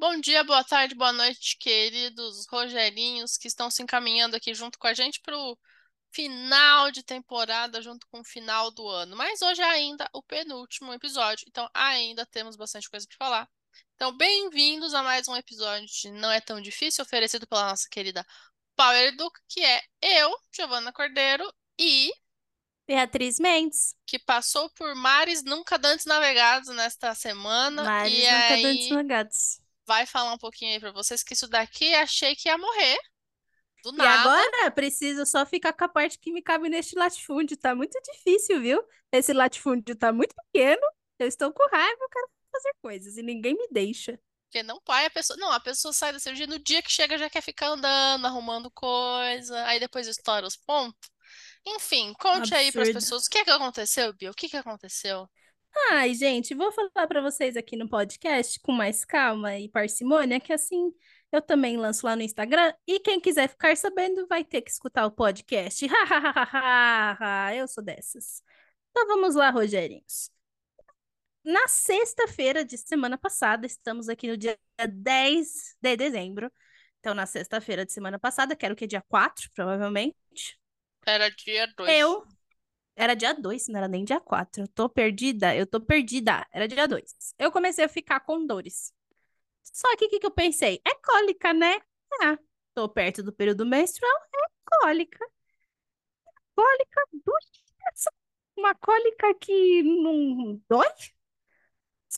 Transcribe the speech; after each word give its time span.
Bom 0.00 0.18
dia, 0.18 0.42
boa 0.42 0.64
tarde, 0.64 0.94
boa 0.94 1.12
noite, 1.12 1.58
queridos 1.58 2.46
Rogerinhos 2.50 3.36
que 3.36 3.46
estão 3.46 3.70
se 3.70 3.82
encaminhando 3.82 4.34
aqui 4.34 4.54
junto 4.54 4.78
com 4.78 4.86
a 4.86 4.94
gente 4.94 5.20
para 5.20 5.36
o 5.36 5.58
final 6.10 6.90
de 6.90 7.02
temporada, 7.02 7.82
junto 7.82 8.06
com 8.06 8.20
o 8.20 8.24
final 8.24 8.70
do 8.70 8.88
ano. 8.88 9.14
Mas 9.14 9.42
hoje 9.42 9.60
é 9.60 9.66
ainda 9.66 10.08
o 10.14 10.22
penúltimo 10.22 10.90
episódio, 10.94 11.44
então 11.46 11.68
ainda 11.74 12.24
temos 12.24 12.56
bastante 12.56 12.88
coisa 12.88 13.06
para 13.06 13.18
falar. 13.18 13.48
Então, 13.94 14.16
bem-vindos 14.16 14.94
a 14.94 15.02
mais 15.02 15.28
um 15.28 15.36
episódio 15.36 15.86
de 15.86 16.10
Não 16.12 16.32
é 16.32 16.40
Tão 16.40 16.62
Difícil, 16.62 17.02
oferecido 17.02 17.46
pela 17.46 17.68
nossa 17.68 17.86
querida 17.90 18.26
Power 18.74 19.08
Educa, 19.08 19.38
que 19.46 19.62
é 19.62 19.82
eu, 20.00 20.34
Giovana 20.50 20.94
Cordeiro, 20.94 21.44
e 21.78 22.10
Beatriz 22.88 23.38
Mendes. 23.38 23.94
que 24.06 24.18
passou 24.18 24.70
por 24.70 24.94
mares 24.94 25.44
nunca 25.44 25.78
antes 25.84 26.06
navegados 26.06 26.74
nesta 26.74 27.14
semana. 27.14 27.84
Mares 27.84 28.18
nunca 28.18 28.54
aí 28.54 28.62
dantes 28.62 28.88
nagados. 28.88 29.59
Vai 29.90 30.06
falar 30.06 30.32
um 30.34 30.38
pouquinho 30.38 30.72
aí 30.74 30.80
para 30.80 30.92
vocês 30.92 31.22
que 31.24 31.34
isso 31.34 31.48
daqui 31.48 31.92
achei 31.94 32.36
que 32.36 32.48
ia 32.48 32.56
morrer. 32.56 32.96
Do 33.84 33.92
E 33.96 34.06
nada. 34.06 34.06
agora 34.06 34.70
preciso 34.70 35.26
só 35.26 35.44
ficar 35.44 35.72
com 35.72 35.84
a 35.84 35.88
parte 35.88 36.18
que 36.18 36.32
me 36.32 36.42
cabe 36.42 36.68
neste 36.68 36.96
latifúndio. 36.96 37.56
Tá 37.56 37.74
muito 37.74 37.98
difícil, 38.02 38.60
viu? 38.60 38.82
Esse 39.12 39.32
latifúndio 39.32 39.96
tá 39.96 40.12
muito 40.12 40.34
pequeno. 40.52 40.80
Eu 41.18 41.26
estou 41.28 41.52
com 41.52 41.68
raiva, 41.70 41.98
eu 42.00 42.08
quero 42.08 42.28
fazer 42.52 42.74
coisas 42.82 43.16
e 43.16 43.22
ninguém 43.22 43.54
me 43.54 43.68
deixa. 43.70 44.18
Porque 44.46 44.62
não 44.64 44.80
pai, 44.80 45.06
a 45.06 45.10
pessoa. 45.10 45.36
Não, 45.38 45.52
a 45.52 45.60
pessoa 45.60 45.92
sai 45.92 46.12
da 46.12 46.18
cirurgia 46.18 46.46
no 46.46 46.58
dia 46.58 46.82
que 46.82 46.90
chega 46.90 47.16
já 47.18 47.30
quer 47.30 47.40
ficar 47.42 47.68
andando, 47.68 48.26
arrumando 48.26 48.70
coisa, 48.70 49.64
aí 49.66 49.78
depois 49.78 50.08
estoura 50.08 50.46
os 50.46 50.56
pontos. 50.56 51.08
Enfim, 51.66 52.14
conte 52.14 52.54
aí 52.54 52.72
pras 52.72 52.90
Absurdo. 52.90 52.92
pessoas 52.92 53.26
o 53.26 53.30
que 53.30 53.38
é 53.38 53.44
que 53.44 53.50
aconteceu, 53.50 54.12
Bia? 54.14 54.30
O 54.30 54.34
que 54.34 54.48
que 54.48 54.56
aconteceu? 54.56 55.28
Ai, 55.90 56.14
gente, 56.14 56.54
vou 56.54 56.70
falar 56.72 57.06
pra 57.06 57.20
vocês 57.20 57.56
aqui 57.56 57.76
no 57.76 57.88
podcast 57.88 58.58
com 58.60 58.72
mais 58.72 59.04
calma 59.04 59.56
e 59.58 59.68
parcimônia, 59.68 60.40
que 60.40 60.52
assim 60.52 60.92
eu 61.32 61.40
também 61.40 61.76
lanço 61.76 62.06
lá 62.06 62.16
no 62.16 62.22
Instagram. 62.22 62.72
E 62.86 62.98
quem 63.00 63.20
quiser 63.20 63.48
ficar 63.48 63.76
sabendo 63.76 64.26
vai 64.26 64.44
ter 64.44 64.62
que 64.62 64.70
escutar 64.70 65.06
o 65.06 65.10
podcast. 65.10 65.86
eu 67.56 67.68
sou 67.68 67.84
dessas. 67.84 68.42
Então 68.90 69.06
vamos 69.06 69.34
lá, 69.34 69.50
Rogerinhos. 69.50 70.30
Na 71.44 71.68
sexta-feira 71.68 72.64
de 72.64 72.76
semana 72.76 73.16
passada, 73.16 73.64
estamos 73.64 74.08
aqui 74.08 74.26
no 74.28 74.36
dia 74.36 74.58
10 74.78 75.76
de 75.80 75.96
dezembro. 75.96 76.52
Então, 76.98 77.14
na 77.14 77.24
sexta-feira 77.24 77.86
de 77.86 77.92
semana 77.92 78.18
passada, 78.18 78.54
que 78.54 78.64
era 78.64 78.74
o 78.74 78.76
que? 78.76 78.86
Dia 78.86 79.02
4, 79.08 79.50
provavelmente. 79.54 80.58
Era 81.06 81.30
dia 81.30 81.66
2. 81.76 81.90
Eu. 81.98 82.26
Era 83.00 83.14
dia 83.14 83.32
2, 83.32 83.68
não 83.68 83.78
era 83.78 83.88
nem 83.88 84.04
dia 84.04 84.20
4. 84.20 84.64
Eu 84.64 84.68
tô 84.68 84.86
perdida, 84.86 85.56
eu 85.56 85.66
tô 85.66 85.80
perdida. 85.80 86.46
Era 86.52 86.68
dia 86.68 86.86
2. 86.86 87.34
Eu 87.38 87.50
comecei 87.50 87.82
a 87.82 87.88
ficar 87.88 88.20
com 88.20 88.46
dores. 88.46 88.92
Só 89.62 89.96
que 89.96 90.04
o 90.04 90.08
que, 90.10 90.20
que 90.20 90.26
eu 90.26 90.30
pensei? 90.30 90.82
É 90.86 90.94
cólica, 90.96 91.54
né? 91.54 91.80
Ah, 92.22 92.38
tô 92.74 92.88
perto 92.90 93.22
do 93.22 93.32
período 93.32 93.64
menstrual, 93.64 94.12
é 94.34 94.48
cólica. 94.82 95.26
Cólica 96.54 97.00
doença. 97.24 98.12
Uma 98.54 98.74
cólica 98.74 99.34
que 99.40 99.82
não 99.82 100.60
dói. 100.68 100.86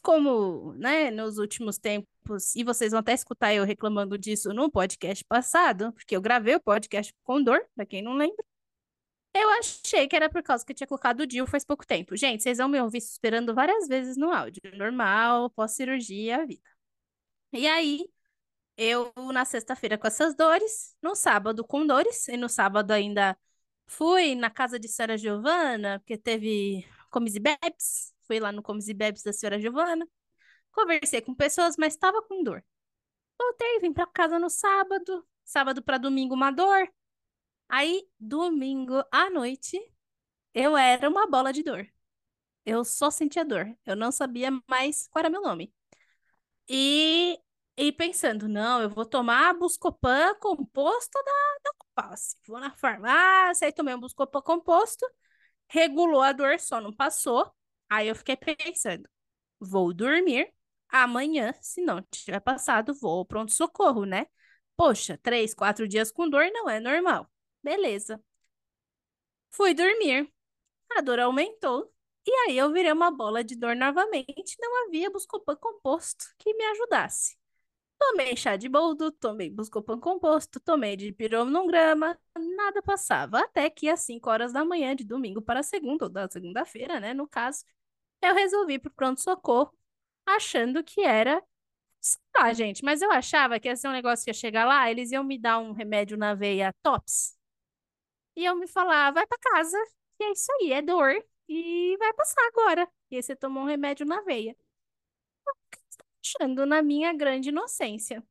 Como, 0.03 0.73
né, 0.75 1.13
nos 1.13 1.39
últimos 1.39 1.79
tempos, 1.79 2.57
e 2.57 2.65
vocês 2.65 2.91
vão 2.91 3.01
até 3.01 3.13
escutar 3.13 3.55
eu 3.55 3.65
reclamando 3.65 4.19
disso 4.19 4.53
no 4.53 4.71
podcast 4.71 5.25
passado, 5.25 5.93
porque 5.93 6.17
eu 6.17 6.21
gravei 6.21 6.57
o 6.57 6.61
podcast 6.61 7.15
com 7.23 7.41
dor, 7.41 7.65
pra 7.77 7.87
quem 7.87 8.03
não 8.03 8.15
lembra. 8.15 8.45
Eu 9.35 9.49
achei 9.51 10.07
que 10.09 10.15
era 10.17 10.29
por 10.29 10.43
causa 10.43 10.65
que 10.65 10.73
eu 10.73 10.77
tinha 10.77 10.87
colocado 10.87 11.21
o 11.21 11.27
DIU 11.27 11.47
faz 11.47 11.65
pouco 11.65 11.87
tempo. 11.87 12.17
Gente, 12.17 12.43
vocês 12.43 12.59
vão 12.59 12.69
me 12.69 12.81
ouvir 12.81 12.99
esperando 12.99 13.55
várias 13.55 13.89
vezes 13.89 14.17
no 14.17 14.31
áudio. 14.31 14.61
Normal, 14.77 15.51
pós-cirurgia, 15.51 16.47
vida. 16.47 16.63
E 17.53 17.67
aí, 17.67 18.09
eu 18.77 19.13
na 19.33 19.45
sexta-feira 19.45 19.99
com 19.99 20.07
essas 20.07 20.35
dores, 20.37 20.97
no 21.03 21.15
sábado 21.15 21.65
com 21.65 21.87
dores, 21.87 22.29
e 22.29 22.37
no 22.37 22.49
sábado 22.49 22.93
ainda 22.93 23.39
fui 23.87 24.35
na 24.35 24.51
casa 24.51 24.79
de 24.79 24.89
Senhora 24.89 25.19
Giovana, 25.19 26.01
porque 26.01 26.19
teve 26.19 26.87
comes 27.11 27.35
e 27.37 27.41
bebes. 27.41 28.15
Fui 28.27 28.41
lá 28.41 28.53
no 28.53 28.63
comes 28.63 28.89
e 28.89 28.95
bebes 28.95 29.23
da 29.23 29.33
Senhora 29.33 29.61
Giovana. 29.61 30.09
Conversei 30.73 31.23
com 31.23 31.35
pessoas, 31.35 31.77
mas 31.79 31.95
estava 31.95 32.23
com 32.23 32.43
dor. 32.45 32.65
Voltei, 33.41 33.81
vim 33.81 33.93
pra 33.93 34.07
casa 34.07 34.39
no 34.39 34.51
sábado. 34.51 35.27
Sábado 35.45 35.83
para 35.83 35.99
domingo, 35.99 36.35
uma 36.35 36.51
dor. 36.51 36.89
Aí, 37.73 38.09
domingo 38.21 39.05
à 39.13 39.31
noite, 39.31 39.79
eu 40.55 40.77
era 40.77 41.09
uma 41.11 41.27
bola 41.29 41.53
de 41.53 41.63
dor. 41.65 41.87
Eu 42.67 42.85
só 42.85 43.11
sentia 43.11 43.45
dor. 43.45 43.77
Eu 43.87 43.97
não 43.97 44.13
sabia 44.13 44.51
mais 44.69 45.09
qual 45.09 45.21
era 45.23 45.31
meu 45.31 45.43
nome. 45.43 45.75
E, 46.69 47.39
e 47.77 47.93
pensando, 47.93 48.49
não, 48.49 48.83
eu 48.83 48.91
vou 48.91 49.05
tomar 49.07 49.55
Buscopan 49.55 50.35
composto 50.41 51.13
da, 51.25 51.33
da 51.65 51.73
Copalce. 51.79 52.37
Vou 52.47 52.61
na 52.61 52.73
farmácia, 52.77 53.67
aí 53.67 53.73
tomei 53.73 53.95
um 53.95 54.01
Buscopan 54.01 54.43
composto, 54.43 55.07
regulou 55.69 56.23
a 56.23 56.33
dor, 56.33 56.61
só 56.61 56.81
não 56.81 56.93
passou. 56.95 57.53
Aí 57.91 58.09
eu 58.09 58.17
fiquei 58.17 58.37
pensando, 58.37 59.09
vou 59.61 59.95
dormir. 59.95 60.53
Amanhã, 60.91 61.55
se 61.63 61.83
não 61.83 62.03
tiver 62.11 62.41
passado, 62.41 62.95
vou 62.95 63.25
pronto-socorro, 63.27 64.07
né? 64.07 64.27
Poxa, 64.77 65.19
três, 65.23 65.55
quatro 65.55 65.89
dias 65.89 66.13
com 66.13 66.31
dor 66.31 66.47
não 66.53 66.71
é 66.71 66.81
normal. 66.81 67.32
Beleza. 67.63 68.23
Fui 69.51 69.75
dormir. 69.75 70.31
A 70.97 71.03
dor 71.03 71.21
aumentou. 71.21 71.93
E 72.27 72.31
aí 72.49 72.59
eu 72.59 72.73
virei 72.73 72.93
uma 72.93 73.11
bola 73.11 73.45
de 73.45 73.57
dor 73.57 73.77
novamente. 73.77 74.57
Não 74.61 74.87
havia 74.87 75.11
Buscopan 75.11 75.57
composto 75.57 76.27
que 76.39 76.55
me 76.55 76.65
ajudasse. 76.67 77.37
Tomei 77.99 78.37
chá 78.37 78.57
de 78.57 78.69
boldo, 78.69 79.13
tomei 79.13 79.51
Buscopan 79.51 79.99
composto, 80.01 80.61
tomei 80.61 80.97
de 80.97 81.13
piromnograma, 81.13 82.19
nada 82.57 82.83
passava. 82.83 83.41
Até 83.41 83.71
que 83.71 83.89
às 83.89 84.01
5 84.01 84.31
horas 84.31 84.53
da 84.53 84.65
manhã, 84.65 84.97
de 84.97 85.05
domingo 85.05 85.43
para 85.43 85.63
segunda, 85.63 86.07
ou 86.07 86.11
da 86.11 86.29
segunda-feira, 86.31 87.01
né, 87.01 87.15
no 87.15 87.29
caso, 87.29 87.65
eu 88.23 88.35
resolvi 88.35 88.75
ir 88.75 88.79
pro 88.81 88.93
pronto-socorro, 88.93 89.73
achando 90.27 90.85
que 90.85 91.03
era 91.03 91.43
ah, 92.35 92.53
gente, 92.53 92.85
mas 92.85 93.03
eu 93.03 93.11
achava 93.13 93.61
que 93.61 93.69
ia 93.69 93.77
ser 93.77 93.89
um 93.89 93.93
negócio 93.93 94.25
que 94.25 94.31
ia 94.31 94.35
chegar 94.35 94.65
lá, 94.67 94.91
eles 94.91 95.13
iam 95.13 95.25
me 95.25 95.39
dar 95.39 95.59
um 95.59 95.73
remédio 95.73 96.17
na 96.17 96.35
veia 96.35 96.75
Tops. 96.83 97.37
E 98.37 98.45
eu 98.45 98.55
me 98.57 98.67
falar, 98.67 99.11
vai 99.13 99.27
pra 99.27 99.39
casa, 99.39 99.77
que 100.19 100.25
é 100.25 100.33
isso 100.33 100.51
aí, 100.61 100.73
é 100.73 100.83
dor, 100.83 101.13
e 101.49 101.97
vai 101.99 102.13
passar 102.15 102.43
agora. 102.49 102.89
E 103.11 103.17
aí 103.17 103.23
você 103.23 103.37
tomou 103.37 103.63
um 103.65 103.67
remédio 103.67 104.07
na 104.07 104.21
veia. 104.23 104.57
Eu 105.47 105.55
fiquei 105.71 105.83
Achando 106.25 106.67
na 106.67 106.83
minha 106.83 107.13
grande 107.13 107.49
inocência. 107.51 108.23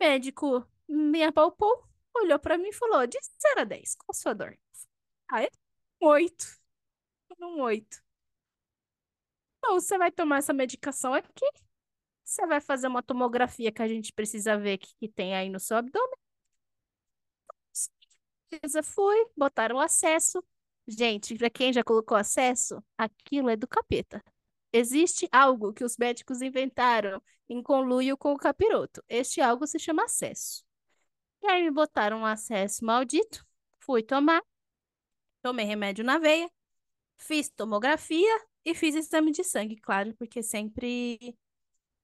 O 0.00 0.04
médico 0.04 0.66
me 0.88 1.22
apalpou, 1.24 1.84
olhou 2.14 2.38
pra 2.38 2.58
mim 2.58 2.68
e 2.68 2.72
falou: 2.72 3.06
de 3.06 3.18
0 3.42 3.60
a 3.60 3.64
10, 3.64 3.94
qual 3.96 4.06
a 4.10 4.14
sua 4.14 4.34
dor? 4.34 4.58
Ah, 5.30 5.42
é 5.44 5.48
um 6.02 6.08
8. 6.08 6.46
Um 7.40 7.62
8. 7.62 8.02
Então, 9.58 9.74
você 9.80 9.96
vai 9.98 10.10
tomar 10.12 10.38
essa 10.38 10.52
medicação 10.52 11.14
aqui. 11.14 11.44
Você 12.24 12.46
vai 12.46 12.60
fazer 12.60 12.88
uma 12.88 13.02
tomografia 13.02 13.72
que 13.72 13.82
a 13.82 13.88
gente 13.88 14.12
precisa 14.14 14.58
ver 14.58 14.76
o 14.76 14.78
que, 14.80 14.94
que 14.96 15.08
tem 15.08 15.34
aí 15.36 15.50
no 15.50 15.60
seu 15.60 15.76
abdômen. 15.78 16.18
Beleza, 18.60 18.82
fui, 18.82 19.16
botaram 19.36 19.76
o 19.76 19.80
acesso. 19.80 20.42
Gente, 20.86 21.34
para 21.36 21.50
quem 21.50 21.72
já 21.72 21.82
colocou 21.82 22.16
acesso, 22.16 22.82
aquilo 22.96 23.48
é 23.48 23.56
do 23.56 23.66
capeta. 23.66 24.22
Existe 24.72 25.28
algo 25.32 25.72
que 25.72 25.84
os 25.84 25.96
médicos 25.96 26.42
inventaram 26.42 27.22
em 27.48 27.62
conluio 27.62 28.16
com 28.16 28.32
o 28.32 28.38
capiroto. 28.38 29.02
Este 29.08 29.40
algo 29.40 29.66
se 29.66 29.78
chama 29.78 30.04
acesso. 30.04 30.64
E 31.42 31.46
aí 31.48 31.62
me 31.62 31.70
botaram 31.70 32.20
um 32.20 32.26
acesso 32.26 32.84
maldito. 32.84 33.46
Fui 33.80 34.02
tomar. 34.02 34.42
Tomei 35.42 35.66
remédio 35.66 36.04
na 36.04 36.18
veia. 36.18 36.50
Fiz 37.18 37.50
tomografia 37.50 38.40
e 38.64 38.74
fiz 38.74 38.94
exame 38.94 39.32
de 39.32 39.44
sangue, 39.44 39.76
claro, 39.76 40.14
porque 40.16 40.42
sempre 40.42 41.36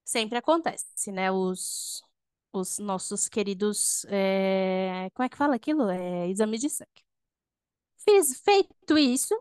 sempre 0.04 0.38
acontece, 0.38 1.12
né? 1.12 1.30
Os, 1.32 2.02
os 2.52 2.78
nossos 2.78 3.28
queridos. 3.28 4.04
é, 4.08 5.10
Como 5.14 5.24
é 5.26 5.28
que 5.28 5.36
fala 5.36 5.54
aquilo? 5.56 5.88
É, 5.90 6.28
exame 6.28 6.58
de 6.58 6.68
sangue. 6.70 6.90
Fiz 7.98 8.40
feito 8.42 8.98
isso, 8.98 9.34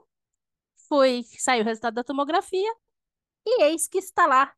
foi, 0.90 1.24
saiu 1.40 1.64
o 1.64 1.66
resultado 1.66 1.96
da 1.96 2.04
tomografia, 2.04 2.72
e 3.46 3.64
eis 3.64 3.88
que 3.88 4.00
está 4.00 4.28
lá. 4.28 4.54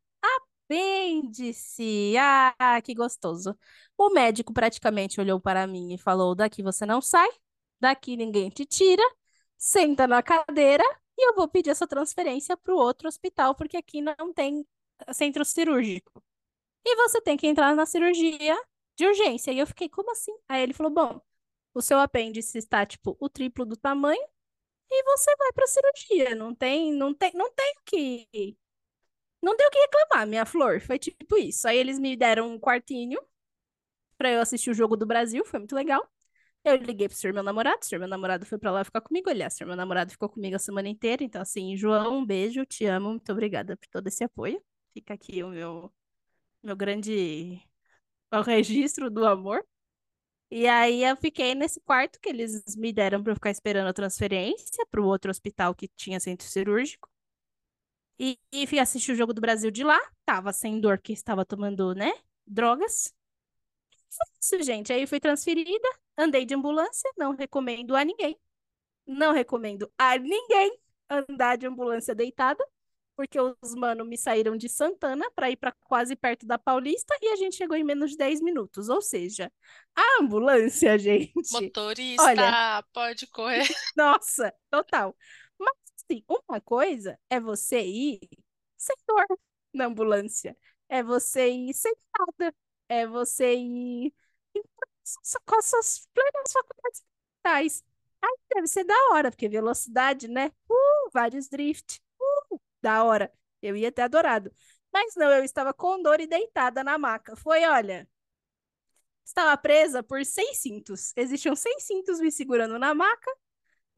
Apêndice! 0.68 2.15
Ah, 2.19 2.81
que 2.83 2.94
gostoso. 2.95 3.57
O 3.98 4.09
médico 4.12 4.53
praticamente 4.53 5.19
olhou 5.21 5.39
para 5.42 5.68
mim 5.68 5.94
e 5.94 5.98
falou: 5.98 6.36
daqui 6.36 6.63
você 6.63 6.86
não 6.86 7.01
sai, 7.01 7.30
daqui 7.80 8.18
ninguém 8.18 8.50
te 8.50 8.65
tira, 8.65 9.03
senta 9.57 10.07
na 10.07 10.24
cadeira 10.24 10.83
e 11.18 11.30
eu 11.30 11.36
vou 11.36 11.48
pedir 11.50 11.71
essa 11.71 11.88
transferência 11.88 12.57
para 12.57 12.74
o 12.75 12.77
outro 12.77 13.07
hospital, 13.07 13.56
porque 13.56 13.77
aqui 13.77 14.01
não 14.01 14.33
tem 14.33 14.65
centro 15.13 15.45
cirúrgico. 15.45 16.24
E 16.85 16.95
você 16.95 17.21
tem 17.21 17.37
que 17.37 17.47
entrar 17.47 17.75
na 17.75 17.85
cirurgia 17.85 18.55
de 18.95 19.05
urgência. 19.05 19.51
E 19.51 19.59
eu 19.59 19.67
fiquei, 19.67 19.89
como 19.89 20.11
assim? 20.11 20.33
Aí 20.47 20.61
ele 20.63 20.73
falou: 20.73 20.91
bom, 20.91 21.21
o 21.73 21.81
seu 21.81 21.99
apêndice 21.99 22.57
está, 22.57 22.85
tipo, 22.85 23.17
o 23.19 23.29
triplo 23.29 23.65
do 23.65 23.77
tamanho 23.77 24.21
e 24.91 25.03
você 25.03 25.35
vai 25.37 25.51
para 25.53 25.67
cirurgia. 25.67 26.35
Não 26.35 26.55
tem, 26.55 26.93
não 26.93 27.13
tem, 27.13 27.31
não 27.35 27.51
tem 27.53 27.73
o 27.79 27.83
que. 27.85 28.57
Não 29.41 29.55
deu 29.55 29.67
o 29.67 29.71
que 29.71 29.79
reclamar, 29.79 30.27
minha 30.27 30.45
flor. 30.45 30.81
Foi 30.81 30.99
tipo 30.99 31.37
isso. 31.37 31.67
Aí 31.67 31.77
eles 31.77 31.99
me 31.99 32.15
deram 32.15 32.51
um 32.51 32.59
quartinho 32.59 33.19
pra 34.17 34.31
eu 34.31 34.41
assistir 34.41 34.69
o 34.69 34.73
jogo 34.73 34.95
do 34.95 35.05
Brasil, 35.05 35.43
foi 35.45 35.59
muito 35.59 35.75
legal. 35.75 36.07
Eu 36.63 36.75
liguei 36.77 37.07
pro 37.07 37.17
seu 37.17 37.33
meu 37.33 37.43
namorado, 37.43 37.83
seu 37.85 37.99
meu 37.99 38.07
namorado 38.07 38.45
foi 38.45 38.57
pra 38.59 38.71
lá 38.71 38.83
ficar 38.83 39.01
comigo. 39.01 39.29
Aliás, 39.29 39.55
seu 39.55 39.67
meu 39.67 39.75
namorado 39.75 40.11
ficou 40.11 40.29
comigo 40.29 40.55
a 40.55 40.59
semana 40.59 40.89
inteira. 40.89 41.23
Então, 41.23 41.41
assim, 41.41 41.75
João, 41.77 42.19
um 42.19 42.25
beijo, 42.25 42.65
te 42.65 42.85
amo, 42.85 43.09
muito 43.11 43.31
obrigada 43.31 43.77
por 43.77 43.87
todo 43.89 44.07
esse 44.07 44.23
apoio. 44.23 44.61
Fica 44.93 45.13
aqui 45.15 45.43
o 45.43 45.49
meu, 45.49 45.91
meu 46.63 46.75
grande 46.75 47.61
o 48.31 48.41
registro 48.41 49.09
do 49.09 49.25
amor. 49.25 49.65
E 50.49 50.67
aí 50.67 51.03
eu 51.03 51.15
fiquei 51.17 51.55
nesse 51.55 51.79
quarto 51.81 52.19
que 52.19 52.29
eles 52.29 52.63
me 52.75 52.91
deram 52.91 53.23
para 53.23 53.35
ficar 53.35 53.51
esperando 53.51 53.87
a 53.87 53.93
transferência 53.93 54.85
para 54.91 55.01
o 55.01 55.05
outro 55.05 55.31
hospital 55.31 55.73
que 55.73 55.87
tinha 55.89 56.19
centro 56.19 56.45
cirúrgico. 56.47 57.09
E, 58.19 58.37
e 58.51 58.67
fui 58.67 58.77
assistir 58.79 59.13
o 59.13 59.15
jogo 59.15 59.33
do 59.33 59.41
Brasil 59.41 59.71
de 59.71 59.83
lá. 59.83 59.99
Tava 60.25 60.53
sem 60.53 60.79
dor, 60.79 60.99
que 60.99 61.13
estava 61.13 61.45
tomando, 61.45 61.95
né? 61.95 62.11
Drogas. 62.45 63.13
Isso, 64.41 64.61
gente. 64.61 64.91
Aí 64.91 65.07
fui 65.07 65.19
transferida, 65.19 65.87
andei 66.17 66.45
de 66.45 66.53
ambulância, 66.53 67.09
não 67.17 67.35
recomendo 67.35 67.95
a 67.95 68.03
ninguém. 68.03 68.37
Não 69.07 69.33
recomendo 69.33 69.91
a 69.97 70.17
ninguém 70.17 70.77
andar 71.09 71.57
de 71.57 71.67
ambulância 71.67 72.13
deitada 72.15 72.63
porque 73.15 73.39
os 73.39 73.75
mano 73.75 74.05
me 74.05 74.17
saíram 74.17 74.55
de 74.57 74.67
Santana 74.69 75.29
para 75.31 75.49
ir 75.49 75.57
para 75.57 75.71
quase 75.71 76.15
perto 76.15 76.45
da 76.45 76.57
Paulista 76.57 77.15
e 77.21 77.27
a 77.29 77.35
gente 77.35 77.55
chegou 77.55 77.75
em 77.75 77.83
menos 77.83 78.11
de 78.11 78.17
10 78.17 78.41
minutos. 78.41 78.89
Ou 78.89 79.01
seja, 79.01 79.51
a 79.95 80.21
ambulância, 80.21 80.97
gente. 80.99 81.51
Motorista, 81.51 82.23
olha, 82.23 82.83
pode 82.93 83.27
correr. 83.27 83.63
Nossa, 83.95 84.53
total. 84.69 85.15
Mas 85.59 85.73
assim, 85.97 86.23
uma 86.27 86.61
coisa 86.61 87.19
é 87.29 87.39
você 87.39 87.81
ir 87.81 88.19
sem 88.77 88.95
dor 89.07 89.25
na 89.73 89.85
ambulância. 89.85 90.57
É 90.89 91.03
você 91.03 91.49
ir 91.49 91.73
sentada. 91.73 92.53
É 92.89 93.07
você 93.07 93.55
ir 93.55 94.13
com 95.45 95.55
as 95.55 95.65
suas 95.65 96.07
plenas 96.13 96.51
faculdades 96.51 97.03
mentais. 97.45 97.83
Aí 98.21 98.37
deve 98.53 98.67
ser 98.67 98.83
da 98.83 98.95
hora, 99.11 99.31
porque 99.31 99.49
velocidade, 99.49 100.27
né? 100.27 100.51
Uh, 100.69 101.09
vários 101.11 101.47
drift 101.47 102.01
da 102.81 103.03
hora. 103.03 103.31
Eu 103.61 103.75
ia 103.75 103.91
ter 103.91 104.03
adorado. 104.03 104.51
Mas 104.91 105.15
não, 105.15 105.31
eu 105.31 105.43
estava 105.43 105.73
com 105.73 106.01
dor 106.01 106.19
e 106.19 106.27
deitada 106.27 106.83
na 106.83 106.97
maca. 106.97 107.35
Foi, 107.35 107.63
olha, 107.65 108.07
estava 109.25 109.55
presa 109.57 110.03
por 110.03 110.23
seis 110.25 110.57
cintos. 110.57 111.13
Existiam 111.15 111.55
seis 111.55 111.83
cintos 111.83 112.19
me 112.19 112.31
segurando 112.31 112.77
na 112.77 112.93
maca, 112.93 113.31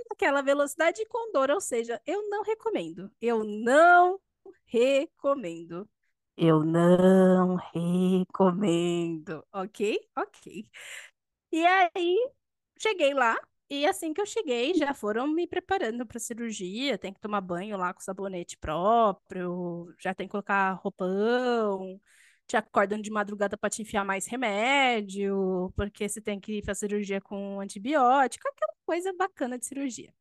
naquela 0.10 0.42
velocidade 0.42 1.06
com 1.08 1.32
dor, 1.32 1.50
ou 1.52 1.62
seja, 1.62 2.02
eu 2.06 2.30
não 2.30 2.44
recomendo. 2.44 3.12
Eu 3.22 3.44
não 3.44 4.20
recomendo. 4.66 5.90
Eu 6.38 6.64
não 6.64 7.56
recomendo. 7.74 9.46
Ok? 9.52 10.00
Ok. 10.18 10.70
E 11.52 11.66
aí, 11.66 12.18
cheguei 12.80 13.14
lá, 13.14 13.38
e 13.70 13.86
assim 13.88 14.14
que 14.14 14.22
eu 14.22 14.26
cheguei, 14.26 14.74
já 14.76 14.94
foram 14.94 15.28
me 15.28 15.48
preparando 15.48 16.06
para 16.06 16.20
cirurgia. 16.20 16.98
Tem 16.98 17.14
que 17.14 17.20
tomar 17.20 17.42
banho 17.42 17.78
lá 17.78 17.94
com 17.94 18.00
sabonete 18.02 18.58
próprio, 18.58 19.94
já 20.00 20.14
tem 20.14 20.28
que 20.28 20.32
colocar 20.32 20.74
roupão, 20.74 22.00
te 22.48 22.56
acordam 22.58 23.02
de 23.02 23.10
madrugada 23.12 23.58
para 23.58 23.70
te 23.70 23.82
enfiar 23.82 24.06
mais 24.06 24.28
remédio, 24.28 25.72
porque 25.76 26.08
você 26.08 26.22
tem 26.22 26.40
que 26.40 26.60
ir 26.60 26.64
para 26.64 26.76
cirurgia 26.76 27.20
com 27.22 27.60
antibiótico, 27.60 28.48
aquela 28.48 28.74
coisa 28.86 29.14
bacana 29.14 29.58
de 29.58 29.66
cirurgia. 29.66 30.14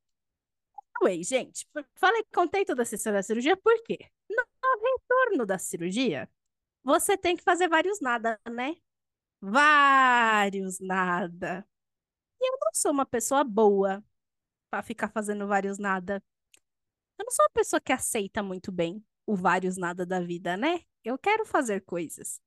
Anyway, 1.01 1.23
gente, 1.25 1.67
falei, 1.97 2.25
contei 2.33 2.65
toda 2.65 2.83
a 2.83 2.85
história 2.85 3.19
da 3.19 3.23
cirurgia, 3.23 3.57
por 3.57 3.83
quê? 3.83 3.99
No 4.31 4.45
retorno 4.83 5.47
da 5.47 5.59
cirurgia, 5.59 6.29
você 6.85 7.17
tem 7.19 7.37
que 7.37 7.43
fazer 7.45 7.69
vários 7.69 8.01
nada, 8.01 8.41
né? 8.51 8.77
Vários 9.41 10.81
nada. 10.81 11.67
E 12.43 12.49
eu 12.49 12.59
não 12.61 12.71
sou 12.75 12.91
uma 12.91 13.07
pessoa 13.07 13.45
boa 13.45 14.05
para 14.71 14.83
ficar 14.83 15.09
fazendo 15.09 15.47
vários 15.47 15.79
nada. 15.79 16.23
Eu 17.19 17.25
não 17.25 17.31
sou 17.33 17.45
uma 17.45 17.51
pessoa 17.55 17.81
que 17.81 17.93
aceita 17.93 18.43
muito 18.43 18.73
bem 18.73 19.05
o 19.27 19.37
vários 19.37 19.77
nada 19.77 20.05
da 20.05 20.21
vida, 20.21 20.57
né? 20.57 20.81
Eu 21.05 21.17
quero 21.19 21.47
fazer 21.47 21.83
coisas. 21.83 22.41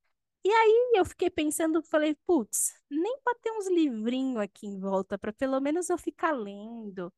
E 0.44 0.50
aí 0.52 0.94
eu 0.98 1.06
fiquei 1.06 1.30
pensando, 1.30 1.82
falei, 1.84 2.16
putz, 2.28 2.74
nem 2.90 3.20
para 3.24 3.38
ter 3.40 3.52
uns 3.52 3.68
livrinhos 3.70 4.42
aqui 4.42 4.68
em 4.68 4.80
volta 4.80 5.18
para 5.18 5.34
pelo 5.34 5.60
menos 5.62 5.90
eu 5.90 5.98
ficar 5.98 6.32
lendo, 6.34 7.12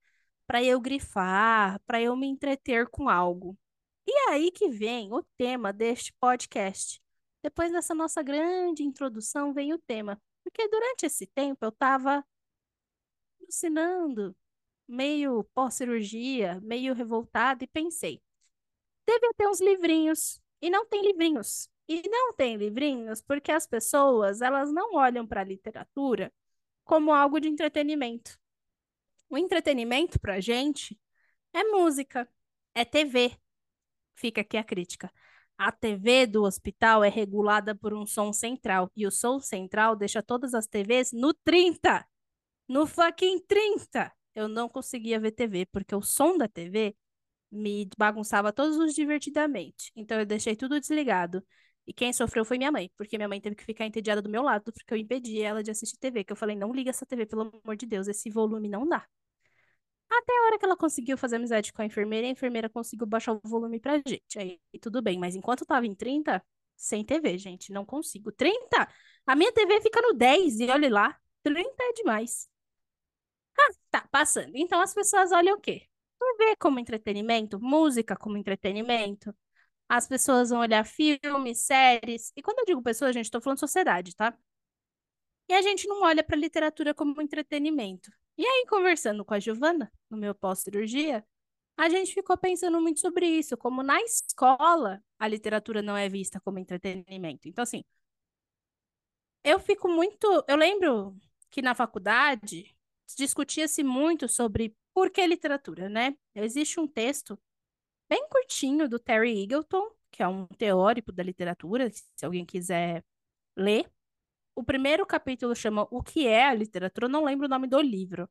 para 0.48 0.64
eu 0.64 0.80
grifar, 0.80 1.82
para 1.86 2.02
eu 2.02 2.16
me 2.16 2.28
entreter 2.28 2.88
com 2.90 3.10
algo. 3.10 3.58
E 4.08 4.12
aí 4.30 4.52
que 4.52 4.70
vem 4.70 5.14
o 5.14 5.24
tema 5.38 5.74
deste 5.74 6.14
podcast. 6.20 7.02
Depois 7.44 7.72
dessa 7.72 7.96
nossa 7.96 8.22
grande 8.24 8.84
introdução 8.84 9.54
vem 9.54 9.74
o 9.74 9.80
tema, 9.80 10.22
porque 10.44 10.68
durante 10.70 11.06
esse 11.06 11.28
tempo 11.28 11.66
eu 11.66 11.70
estava 11.70 12.24
alucinando, 13.48 14.36
meio 14.88 15.44
pós-cirurgia, 15.54 16.60
meio 16.62 16.94
revoltada, 16.94 17.64
e 17.64 17.68
pensei: 17.68 18.22
deve 19.06 19.34
ter 19.36 19.48
uns 19.48 19.62
livrinhos. 19.62 20.42
E 20.62 20.70
não 20.70 20.86
tem 20.86 21.02
livrinhos. 21.02 21.70
E 21.88 22.02
não 22.10 22.34
tem 22.34 22.58
livrinhos 22.58 23.22
porque 23.22 23.52
as 23.52 23.66
pessoas 23.66 24.42
elas 24.42 24.72
não 24.72 24.96
olham 24.96 25.26
para 25.26 25.42
a 25.42 25.44
literatura 25.44 26.34
como 26.84 27.14
algo 27.14 27.40
de 27.40 27.48
entretenimento. 27.48 28.38
O 29.30 29.38
entretenimento 29.38 30.20
para 30.20 30.36
a 30.36 30.40
gente 30.40 31.00
é 31.54 31.64
música, 31.64 32.28
é 32.76 32.84
TV. 32.84 33.38
Fica 34.16 34.42
aqui 34.42 34.58
a 34.58 34.64
crítica. 34.64 35.12
A 35.58 35.72
TV 35.72 36.28
do 36.28 36.44
hospital 36.44 37.04
é 37.04 37.10
regulada 37.10 37.76
por 37.76 37.94
um 37.94 38.06
som 38.06 38.34
central 38.34 38.92
e 38.96 39.08
o 39.08 39.12
som 39.12 39.40
central 39.40 39.96
deixa 39.96 40.22
todas 40.22 40.54
as 40.54 40.68
TVs 40.68 41.12
no 41.12 41.34
30. 41.34 42.06
No 42.68 42.86
fucking 42.86 43.40
30, 43.48 44.12
eu 44.36 44.48
não 44.48 44.68
conseguia 44.70 45.20
ver 45.20 45.32
TV, 45.32 45.66
porque 45.68 45.96
o 45.96 46.02
som 46.02 46.38
da 46.38 46.48
TV 46.48 46.96
me 47.52 47.90
bagunçava 47.98 48.52
todos 48.52 48.78
os 48.78 48.94
divertidamente. 48.94 49.92
Então 49.96 50.20
eu 50.20 50.26
deixei 50.26 50.56
tudo 50.56 50.80
desligado. 50.80 51.44
E 51.86 51.94
quem 51.94 52.12
sofreu 52.12 52.44
foi 52.44 52.58
minha 52.58 52.72
mãe, 52.72 52.92
porque 52.98 53.18
minha 53.18 53.30
mãe 53.30 53.40
teve 53.40 53.56
que 53.56 53.64
ficar 53.64 53.86
entediada 53.86 54.22
do 54.22 54.30
meu 54.30 54.44
lado, 54.44 54.74
porque 54.74 54.94
eu 54.94 54.98
impedi 54.98 55.42
ela 55.42 55.64
de 55.64 55.72
assistir 55.72 55.98
TV, 55.98 56.24
que 56.26 56.34
eu 56.34 56.36
falei, 56.36 56.56
não 56.56 56.74
liga 56.74 56.90
essa 56.90 57.06
TV, 57.06 57.26
pelo 57.26 57.44
amor 57.64 57.78
de 57.78 57.86
Deus, 57.86 58.08
esse 58.10 58.30
volume 58.30 58.68
não 58.68 58.86
dá. 58.88 59.08
Até 60.10 60.34
a 60.38 60.44
hora 60.44 60.60
que 60.60 60.66
ela 60.66 60.76
conseguiu 60.76 61.18
fazer 61.18 61.38
amizade 61.38 61.72
com 61.72 61.82
a 61.82 61.86
enfermeira, 61.86 62.28
a 62.28 62.30
enfermeira 62.30 62.70
conseguiu 62.70 63.08
baixar 63.08 63.34
o 63.34 63.42
volume 63.44 63.80
pra 63.80 63.98
gente. 63.98 64.38
Aí 64.38 64.60
tudo 64.82 65.02
bem, 65.02 65.18
mas 65.18 65.36
enquanto 65.36 65.62
eu 65.62 65.68
tava 65.68 65.86
em 65.86 65.96
30, 65.96 66.44
sem 66.76 67.06
TV, 67.06 67.38
gente, 67.38 67.72
não 67.72 67.86
consigo. 67.86 68.32
30? 68.32 68.88
A 69.26 69.36
minha 69.36 69.52
TV 69.54 69.82
fica 69.82 70.02
no 70.02 70.14
10 70.14 70.60
e 70.60 70.70
olhe 70.70 70.90
lá, 70.90 71.18
30 71.44 71.84
é 71.84 71.94
demais. 71.94 72.50
Ah, 73.60 73.70
tá, 73.92 74.08
passando. 74.12 74.52
Então 74.56 74.80
as 74.82 74.94
pessoas 74.94 75.32
olham 75.32 75.56
o 75.58 75.62
quê? 75.62 75.88
TV 76.20 76.56
como 76.58 76.80
entretenimento, 76.80 77.60
música 77.60 78.16
como 78.16 78.38
entretenimento. 78.38 79.36
As 79.90 80.08
pessoas 80.08 80.50
vão 80.52 80.60
olhar 80.62 80.86
filmes, 80.86 81.62
séries. 81.66 82.32
E 82.36 82.42
quando 82.44 82.60
eu 82.60 82.66
digo 82.66 82.84
pessoas, 82.84 83.14
gente, 83.14 83.26
estou 83.26 83.42
falando 83.42 83.60
sociedade, 83.60 84.16
tá? 84.16 84.38
E 85.50 85.54
a 85.54 85.62
gente 85.62 85.88
não 85.88 86.02
olha 86.04 86.24
para 86.24 86.36
literatura 86.36 86.94
como 86.94 87.22
entretenimento. 87.22 88.12
E 88.38 88.46
aí, 88.46 88.66
conversando 88.70 89.24
com 89.26 89.34
a 89.34 89.40
Giovana, 89.40 89.92
no 90.10 90.18
meu 90.18 90.36
pós-cirurgia, 90.36 91.26
a 91.78 91.90
gente 91.90 92.14
ficou 92.14 92.38
pensando 92.38 92.82
muito 92.82 93.00
sobre 93.00 93.28
isso, 93.28 93.58
como 93.58 93.84
na 93.84 94.02
escola 94.02 95.02
a 95.20 95.28
literatura 95.28 95.82
não 95.82 95.98
é 95.98 96.10
vista 96.10 96.40
como 96.42 96.60
entretenimento. 96.60 97.48
Então, 97.48 97.64
assim, 97.64 97.84
eu 99.44 99.60
fico 99.60 99.88
muito. 99.88 100.44
Eu 100.48 100.58
lembro 100.58 101.16
que 101.50 101.62
na 101.62 101.74
faculdade 101.76 102.76
discutia-se 103.16 103.84
muito 103.84 104.28
sobre 104.28 104.76
por 104.94 105.12
que 105.12 105.26
literatura, 105.26 105.88
né? 105.90 106.16
Existe 106.36 106.80
um 106.80 106.88
texto 106.88 107.40
bem 108.10 108.28
curtinho 108.30 108.90
do 108.90 109.00
Terry 109.00 109.42
Eagleton, 109.44 109.90
que 110.12 110.24
é 110.24 110.28
um 110.28 110.48
teórico 110.48 111.12
da 111.12 111.24
literatura, 111.24 111.90
se 111.92 112.26
alguém 112.26 112.46
quiser 112.46 113.04
ler. 113.56 113.90
O 114.56 114.64
primeiro 114.64 115.06
capítulo 115.06 115.56
chama 115.56 115.88
O 115.92 116.02
que 116.04 116.28
é 116.28 116.48
a 116.48 116.54
literatura? 116.54 117.06
Eu 117.06 117.12
não 117.12 117.24
lembro 117.24 117.46
o 117.48 117.50
nome 117.50 117.68
do 117.68 117.80
livro, 117.80 118.30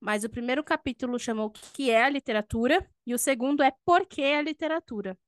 mas 0.00 0.24
o 0.24 0.30
primeiro 0.30 0.62
capítulo 0.64 1.18
chama 1.18 1.44
O 1.44 1.50
que 1.50 1.90
é 1.90 2.04
a 2.04 2.08
literatura 2.08 2.88
e 3.06 3.14
o 3.14 3.18
segundo 3.18 3.62
é 3.62 3.72
Por 3.84 4.06
que 4.06 4.22
a 4.22 4.42
literatura? 4.42 5.18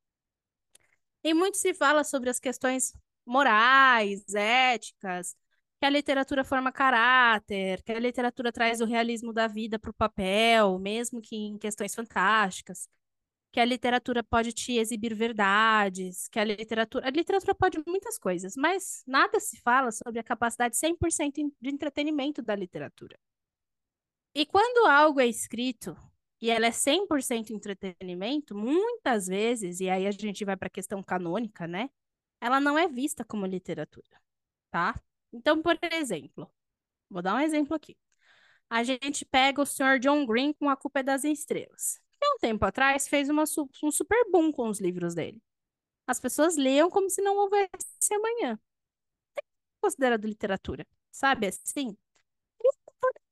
E 1.23 1.35
muito 1.35 1.57
se 1.59 1.75
fala 1.75 2.05
sobre 2.05 2.31
as 2.31 2.39
questões 2.39 2.93
morais, 3.27 4.25
éticas, 4.35 5.37
que 5.81 5.87
a 5.87 5.91
literatura 5.91 6.45
forma 6.45 6.71
caráter, 6.71 7.83
que 7.83 7.93
a 7.93 7.99
literatura 7.99 8.53
traz 8.53 8.83
o 8.83 8.85
realismo 8.85 9.33
da 9.33 9.47
vida 9.47 9.79
para 9.79 9.91
o 9.91 9.95
papel, 9.95 10.79
mesmo 10.79 11.23
que 11.23 11.35
em 11.35 11.59
questões 11.59 11.95
fantásticas, 11.95 12.87
que 13.53 13.61
a 13.61 13.65
literatura 13.65 14.23
pode 14.23 14.53
te 14.53 14.75
exibir 14.79 15.15
verdades, 15.15 16.29
que 16.29 16.39
a 16.39 16.45
literatura, 16.45 17.07
a 17.09 17.11
literatura 17.11 17.55
pode 17.55 17.83
muitas 17.87 18.19
coisas, 18.19 18.55
mas 18.57 19.03
nada 19.07 19.41
se 19.41 19.59
fala 19.61 19.91
sobre 19.91 20.21
a 20.21 20.25
capacidade 20.25 20.77
100% 20.77 21.51
de 21.61 21.71
entretenimento 21.71 22.43
da 22.43 22.55
literatura. 22.55 23.19
E 24.35 24.47
quando 24.47 24.87
algo 24.87 25.19
é 25.21 25.27
escrito 25.27 25.97
e 26.41 26.51
ela 26.51 26.67
é 26.67 26.71
100% 26.71 27.51
entretenimento, 27.51 28.55
muitas 28.55 29.27
vezes, 29.27 29.81
e 29.81 29.89
aí 29.91 30.07
a 30.07 30.11
gente 30.11 30.45
vai 30.45 30.57
para 30.57 30.69
a 30.69 30.71
questão 30.71 31.03
canônica, 31.03 31.67
né? 31.67 31.91
Ela 32.41 32.61
não 32.61 32.79
é 32.79 32.87
vista 32.89 33.25
como 33.25 33.47
literatura, 33.47 34.21
tá? 34.71 34.95
Então, 35.33 35.63
por 35.63 35.79
exemplo, 35.93 36.51
vou 37.11 37.23
dar 37.23 37.37
um 37.37 37.41
exemplo 37.41 37.75
aqui. 37.75 37.97
A 38.69 38.83
gente 38.85 39.25
pega 39.25 39.63
o 39.63 39.67
Sr. 39.67 39.99
John 39.99 40.27
Green 40.27 40.53
com 40.55 40.69
A 40.69 40.77
Culpa 40.77 41.01
é 41.01 41.03
das 41.03 41.25
Estrelas. 41.25 42.01
Há 42.23 42.35
um 42.37 42.39
tempo 42.39 42.65
atrás 42.65 43.09
fez 43.09 43.29
uma, 43.29 43.45
um 43.83 43.91
super 43.91 44.31
boom 44.31 44.53
com 44.53 44.69
os 44.69 44.81
livros 44.81 45.15
dele. 45.15 45.43
As 46.07 46.21
pessoas 46.21 46.57
leiam 46.57 46.91
como 46.91 47.11
se 47.11 47.23
não 47.23 47.37
houvesse 47.37 48.15
amanhã. 48.15 48.59
É 49.39 49.43
considerado 49.81 50.27
literatura, 50.27 50.87
sabe 51.11 51.47
assim? 51.49 51.97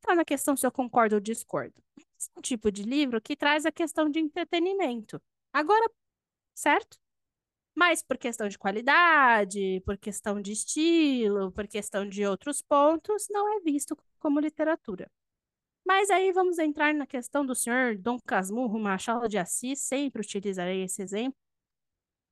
Entrar 0.00 0.16
na 0.16 0.24
questão 0.24 0.56
se 0.56 0.66
eu 0.66 0.72
concordo 0.72 1.16
ou 1.16 1.20
discordo 1.20 1.82
um 2.36 2.40
tipo 2.40 2.70
de 2.70 2.82
livro 2.82 3.20
que 3.20 3.36
traz 3.36 3.64
a 3.66 3.72
questão 3.72 4.08
de 4.10 4.18
entretenimento. 4.18 5.22
Agora, 5.52 5.88
certo? 6.54 6.98
Mas 7.78 8.02
por 8.02 8.18
questão 8.18 8.48
de 8.48 8.58
qualidade, 8.58 9.80
por 9.86 9.96
questão 9.96 10.42
de 10.42 10.50
estilo, 10.50 11.52
por 11.52 11.68
questão 11.68 12.08
de 12.08 12.26
outros 12.26 12.60
pontos, 12.60 13.28
não 13.30 13.56
é 13.56 13.60
visto 13.60 13.96
como 14.18 14.40
literatura. 14.40 15.08
Mas 15.86 16.10
aí 16.10 16.32
vamos 16.32 16.58
entrar 16.58 16.92
na 16.92 17.06
questão 17.06 17.46
do 17.46 17.54
senhor 17.54 17.96
Dom 17.96 18.18
Casmurro 18.26 18.80
Machado 18.80 19.28
de 19.28 19.38
Assis, 19.38 19.78
sempre 19.80 20.22
utilizarei 20.22 20.82
esse 20.82 21.00
exemplo. 21.02 21.38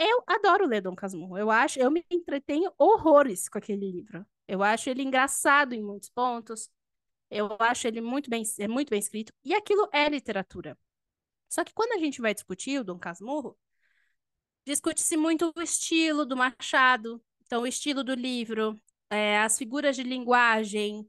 Eu 0.01 0.25
adoro 0.27 0.67
ler 0.67 0.83
Dom 0.83 0.97
Casmurro. 0.97 1.39
Eu 1.39 1.49
acho, 1.49 1.79
eu 1.79 1.93
me 1.93 2.05
entretenho 2.11 2.73
horrores 2.77 3.49
com 3.49 3.59
aquele 3.59 3.89
livro. 3.89 4.27
Eu 4.49 4.65
acho 4.65 4.91
ele 4.91 5.03
engraçado 5.05 5.75
em 5.75 5.83
muitos 5.83 6.11
pontos. 6.11 6.69
Eu 7.31 7.57
acho 7.61 7.87
ele 7.87 8.01
muito 8.01 8.29
bem, 8.29 8.43
é 8.59 8.67
muito 8.67 8.91
bem 8.91 8.99
escrito. 8.99 9.33
E 9.45 9.55
aquilo 9.55 9.89
é 9.93 10.09
literatura. 10.09 10.77
Só 11.49 11.63
que 11.63 11.73
quando 11.73 11.93
a 11.93 11.99
gente 11.99 12.21
vai 12.21 12.35
discutir 12.35 12.81
o 12.81 12.85
Dom 12.85 12.99
Casmurro, 12.99 13.57
discute-se 14.67 15.17
muito 15.17 15.53
o 15.57 15.63
estilo 15.63 16.27
do 16.27 16.37
Machado, 16.37 17.23
então 17.45 17.63
o 17.63 17.67
estilo 17.67 18.03
do 18.03 18.15
livro, 18.15 18.79
é, 19.09 19.39
as 19.39 19.57
figuras 19.57 19.95
de 19.95 20.03
linguagem, 20.03 21.09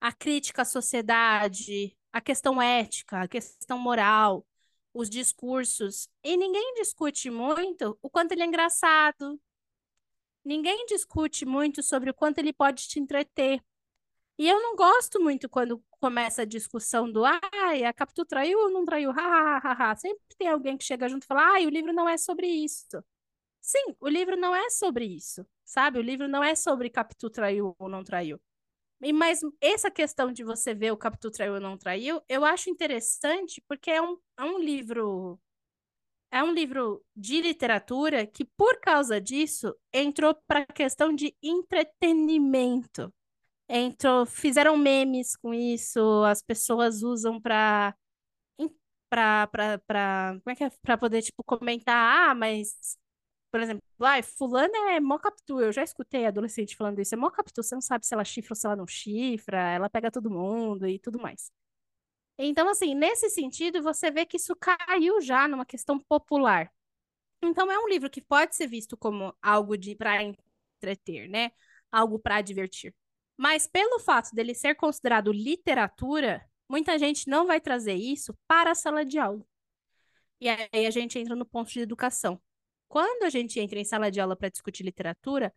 a 0.00 0.12
crítica 0.12 0.62
à 0.62 0.64
sociedade, 0.64 1.96
a 2.12 2.20
questão 2.20 2.60
ética, 2.60 3.22
a 3.22 3.28
questão 3.28 3.78
moral, 3.78 4.46
os 4.92 5.08
discursos. 5.08 6.08
E 6.22 6.36
ninguém 6.36 6.74
discute 6.74 7.30
muito 7.30 7.98
o 8.02 8.10
quanto 8.10 8.32
ele 8.32 8.42
é 8.42 8.46
engraçado. 8.46 9.40
Ninguém 10.44 10.84
discute 10.86 11.46
muito 11.46 11.82
sobre 11.82 12.10
o 12.10 12.14
quanto 12.14 12.38
ele 12.38 12.52
pode 12.52 12.86
te 12.86 13.00
entreter. 13.00 13.62
E 14.40 14.48
eu 14.48 14.58
não 14.62 14.74
gosto 14.74 15.20
muito 15.20 15.50
quando 15.50 15.84
começa 16.00 16.40
a 16.42 16.44
discussão 16.46 17.12
do 17.12 17.22
ai, 17.26 17.84
a 17.84 17.92
Capitu 17.92 18.24
traiu 18.24 18.58
ou 18.58 18.70
não 18.70 18.86
traiu? 18.86 19.10
Ha, 19.10 19.14
ha, 19.14 19.58
ha, 19.58 19.90
ha. 19.92 19.96
Sempre 19.96 20.22
tem 20.38 20.48
alguém 20.48 20.78
que 20.78 20.84
chega 20.84 21.06
junto 21.10 21.24
e 21.24 21.26
fala, 21.26 21.42
ai, 21.52 21.66
o 21.66 21.68
livro 21.68 21.92
não 21.92 22.08
é 22.08 22.16
sobre 22.16 22.46
isso. 22.46 23.04
Sim, 23.60 23.94
o 24.00 24.08
livro 24.08 24.36
não 24.38 24.56
é 24.56 24.70
sobre 24.70 25.04
isso, 25.06 25.46
sabe? 25.64 25.98
O 25.98 26.02
livro 26.02 26.28
não 26.28 26.42
é 26.44 26.54
sobre 26.54 26.90
Capitu 26.90 27.30
traiu 27.30 27.76
ou 27.78 27.88
não 27.90 28.04
traiu. 28.04 28.40
E, 29.02 29.12
mas 29.12 29.40
essa 29.60 29.90
questão 29.90 30.32
de 30.32 30.44
você 30.44 30.74
ver 30.74 30.92
o 30.92 30.96
Capitu 30.96 31.30
traiu 31.30 31.54
ou 31.54 31.60
não 31.60 31.76
traiu, 31.78 32.22
eu 32.28 32.44
acho 32.44 32.70
interessante 32.70 33.62
porque 33.68 33.90
é 33.90 34.02
um, 34.02 34.18
é 34.38 34.44
um 34.44 34.58
livro 34.58 35.38
é 36.30 36.42
um 36.42 36.52
livro 36.52 37.04
de 37.16 37.42
literatura 37.42 38.26
que, 38.26 38.44
por 38.44 38.80
causa 38.80 39.20
disso, 39.20 39.76
entrou 39.92 40.34
para 40.46 40.60
a 40.60 40.66
questão 40.66 41.14
de 41.14 41.36
entretenimento 41.42 43.12
entrou, 43.70 44.26
fizeram 44.26 44.76
memes 44.76 45.36
com 45.36 45.54
isso, 45.54 46.00
as 46.24 46.42
pessoas 46.42 47.02
usam 47.02 47.40
para 47.40 47.94
para 49.08 49.46
para 49.86 50.40
como 50.44 50.52
é 50.52 50.54
que 50.56 50.64
é 50.64 50.70
para 50.82 50.96
poder 50.98 51.22
tipo 51.22 51.42
comentar, 51.44 52.30
ah, 52.30 52.34
mas 52.34 52.98
por 53.50 53.60
exemplo, 53.60 53.82
ai, 54.02 54.22
fulana 54.22 54.72
é 54.92 55.00
captura. 55.20 55.66
Eu 55.66 55.72
já 55.72 55.82
escutei 55.84 56.26
adolescente 56.26 56.76
falando 56.76 57.00
isso, 57.00 57.14
é 57.14 57.18
mó 57.18 57.30
captura, 57.30 57.64
você 57.66 57.74
não 57.74 57.82
sabe 57.82 58.06
se 58.06 58.14
ela 58.14 58.24
chifra 58.24 58.52
ou 58.52 58.56
se 58.56 58.66
ela 58.66 58.76
não 58.76 58.86
chifra, 58.86 59.58
ela 59.72 59.90
pega 59.90 60.10
todo 60.10 60.30
mundo 60.30 60.86
e 60.88 60.98
tudo 60.98 61.20
mais. 61.20 61.52
Então, 62.38 62.68
assim, 62.68 62.94
nesse 62.94 63.30
sentido, 63.30 63.82
você 63.82 64.10
vê 64.10 64.26
que 64.26 64.36
isso 64.38 64.56
caiu 64.56 65.20
já 65.20 65.48
numa 65.48 65.66
questão 65.66 65.98
popular. 66.00 66.72
Então, 67.42 67.70
é 67.72 67.78
um 67.78 67.88
livro 67.88 68.10
que 68.10 68.22
pode 68.22 68.56
ser 68.56 68.66
visto 68.68 68.96
como 68.96 69.34
algo 69.42 69.76
de 69.78 69.94
para 69.96 70.22
entreter, 70.22 71.28
né? 71.28 71.52
Algo 71.92 72.18
para 72.18 72.42
divertir. 72.42 72.94
Mas 73.40 73.66
pelo 73.66 73.98
fato 73.98 74.34
dele 74.34 74.52
ser 74.52 74.74
considerado 74.74 75.32
literatura, 75.32 76.46
muita 76.68 76.98
gente 76.98 77.26
não 77.26 77.46
vai 77.46 77.58
trazer 77.58 77.94
isso 77.94 78.36
para 78.46 78.72
a 78.72 78.74
sala 78.74 79.02
de 79.02 79.18
aula. 79.18 79.42
E 80.38 80.46
aí 80.46 80.84
a 80.86 80.90
gente 80.90 81.18
entra 81.18 81.34
no 81.34 81.46
ponto 81.46 81.72
de 81.72 81.80
educação. 81.80 82.38
Quando 82.86 83.22
a 83.22 83.30
gente 83.30 83.58
entra 83.58 83.78
em 83.78 83.84
sala 83.84 84.10
de 84.10 84.20
aula 84.20 84.36
para 84.36 84.50
discutir 84.50 84.82
literatura, 84.82 85.54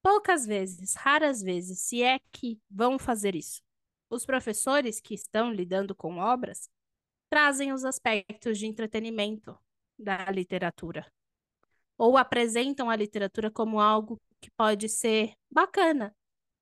poucas 0.00 0.46
vezes, 0.46 0.94
raras 0.94 1.42
vezes, 1.42 1.80
se 1.80 2.00
é 2.00 2.20
que 2.30 2.60
vão 2.70 2.96
fazer 2.96 3.34
isso. 3.34 3.60
Os 4.08 4.24
professores 4.24 5.00
que 5.00 5.12
estão 5.12 5.52
lidando 5.52 5.96
com 5.96 6.18
obras 6.18 6.70
trazem 7.28 7.72
os 7.72 7.84
aspectos 7.84 8.56
de 8.56 8.68
entretenimento 8.68 9.58
da 9.98 10.30
literatura. 10.30 11.04
Ou 11.98 12.16
apresentam 12.16 12.88
a 12.88 12.94
literatura 12.94 13.50
como 13.50 13.80
algo 13.80 14.16
que 14.40 14.48
pode 14.52 14.88
ser 14.88 15.34
bacana, 15.50 16.14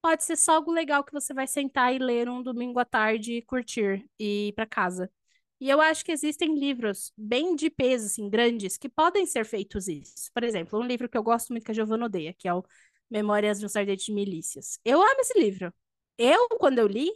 pode 0.04 0.22
ser 0.22 0.36
só 0.36 0.56
algo 0.56 0.70
legal 0.70 1.02
que 1.02 1.14
você 1.14 1.32
vai 1.32 1.46
sentar 1.46 1.94
e 1.94 1.98
ler 1.98 2.28
um 2.28 2.42
domingo 2.42 2.78
à 2.78 2.84
tarde 2.84 3.38
e 3.38 3.42
curtir 3.42 4.06
e 4.18 4.48
ir 4.48 4.52
para 4.52 4.66
casa. 4.66 5.10
E 5.58 5.70
eu 5.70 5.80
acho 5.80 6.04
que 6.04 6.12
existem 6.12 6.58
livros 6.58 7.10
bem 7.16 7.56
de 7.56 7.70
peso, 7.70 8.04
assim, 8.04 8.28
grandes, 8.28 8.76
que 8.76 8.86
podem 8.86 9.24
ser 9.24 9.46
feitos 9.46 9.88
isso. 9.88 10.30
Por 10.34 10.44
exemplo, 10.44 10.78
um 10.78 10.82
livro 10.82 11.08
que 11.08 11.16
eu 11.16 11.22
gosto 11.22 11.50
muito 11.54 11.64
que 11.64 11.70
a 11.70 11.74
Giovanna 11.74 12.04
odeia, 12.04 12.34
que 12.34 12.46
é 12.46 12.52
o 12.52 12.62
Memórias 13.10 13.58
de 13.58 13.64
um 13.64 13.68
Sardete 13.68 14.06
de 14.06 14.12
Milícias. 14.12 14.78
Eu 14.84 15.00
amo 15.00 15.20
esse 15.20 15.38
livro. 15.40 15.72
Eu, 16.18 16.48
quando 16.58 16.80
eu 16.80 16.86
li, 16.86 17.10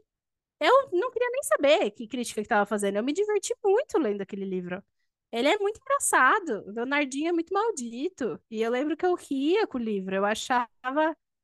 eu 0.61 0.91
não 0.93 1.11
queria 1.11 1.31
nem 1.31 1.43
saber 1.45 1.91
que 1.93 2.09
crítica 2.09 2.41
que 2.41 2.47
estava 2.47 2.67
fazendo. 2.67 2.97
Eu 2.97 3.05
me 3.05 3.13
diverti 3.13 3.55
muito 3.63 3.99
lendo 3.99 4.23
aquele 4.23 4.47
livro. 4.47 4.83
Ele 5.33 5.49
é 5.49 5.59
muito 5.59 5.79
engraçado. 5.81 6.65
O 6.67 6.73
Leonardinho 6.73 7.29
é 7.29 7.33
muito 7.33 7.53
maldito. 7.53 8.41
E 8.51 8.63
eu 8.63 8.71
lembro 8.71 8.97
que 8.97 9.07
eu 9.07 9.15
ria 9.15 9.67
com 9.67 9.79
o 9.79 9.81
livro. 9.83 10.15
Eu 10.17 10.25
achava 10.25 10.69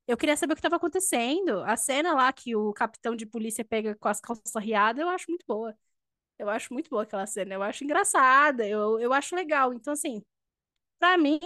eu 0.06 0.16
queria 0.16 0.36
saber 0.36 0.52
o 0.52 0.56
que 0.56 0.60
estava 0.60 0.76
acontecendo. 0.76 1.62
A 1.64 1.76
cena 1.76 2.14
lá 2.14 2.32
que 2.32 2.54
o 2.56 2.72
capitão 2.72 3.16
de 3.16 3.26
polícia 3.26 3.64
pega 3.64 3.94
com 3.96 4.08
as 4.08 4.20
calças 4.20 4.52
riadas, 4.62 5.02
eu 5.02 5.08
acho 5.08 5.26
muito 5.28 5.44
boa. 5.46 5.76
Eu 6.38 6.50
acho 6.50 6.72
muito 6.72 6.90
boa 6.90 7.04
aquela 7.04 7.26
cena. 7.26 7.54
Eu 7.54 7.62
acho 7.62 7.84
engraçada, 7.84 8.66
eu, 8.66 9.00
eu 9.00 9.12
acho 9.12 9.36
legal. 9.36 9.72
Então, 9.74 9.92
assim, 9.94 10.22
para 10.98 11.18
mim, 11.18 11.40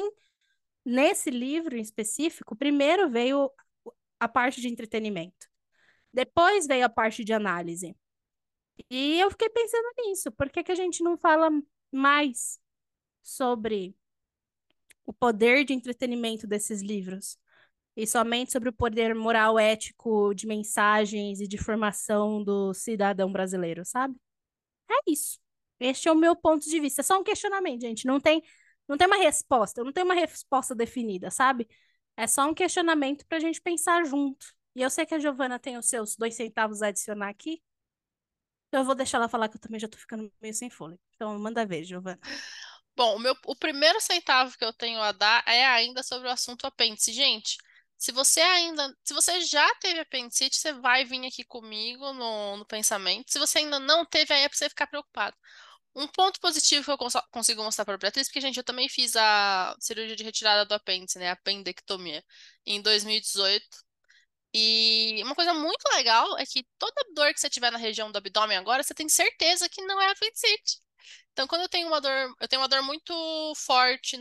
nesse 0.85 1.31
livro 1.31 1.77
em 1.77 1.81
específico, 1.81 2.57
primeiro 2.57 3.09
veio 3.09 3.51
a 4.21 4.29
parte 4.29 4.61
de 4.61 4.69
entretenimento. 4.69 5.49
Depois 6.13 6.67
veio 6.67 6.85
a 6.87 6.89
parte 6.89 7.25
de 7.25 7.33
análise. 7.33 7.97
E 8.91 9.21
eu 9.21 9.31
fiquei 9.31 9.49
pensando 9.51 9.89
nisso. 9.99 10.33
Por 10.33 10.51
que, 10.51 10.63
que 10.65 10.73
a 10.73 10.75
gente 10.75 11.03
não 11.03 11.17
fala 11.19 11.51
mais 11.93 12.61
sobre 13.23 13.97
o 15.07 15.13
poder 15.13 15.65
de 15.65 15.73
entretenimento 15.73 16.47
desses 16.47 16.83
livros? 16.83 17.39
E 17.99 18.07
somente 18.07 18.53
sobre 18.53 18.69
o 18.69 18.73
poder 18.73 19.13
moral 19.13 19.59
ético 19.59 20.33
de 20.33 20.47
mensagens 20.47 21.41
e 21.41 21.49
de 21.49 21.59
formação 21.59 22.45
do 22.45 22.73
cidadão 22.73 23.31
brasileiro, 23.33 23.85
sabe? 23.85 24.15
É 24.89 25.11
isso. 25.11 25.41
Este 25.81 26.09
é 26.09 26.13
o 26.13 26.15
meu 26.15 26.37
ponto 26.37 26.65
de 26.65 26.79
vista. 26.79 27.01
É 27.01 27.05
só 27.05 27.19
um 27.19 27.25
questionamento, 27.25 27.81
gente. 27.81 28.07
Não 28.07 28.21
tem, 28.21 28.41
não 28.87 28.97
tem 28.97 29.09
uma 29.09 29.17
resposta. 29.17 29.83
Não 29.83 29.93
tem 29.93 30.05
uma 30.05 30.15
resposta 30.15 30.77
definida, 30.77 31.29
sabe? 31.29 31.69
É 32.17 32.29
só 32.29 32.49
um 32.49 32.55
questionamento 32.55 33.27
para 33.27 33.39
a 33.39 33.41
gente 33.41 33.61
pensar 33.61 34.05
junto. 34.05 34.47
E 34.77 34.83
eu 34.83 34.91
sei 34.91 35.05
que 35.05 35.17
a 35.17 35.19
Giovana 35.19 35.59
tem 35.59 35.77
os 35.77 35.87
seus 35.87 36.15
dois 36.15 36.37
centavos 36.37 36.83
a 36.83 36.89
adicionar 36.89 37.29
aqui. 37.29 37.61
Então 38.69 38.83
eu 38.83 38.85
vou 38.85 38.95
deixar 38.95 39.19
ela 39.19 39.29
falar 39.29 39.49
que 39.49 39.57
eu 39.57 39.61
também 39.61 39.81
já 39.81 39.89
tô 39.89 39.99
ficando 39.99 40.33
meio 40.41 40.55
sem 40.55 40.71
fôlego. 40.71 41.01
Então 41.17 41.37
manda 41.37 41.67
ver, 41.67 41.83
Giovana. 41.83 42.21
Bom, 42.95 43.17
o, 43.17 43.19
meu, 43.19 43.35
o 43.45 43.57
primeiro 43.57 44.01
centavo 44.01 44.57
que 44.57 44.65
eu 44.65 44.73
tenho 44.73 45.01
a 45.01 45.11
dar 45.11 45.43
é 45.49 45.67
ainda 45.67 46.05
sobre 46.05 46.29
o 46.29 46.31
assunto 46.31 46.65
apêndice. 46.65 47.13
Gente, 47.13 47.59
se 47.99 48.13
você 48.13 48.41
ainda, 48.41 48.95
se 49.05 49.13
você 49.13 49.41
já 49.43 49.69
teve 49.77 50.01
apendicite, 50.01 50.57
você 50.57 50.73
vai 50.73 51.05
vir 51.05 51.27
aqui 51.27 51.45
comigo 51.45 52.13
no, 52.13 52.59
no 52.59 52.67
pensamento. 52.67 53.33
Se 53.33 53.39
você 53.39 53.59
ainda 53.59 53.79
não 53.81 54.07
teve, 54.07 54.33
aí 54.33 54.43
é 54.45 54.49
pra 54.49 54.57
você 54.57 54.69
ficar 54.69 54.87
preocupado. 54.87 55.37
Um 55.95 56.07
ponto 56.09 56.41
positivo 56.41 56.85
que 56.85 56.91
eu 56.93 56.99
cons 56.99 57.15
consigo 57.33 57.63
mostrar 57.65 57.85
para 57.85 57.95
a 57.95 57.99
Beatriz, 57.99 58.29
porque, 58.29 58.41
gente, 58.41 58.59
eu 58.59 58.65
também 58.65 58.89
fiz 58.89 59.17
a 59.17 59.75
cirurgia 59.81 60.17
de 60.17 60.25
retirada 60.25 60.65
do 60.67 60.75
apêndice, 60.75 61.19
né? 61.19 61.31
Apendectomia, 61.31 62.25
em 62.67 62.81
2018. 62.83 63.67
E 64.55 65.23
uma 65.25 65.35
coisa 65.35 65.55
muito 65.55 65.85
legal 65.95 66.39
é 66.39 66.47
que 66.47 66.67
toda 66.79 66.95
dor 67.15 67.35
que 67.35 67.41
você 67.41 67.51
tiver 67.51 67.71
na 67.73 67.79
região 67.79 68.13
do 68.13 68.19
abdômen 68.19 68.57
agora, 68.59 68.83
você 68.83 68.95
tem 68.95 69.09
certeza 69.09 69.69
que 69.69 69.83
não 69.83 70.01
é 70.01 70.11
apendicite. 70.13 70.81
Então, 71.39 71.47
quando 71.47 71.63
eu 71.63 71.69
tenho 71.69 71.87
uma 71.87 72.01
dor, 72.01 72.35
eu 72.41 72.49
tenho 72.49 72.61
uma 72.61 72.67
dor 72.67 72.83
muito 72.83 73.55
forte 73.55 74.19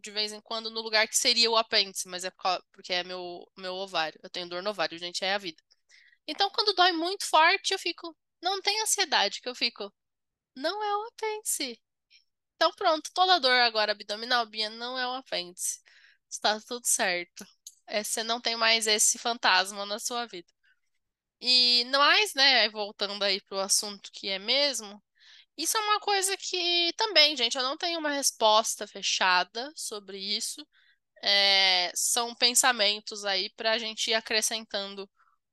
de 0.00 0.10
vez 0.10 0.32
em 0.32 0.40
quando 0.40 0.70
no 0.72 0.80
lugar 0.80 1.06
que 1.06 1.16
seria 1.16 1.48
o 1.48 1.56
apêndice, 1.56 2.08
mas 2.08 2.24
é 2.24 2.32
porque 2.72 2.92
é 2.92 3.04
meu, 3.04 3.48
meu 3.56 3.74
ovário. 3.76 4.18
Eu 4.20 4.28
tenho 4.28 4.48
dor 4.48 4.60
no 4.60 4.70
ovário, 4.70 4.98
gente, 4.98 5.24
é 5.24 5.34
a 5.34 5.38
vida. 5.38 5.62
Então, 6.26 6.50
quando 6.50 6.74
dói 6.74 6.90
muito 6.90 7.24
forte, 7.26 7.72
eu 7.72 7.78
fico. 7.78 8.16
Não 8.42 8.60
tem 8.60 8.80
ansiedade, 8.82 9.40
que 9.40 9.48
eu 9.48 9.54
fico. 9.54 9.92
Não 10.56 10.82
é 10.82 10.96
um 10.98 11.06
apêndice. 11.08 11.80
Então 12.56 12.72
pronto, 12.74 13.10
toda 13.14 13.40
dor 13.40 13.52
agora 13.60 13.92
abdominal, 13.92 14.46
Bia, 14.46 14.70
não 14.70 14.98
é 14.98 15.06
um 15.08 15.14
apêndice. 15.14 15.80
Está 16.30 16.60
tudo 16.60 16.86
certo. 16.86 17.46
É, 17.86 18.04
você 18.04 18.24
não 18.24 18.40
tem 18.40 18.56
mais 18.56 18.88
esse 18.88 19.18
fantasma 19.18 19.86
na 19.86 20.00
sua 20.00 20.26
vida. 20.26 20.48
E 21.40 21.84
mais, 21.86 22.34
né, 22.34 22.68
voltando 22.70 23.22
aí 23.24 23.40
pro 23.42 23.58
assunto 23.60 24.10
que 24.12 24.28
é 24.28 24.38
mesmo, 24.38 25.02
isso 25.56 25.76
é 25.76 25.80
uma 25.80 26.00
coisa 26.00 26.36
que 26.36 26.92
também, 26.96 27.36
gente, 27.36 27.56
eu 27.56 27.62
não 27.62 27.76
tenho 27.76 27.98
uma 27.98 28.10
resposta 28.10 28.86
fechada 28.86 29.72
sobre 29.76 30.18
isso. 30.18 30.66
É, 31.22 31.92
são 31.94 32.34
pensamentos 32.34 33.24
aí 33.24 33.50
para 33.56 33.72
a 33.72 33.78
gente 33.78 34.10
ir 34.10 34.14
acrescentando 34.14 35.08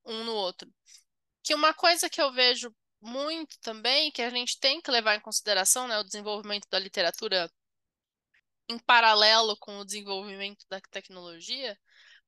um 0.05 0.23
no 0.23 0.33
outro. 0.33 0.71
Que 1.43 1.55
uma 1.55 1.73
coisa 1.73 2.09
que 2.09 2.21
eu 2.21 2.31
vejo 2.33 2.73
muito 3.01 3.57
também, 3.61 4.11
que 4.11 4.21
a 4.21 4.29
gente 4.29 4.59
tem 4.59 4.81
que 4.81 4.91
levar 4.91 5.15
em 5.15 5.21
consideração, 5.21 5.87
né, 5.87 5.99
o 5.99 6.03
desenvolvimento 6.03 6.67
da 6.69 6.79
literatura 6.79 7.49
em 8.69 8.77
paralelo 8.79 9.57
com 9.57 9.79
o 9.79 9.85
desenvolvimento 9.85 10.65
da 10.69 10.79
tecnologia, 10.91 11.77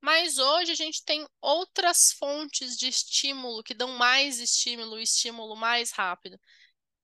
mas 0.00 0.38
hoje 0.38 0.72
a 0.72 0.74
gente 0.74 1.04
tem 1.04 1.26
outras 1.40 2.12
fontes 2.18 2.76
de 2.76 2.88
estímulo 2.88 3.62
que 3.62 3.74
dão 3.74 3.88
mais 3.96 4.40
estímulo, 4.40 4.98
estímulo 4.98 5.54
mais 5.56 5.92
rápido. 5.92 6.38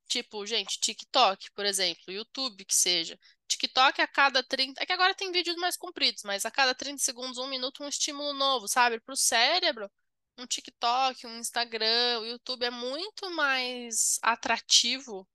Tipo, 0.09 0.47
gente, 0.47 0.81
TikTok, 0.81 1.50
por 1.53 1.67
exemplo, 1.67 2.12
YouTube, 2.12 2.65
que 2.65 2.75
seja. 2.75 3.19
TikTok 3.47 4.00
a 4.00 4.07
cada 4.09 4.43
30. 4.43 4.83
É 4.83 4.87
que 4.87 4.93
agora 4.93 5.15
tem 5.15 5.31
vídeos 5.33 5.57
mais 5.57 5.77
compridos, 5.77 6.23
mas 6.25 6.45
a 6.47 6.50
cada 6.50 6.75
30 6.75 6.99
segundos, 7.03 7.38
um 7.38 7.47
minuto, 7.49 7.83
um 7.85 7.88
estímulo 7.88 8.33
novo, 8.33 8.67
sabe? 8.69 9.00
Para 9.00 9.12
o 9.12 9.17
cérebro, 9.17 9.91
um 10.38 10.47
TikTok, 10.47 11.27
um 11.27 11.38
Instagram, 11.38 12.21
o 12.21 12.27
YouTube 12.27 12.65
é 12.65 12.71
muito 12.71 13.31
mais 13.33 14.19
atrativo 14.23 15.29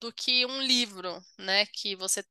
do 0.00 0.12
que 0.12 0.46
um 0.46 0.62
livro, 0.62 1.20
né? 1.38 1.66
Que 1.66 1.96
você, 1.96 2.24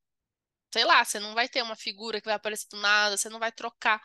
sei 0.74 0.86
lá, 0.86 1.03
você 1.06 1.20
não 1.20 1.34
vai 1.34 1.50
ter 1.50 1.62
uma 1.63 1.75
figura 1.75 2.22
que 2.22 2.25
vai 2.27 2.36
aparecer 2.36 2.67
do 2.70 2.77
nada, 2.77 3.17
você 3.17 3.29
não 3.29 3.39
vai 3.39 3.51
trocar 3.51 4.01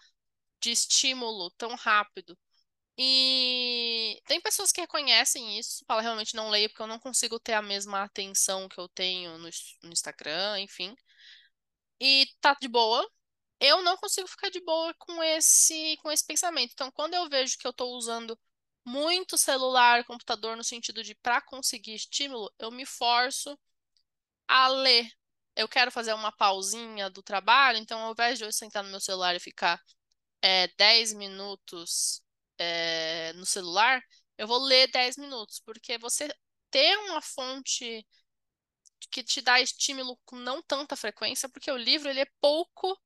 de 0.61 0.71
estímulo 0.73 1.51
tão 1.53 1.75
rápido. 1.77 2.39
E 2.99 4.21
tem 4.27 4.41
pessoas 4.41 4.71
que 4.71 4.81
reconhecem 4.81 5.59
isso, 5.59 5.85
fala 5.87 6.03
realmente 6.03 6.37
não 6.37 6.51
leio 6.51 6.69
porque 6.69 6.83
eu 6.83 6.87
não 6.87 6.99
consigo 6.99 7.41
ter 7.41 7.55
a 7.55 7.63
mesma 7.63 8.03
atenção 8.03 8.69
que 8.69 8.79
eu 8.79 8.89
tenho 8.89 9.39
no, 9.39 9.49
no 9.83 9.93
Instagram, 9.93 10.61
enfim. 10.61 10.95
E 12.01 12.27
tá 12.41 12.55
de 12.61 12.69
boa. 12.69 13.09
Eu 13.61 13.83
não 13.83 13.97
consigo 13.97 14.29
ficar 14.29 14.51
de 14.51 14.61
boa 14.61 14.95
com 14.99 15.23
esse 15.23 15.97
com 16.03 16.11
esse 16.11 16.25
pensamento. 16.27 16.73
Então, 16.73 16.91
quando 16.93 17.15
eu 17.15 17.29
vejo 17.29 17.57
que 17.59 17.67
eu 17.67 17.71
estou 17.71 17.97
usando 17.97 18.39
muito 18.85 19.39
celular, 19.39 20.05
computador 20.05 20.57
no 20.57 20.65
sentido 20.65 21.03
de 21.05 21.15
para 21.15 21.41
conseguir 21.43 21.95
estímulo, 21.95 22.53
eu 22.59 22.71
me 22.71 22.85
forço 22.87 23.59
a 24.49 24.69
ler. 24.69 25.11
Eu 25.57 25.69
quero 25.69 25.91
fazer 25.93 26.15
uma 26.15 26.33
pausinha 26.33 27.11
do 27.11 27.23
trabalho, 27.23 27.79
então 27.79 28.01
ao 28.01 28.13
invés 28.13 28.39
de 28.39 28.45
eu 28.45 28.53
sentar 28.53 28.83
no 28.85 28.91
meu 28.91 29.01
celular 29.01 29.35
e 29.37 29.41
ficar 29.41 29.81
é, 30.43 30.69
10 30.77 31.15
minutos 31.15 32.23
é, 32.63 33.33
no 33.35 33.47
celular, 33.47 34.03
eu 34.39 34.47
vou 34.47 34.59
ler 34.59 34.91
10 34.91 35.17
minutos, 35.17 35.61
porque 35.65 35.99
você 35.99 36.29
ter 36.71 36.97
uma 36.99 37.21
fonte 37.23 38.07
que 39.11 39.23
te 39.23 39.41
dá 39.41 39.61
estímulo 39.61 40.19
com 40.25 40.37
não 40.37 40.63
tanta 40.63 40.97
frequência, 40.97 41.49
porque 41.49 41.71
o 41.71 41.77
livro 41.77 42.09
ele 42.09 42.21
é 42.21 42.27
pouco 42.41 42.99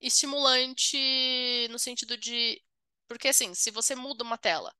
estimulante 0.00 0.98
no 1.70 1.78
sentido 1.78 2.16
de. 2.16 2.62
Porque 3.08 3.28
assim, 3.28 3.54
se 3.54 3.70
você 3.70 3.94
muda 3.94 4.24
uma 4.24 4.38
tela, 4.38 4.74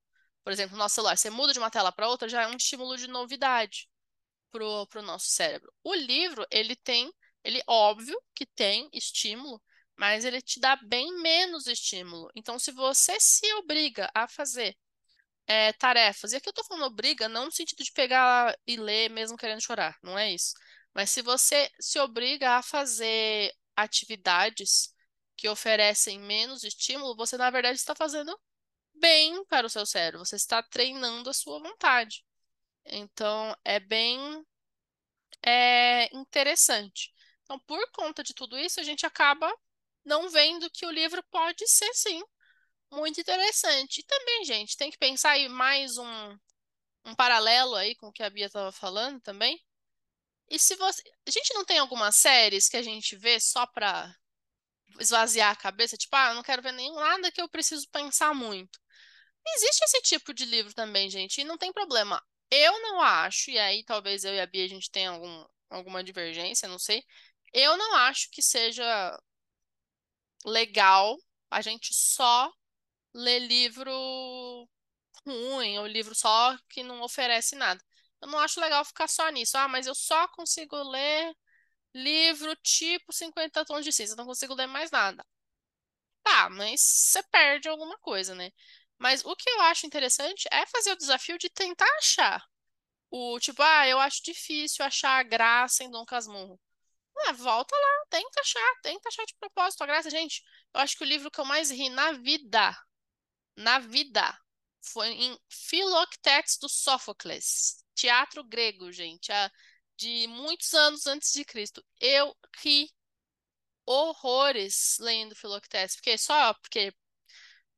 por 0.44 0.52
exemplo, 0.52 0.72
no 0.76 0.78
nosso 0.82 0.96
celular, 0.96 1.16
você 1.16 1.30
muda 1.30 1.52
de 1.52 1.58
uma 1.58 1.70
tela 1.70 1.92
para 1.92 2.08
outra, 2.08 2.28
já 2.28 2.42
é 2.42 2.48
um 2.48 2.56
estímulo 2.56 2.96
de 2.96 3.08
novidade 3.08 3.88
pro, 4.52 4.86
pro 4.88 5.02
nosso 5.02 5.28
cérebro. 5.28 5.72
O 5.84 5.94
livro, 5.94 6.46
ele 6.50 6.76
tem, 6.76 7.12
ele 7.44 7.62
óbvio 7.66 8.20
que 8.34 8.46
tem 8.46 8.88
estímulo, 8.92 9.62
mas 9.96 10.24
ele 10.24 10.40
te 10.42 10.60
dá 10.60 10.76
bem 10.76 11.14
menos 11.22 11.66
estímulo. 11.66 12.30
Então, 12.34 12.58
se 12.58 12.72
você 12.72 13.18
se 13.20 13.52
obriga 13.54 14.10
a 14.14 14.28
fazer 14.28 14.76
é, 15.46 15.72
tarefas, 15.74 16.32
e 16.32 16.36
aqui 16.36 16.48
eu 16.48 16.52
tô 16.52 16.64
falando 16.64 16.86
obriga, 16.86 17.28
não 17.28 17.46
no 17.46 17.52
sentido 17.52 17.82
de 17.84 17.92
pegar 17.92 18.56
e 18.66 18.76
ler 18.76 19.10
mesmo 19.10 19.36
querendo 19.36 19.60
chorar, 19.62 19.96
não 20.02 20.18
é 20.18 20.32
isso. 20.32 20.54
Mas 20.94 21.10
se 21.10 21.22
você 21.22 21.70
se 21.80 21.98
obriga 22.00 22.52
a 22.52 22.62
fazer 22.62 23.52
atividades 23.76 24.94
que 25.36 25.48
oferecem 25.48 26.18
menos 26.20 26.64
estímulo, 26.64 27.16
você 27.16 27.36
na 27.36 27.50
verdade 27.50 27.78
está 27.78 27.94
fazendo 27.94 28.38
bem 28.94 29.44
para 29.46 29.66
o 29.66 29.70
seu 29.70 29.86
cérebro, 29.86 30.24
você 30.24 30.36
está 30.36 30.62
treinando 30.62 31.30
a 31.30 31.34
sua 31.34 31.60
vontade. 31.60 32.24
Então, 32.86 33.54
é 33.64 33.80
bem 33.80 34.44
é, 35.42 36.14
interessante. 36.16 37.12
Então, 37.42 37.58
por 37.60 37.90
conta 37.92 38.22
de 38.22 38.34
tudo 38.34 38.58
isso, 38.58 38.80
a 38.80 38.82
gente 38.82 39.06
acaba 39.06 39.52
não 40.06 40.30
vendo 40.30 40.70
que 40.70 40.86
o 40.86 40.90
livro 40.90 41.22
pode 41.30 41.66
ser, 41.68 41.92
sim, 41.94 42.22
muito 42.90 43.20
interessante. 43.20 44.00
E 44.00 44.04
também, 44.04 44.44
gente, 44.44 44.76
tem 44.76 44.90
que 44.90 44.98
pensar 44.98 45.32
aí 45.32 45.48
mais 45.48 45.98
um, 45.98 46.38
um 47.04 47.14
paralelo 47.14 47.74
aí 47.74 47.94
com 47.96 48.08
o 48.08 48.12
que 48.12 48.22
a 48.22 48.30
Bia 48.30 48.46
estava 48.46 48.72
falando 48.72 49.20
também. 49.20 49.60
E 50.48 50.58
se 50.58 50.76
você. 50.76 51.02
A 51.26 51.30
gente 51.30 51.52
não 51.54 51.64
tem 51.64 51.78
algumas 51.78 52.16
séries 52.16 52.68
que 52.68 52.76
a 52.76 52.82
gente 52.82 53.16
vê 53.16 53.40
só 53.40 53.66
para 53.66 54.14
esvaziar 55.00 55.52
a 55.52 55.56
cabeça, 55.56 55.96
tipo, 55.96 56.14
ah, 56.16 56.34
não 56.34 56.42
quero 56.42 56.62
ver 56.62 56.72
nenhum 56.72 56.94
nada 56.96 57.30
que 57.32 57.40
eu 57.40 57.48
preciso 57.48 57.88
pensar 57.90 58.34
muito. 58.34 58.80
Existe 59.56 59.84
esse 59.84 60.02
tipo 60.02 60.34
de 60.34 60.44
livro 60.44 60.74
também, 60.74 61.10
gente, 61.10 61.40
e 61.40 61.44
não 61.44 61.58
tem 61.58 61.72
problema. 61.72 62.22
Eu 62.50 62.80
não 62.82 63.00
acho, 63.00 63.50
e 63.50 63.58
aí 63.58 63.84
talvez 63.84 64.24
eu 64.24 64.34
e 64.34 64.40
a 64.40 64.46
Bia 64.46 64.64
a 64.64 64.68
gente 64.68 64.90
tenha 64.90 65.10
algum, 65.10 65.44
alguma 65.70 66.04
divergência, 66.04 66.68
não 66.68 66.78
sei. 66.78 67.04
Eu 67.52 67.76
não 67.76 67.96
acho 67.96 68.30
que 68.30 68.42
seja 68.42 69.18
legal 70.44 71.16
a 71.50 71.60
gente 71.62 71.94
só 71.94 72.52
ler 73.14 73.40
livro 73.40 73.90
ruim, 75.26 75.78
ou 75.78 75.86
livro 75.86 76.14
só 76.14 76.56
que 76.68 76.82
não 76.82 77.02
oferece 77.02 77.56
nada. 77.56 77.82
Eu 78.20 78.28
não 78.28 78.38
acho 78.38 78.60
legal 78.60 78.84
ficar 78.84 79.08
só 79.08 79.28
nisso. 79.30 79.56
Ah, 79.58 79.68
mas 79.68 79.86
eu 79.86 79.94
só 79.94 80.26
consigo 80.28 80.76
ler 80.90 81.34
livro 81.94 82.54
tipo 82.58 83.12
50 83.12 83.64
tons 83.64 83.84
de 83.84 83.92
cinza, 83.92 84.16
não 84.16 84.26
consigo 84.26 84.54
ler 84.54 84.66
mais 84.68 84.90
nada. 84.90 85.24
Tá, 86.22 86.50
mas 86.50 86.80
você 86.82 87.22
perde 87.24 87.68
alguma 87.68 87.96
coisa, 87.98 88.34
né? 88.34 88.50
Mas 88.98 89.24
o 89.24 89.34
que 89.36 89.48
eu 89.48 89.60
acho 89.62 89.86
interessante 89.86 90.46
é 90.52 90.66
fazer 90.66 90.92
o 90.92 90.96
desafio 90.96 91.38
de 91.38 91.48
tentar 91.50 91.86
achar. 91.98 92.44
O 93.10 93.38
tipo, 93.40 93.62
ah, 93.62 93.88
eu 93.88 94.00
acho 94.00 94.22
difícil 94.24 94.84
achar 94.84 95.18
a 95.20 95.24
graça 95.24 95.84
em 95.84 95.90
Dom 95.90 96.04
Casmurro. 96.06 96.60
Ah, 97.18 97.32
volta 97.32 97.74
lá, 97.74 98.06
tenta 98.10 98.40
achar, 98.40 98.80
tenta 98.82 99.08
achar 99.08 99.24
de 99.26 99.34
propósito 99.38 99.82
a 99.82 99.86
graça. 99.86 100.10
Gente, 100.10 100.42
eu 100.74 100.80
acho 100.80 100.96
que 100.96 101.04
o 101.04 101.06
livro 101.06 101.30
que 101.30 101.40
eu 101.40 101.44
mais 101.44 101.70
ri 101.70 101.88
na 101.88 102.12
vida, 102.12 102.76
na 103.56 103.78
vida, 103.78 104.38
foi 104.82 105.08
em 105.08 105.38
Filoctetes 105.48 106.58
do 106.58 106.68
Sófocles, 106.68 107.84
teatro 107.94 108.44
grego, 108.44 108.92
gente, 108.92 109.32
de 109.96 110.26
muitos 110.28 110.72
anos 110.74 111.06
antes 111.06 111.32
de 111.32 111.44
Cristo. 111.44 111.84
Eu 112.00 112.36
ri 112.62 112.90
horrores 113.86 114.96
lendo 115.00 115.34
Filoctetes, 115.36 115.96
porque 115.96 116.18
só 116.18 116.54
porque 116.54 116.92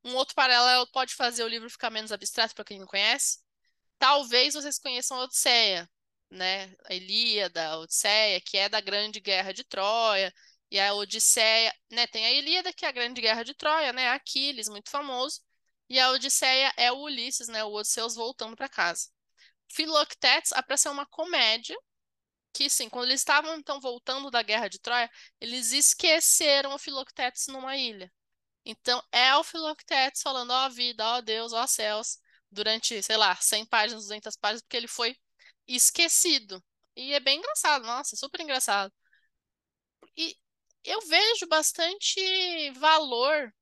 um 0.04 0.14
outro 0.16 0.34
paralelo 0.34 0.86
pode 0.92 1.14
fazer 1.14 1.44
o 1.44 1.48
livro 1.48 1.70
ficar 1.70 1.90
menos 1.90 2.12
abstrato 2.12 2.54
para 2.54 2.64
quem 2.64 2.78
não 2.78 2.86
conhece. 2.86 3.40
Talvez 3.98 4.54
vocês 4.54 4.78
conheçam 4.78 5.18
a 5.18 5.24
Odisseia, 5.24 5.90
né? 6.30 6.74
A 6.84 6.94
Ilíada, 6.94 7.68
a 7.68 7.78
Odisseia, 7.78 8.40
que 8.40 8.56
é 8.58 8.68
da 8.68 8.80
Grande 8.80 9.20
Guerra 9.20 9.52
de 9.52 9.64
Troia, 9.64 10.32
e 10.70 10.78
a 10.78 10.94
Odisseia, 10.94 11.74
né? 11.90 12.06
Tem 12.06 12.26
a 12.26 12.32
Ilíada, 12.32 12.72
que 12.72 12.84
é 12.84 12.88
a 12.88 12.92
Grande 12.92 13.20
Guerra 13.20 13.42
de 13.44 13.54
Troia, 13.54 13.92
né? 13.92 14.10
Aquiles, 14.10 14.68
muito 14.68 14.90
famoso, 14.90 15.40
e 15.88 15.98
a 15.98 16.10
Odisseia 16.10 16.72
é 16.76 16.92
o 16.92 16.98
Ulisses, 17.00 17.48
né? 17.48 17.64
O 17.64 17.72
Odisseus 17.72 18.14
voltando 18.14 18.56
para 18.56 18.68
casa. 18.68 19.08
Filoctetes 19.70 20.52
é 20.52 20.62
para 20.62 20.76
ser 20.76 20.90
uma 20.90 21.06
comédia 21.06 21.76
que, 22.52 22.68
sim, 22.70 22.88
quando 22.88 23.06
eles 23.06 23.20
estavam 23.20 23.56
então 23.56 23.80
voltando 23.80 24.30
da 24.30 24.42
Guerra 24.42 24.68
de 24.68 24.78
Troia, 24.80 25.10
eles 25.40 25.72
esqueceram 25.72 26.74
o 26.74 26.78
Filoctetes 26.78 27.46
numa 27.48 27.76
ilha. 27.76 28.12
Então, 28.64 29.02
é 29.12 29.34
o 29.36 29.44
Filoctetes 29.44 30.22
falando, 30.22 30.50
ó 30.52 30.66
oh, 30.66 30.70
vida, 30.70 31.04
ó 31.06 31.18
oh, 31.18 31.22
Deus, 31.22 31.52
ó 31.52 31.64
oh, 31.64 31.66
céus, 31.68 32.18
durante, 32.50 33.02
sei 33.02 33.16
lá, 33.16 33.36
100 33.36 33.66
páginas, 33.66 34.04
200 34.04 34.36
páginas, 34.36 34.62
porque 34.62 34.76
ele 34.76 34.88
foi 34.88 35.16
esquecido. 35.76 36.62
E 36.96 37.14
é 37.14 37.20
bem 37.20 37.38
engraçado, 37.38 37.86
nossa, 37.86 38.16
super 38.16 38.40
engraçado. 38.40 38.92
E 40.16 40.36
eu 40.84 41.00
vejo 41.02 41.46
bastante 41.46 42.70
valor 42.72 43.52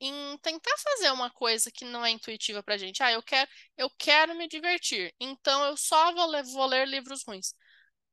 em 0.00 0.38
tentar 0.38 0.76
fazer 0.78 1.10
uma 1.12 1.30
coisa 1.30 1.70
que 1.70 1.84
não 1.84 2.04
é 2.04 2.10
intuitiva 2.10 2.62
pra 2.62 2.76
gente. 2.76 3.02
Ah, 3.02 3.12
eu 3.12 3.22
quero, 3.22 3.50
eu 3.76 3.90
quero 3.98 4.34
me 4.34 4.48
divertir, 4.48 5.14
então 5.20 5.64
eu 5.64 5.76
só 5.76 6.12
vou 6.14 6.26
ler, 6.26 6.44
vou 6.44 6.66
ler 6.66 6.88
livros 6.88 7.22
ruins. 7.24 7.54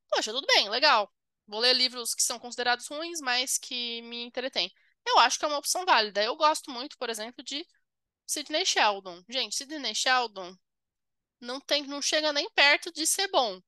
Poxa, 0.10 0.32
tudo 0.32 0.47
bem, 0.47 0.69
legal. 0.69 1.12
Vou 1.47 1.60
ler 1.60 1.73
livros 1.75 2.15
que 2.15 2.23
são 2.23 2.39
considerados 2.39 2.88
ruins, 2.88 3.19
mas 3.21 3.58
que 3.58 4.01
me 4.03 4.23
entretêm. 4.23 4.71
Eu 5.08 5.19
acho 5.19 5.39
que 5.39 5.45
é 5.45 5.47
uma 5.47 5.58
opção 5.58 5.86
válida. 5.86 6.23
Eu 6.23 6.36
gosto 6.36 6.71
muito, 6.71 6.97
por 6.97 7.10
exemplo, 7.10 7.43
de 7.43 7.65
Sidney 8.27 8.65
Sheldon. 8.65 9.23
Gente, 9.29 9.55
Sidney 9.55 9.95
Sheldon 9.95 10.55
não 11.41 11.60
tem, 11.62 11.84
não 11.88 12.02
chega 12.02 12.34
nem 12.34 12.49
perto 12.52 12.91
de 12.91 13.06
ser 13.08 13.28
bom. 13.30 13.62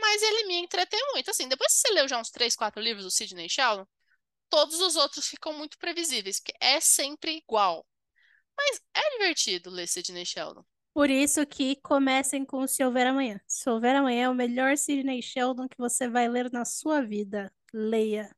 mas 0.00 0.22
ele 0.22 0.46
me 0.48 0.56
entretém 0.56 1.00
muito. 1.12 1.30
Assim, 1.30 1.48
depois 1.48 1.72
que 1.74 1.80
você 1.80 1.94
leu 1.94 2.08
já 2.08 2.18
uns 2.20 2.30
três, 2.30 2.56
quatro 2.56 2.80
livros 2.82 3.04
do 3.04 3.10
Sidney 3.10 3.48
Sheldon, 3.48 3.86
todos 4.50 4.80
os 4.80 4.96
outros 4.96 5.26
ficam 5.28 5.52
muito 5.54 5.78
previsíveis, 5.78 6.40
porque 6.40 6.54
é 6.60 6.80
sempre 6.80 7.36
igual. 7.38 7.86
Mas 8.56 8.80
é 8.94 9.10
divertido 9.12 9.70
ler 9.70 9.88
Sidney 9.88 10.26
Sheldon. 10.26 10.64
Por 10.92 11.10
isso 11.10 11.46
que 11.46 11.76
comecem 11.76 12.44
com 12.44 12.66
Se 12.66 12.82
Houver 12.84 13.06
Amanhã. 13.06 13.40
Se 13.46 13.68
Houver 13.70 13.94
Amanhã 13.96 14.24
é 14.24 14.28
o 14.30 14.34
melhor 14.34 14.76
Sidney 14.76 15.22
Sheldon 15.22 15.68
que 15.68 15.76
você 15.78 16.08
vai 16.08 16.28
ler 16.28 16.50
na 16.50 16.64
sua 16.64 17.02
vida. 17.02 17.52
Leia. 17.72 18.34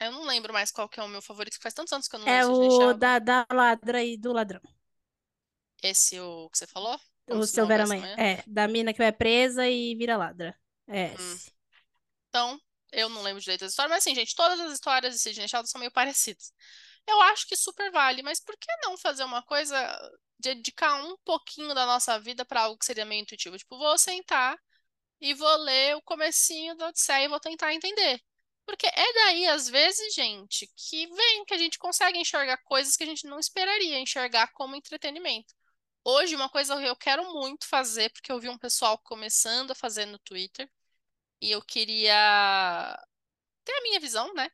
Eu 0.00 0.10
não 0.10 0.24
lembro 0.24 0.52
mais 0.52 0.72
qual 0.72 0.88
que 0.88 0.98
é 0.98 1.02
o 1.04 1.08
meu 1.08 1.22
favorito, 1.22 1.54
que 1.56 1.62
faz 1.62 1.72
tantos 1.74 1.92
anos 1.92 2.08
que 2.08 2.16
eu 2.16 2.20
não 2.20 2.26
É 2.26 2.30
leio 2.30 2.46
Sidney 2.46 2.70
o 2.70 2.70
Sheldon. 2.70 2.98
da, 2.98 3.18
da 3.18 3.46
ladra 3.52 4.02
e 4.04 4.16
do 4.16 4.32
ladrão. 4.32 4.60
Esse 5.82 6.20
o 6.20 6.48
que 6.50 6.58
você 6.58 6.66
falou? 6.68 6.98
Como 7.28 7.42
O 7.42 7.46
se 7.46 7.52
Se 7.52 7.60
não 7.60 7.62
Houver 7.62 7.80
houvesse 7.80 7.92
Amanhã. 7.94 8.14
amanhã? 8.14 8.16
É, 8.16 8.42
da 8.46 8.66
mina 8.68 8.92
que 8.92 8.98
vai 8.98 9.12
presa 9.12 9.68
e 9.68 9.94
vira 9.96 10.16
ladra. 10.16 10.56
É. 10.86 11.14
Hum. 11.18 11.38
Então, 12.28 12.60
eu 12.92 13.08
não 13.08 13.22
lembro 13.22 13.40
direito 13.40 13.60
das 13.60 13.72
histórias, 13.72 13.90
mas 13.90 14.04
assim, 14.04 14.14
gente, 14.14 14.34
todas 14.34 14.58
as 14.60 14.72
histórias 14.72 15.14
de 15.14 15.20
Sidney 15.20 15.48
Sheldon 15.48 15.66
são 15.66 15.78
meio 15.78 15.92
parecidas. 15.92 16.52
Eu 17.06 17.20
acho 17.22 17.46
que 17.46 17.56
super 17.56 17.90
vale, 17.90 18.22
mas 18.22 18.40
por 18.40 18.56
que 18.58 18.68
não 18.82 18.96
fazer 18.98 19.24
uma 19.24 19.42
coisa, 19.42 19.76
dedicar 20.38 20.94
um 21.04 21.16
pouquinho 21.24 21.74
da 21.74 21.86
nossa 21.86 22.18
vida 22.20 22.44
para 22.44 22.62
algo 22.62 22.78
que 22.78 22.84
seria 22.86 23.04
meio 23.04 23.22
intuitivo? 23.22 23.56
Tipo, 23.58 23.78
vou 23.78 23.96
sentar 23.98 24.58
e 25.20 25.34
vou 25.34 25.56
ler 25.58 25.96
o 25.96 26.02
comecinho 26.02 26.76
da 26.76 26.88
Odisseia 26.88 27.24
e 27.26 27.28
vou 27.28 27.40
tentar 27.40 27.74
entender. 27.74 28.20
Porque 28.66 28.86
é 28.86 29.12
daí, 29.14 29.46
às 29.46 29.68
vezes, 29.68 30.14
gente, 30.14 30.70
que 30.76 31.06
vem 31.06 31.44
que 31.46 31.54
a 31.54 31.58
gente 31.58 31.78
consegue 31.78 32.18
enxergar 32.18 32.58
coisas 32.58 32.96
que 32.96 33.04
a 33.04 33.06
gente 33.06 33.26
não 33.26 33.38
esperaria 33.40 33.98
enxergar 33.98 34.48
como 34.52 34.76
entretenimento. 34.76 35.54
Hoje, 36.10 36.34
uma 36.34 36.48
coisa 36.48 36.74
que 36.78 36.86
eu 36.86 36.96
quero 36.96 37.22
muito 37.34 37.66
fazer, 37.66 38.10
porque 38.10 38.32
eu 38.32 38.40
vi 38.40 38.48
um 38.48 38.56
pessoal 38.56 38.96
começando 38.98 39.72
a 39.72 39.74
fazer 39.74 40.06
no 40.06 40.18
Twitter, 40.18 40.66
e 41.40 41.50
eu 41.50 41.62
queria 41.62 42.98
ter 43.64 43.72
a 43.72 43.82
minha 43.82 44.00
visão, 44.00 44.32
né? 44.34 44.50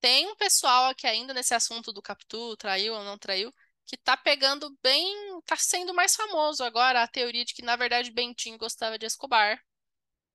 Tem 0.00 0.26
um 0.28 0.36
pessoal 0.36 0.86
aqui 0.90 1.06
ainda 1.06 1.34
nesse 1.34 1.54
assunto 1.54 1.92
do 1.92 2.02
Capitu, 2.02 2.56
traiu 2.56 2.94
ou 2.94 3.04
não 3.04 3.18
traiu, 3.18 3.54
que 3.86 3.96
tá 3.96 4.16
pegando 4.16 4.76
bem, 4.82 5.40
tá 5.46 5.56
sendo 5.56 5.94
mais 5.94 6.16
famoso 6.16 6.64
agora 6.64 7.02
a 7.02 7.08
teoria 7.08 7.44
de 7.44 7.54
que, 7.54 7.62
na 7.62 7.76
verdade, 7.76 8.10
Bentinho 8.12 8.58
gostava 8.58 8.98
de 8.98 9.06
Escobar. 9.06 9.62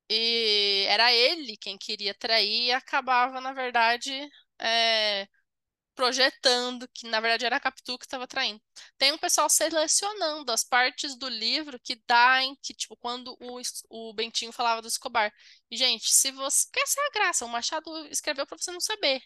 E 0.10 0.86
era 0.90 1.12
ele 1.14 1.58
quem 1.58 1.78
queria 1.78 2.14
trair 2.14 2.68
e 2.68 2.72
acabava, 2.72 3.42
na 3.42 3.54
verdade, 3.54 4.30
é, 4.60 5.28
projetando 5.96 6.88
que, 6.94 7.08
na 7.08 7.20
verdade, 7.20 7.46
era 7.46 7.58
a 7.58 7.60
Capitu 7.60 7.98
que 7.98 8.06
estava 8.06 8.28
traindo. 8.28 8.62
Tem 8.98 9.12
um 9.12 9.18
pessoal 9.18 9.50
selecionando 9.50 10.52
as 10.52 10.64
partes 10.64 11.16
do 11.16 11.30
livro 11.30 11.80
que 11.80 12.02
dá 12.08 12.44
em 12.44 12.56
que, 12.62 12.74
tipo, 12.74 12.96
quando 12.98 13.36
o, 13.40 13.62
o 13.90 14.14
Bentinho 14.14 14.52
falava 14.52 14.82
do 14.82 14.88
Escobar. 14.88 15.34
E, 15.72 15.78
gente, 15.78 16.12
se 16.14 16.32
você. 16.32 16.68
Porque 16.68 16.80
essa 16.82 17.00
é 17.02 17.08
a 17.08 17.12
graça, 17.12 17.46
o 17.46 17.50
Machado 17.50 18.08
escreveu 18.08 18.46
para 18.46 18.58
você 18.58 18.72
não 18.72 18.82
saber 18.82 19.22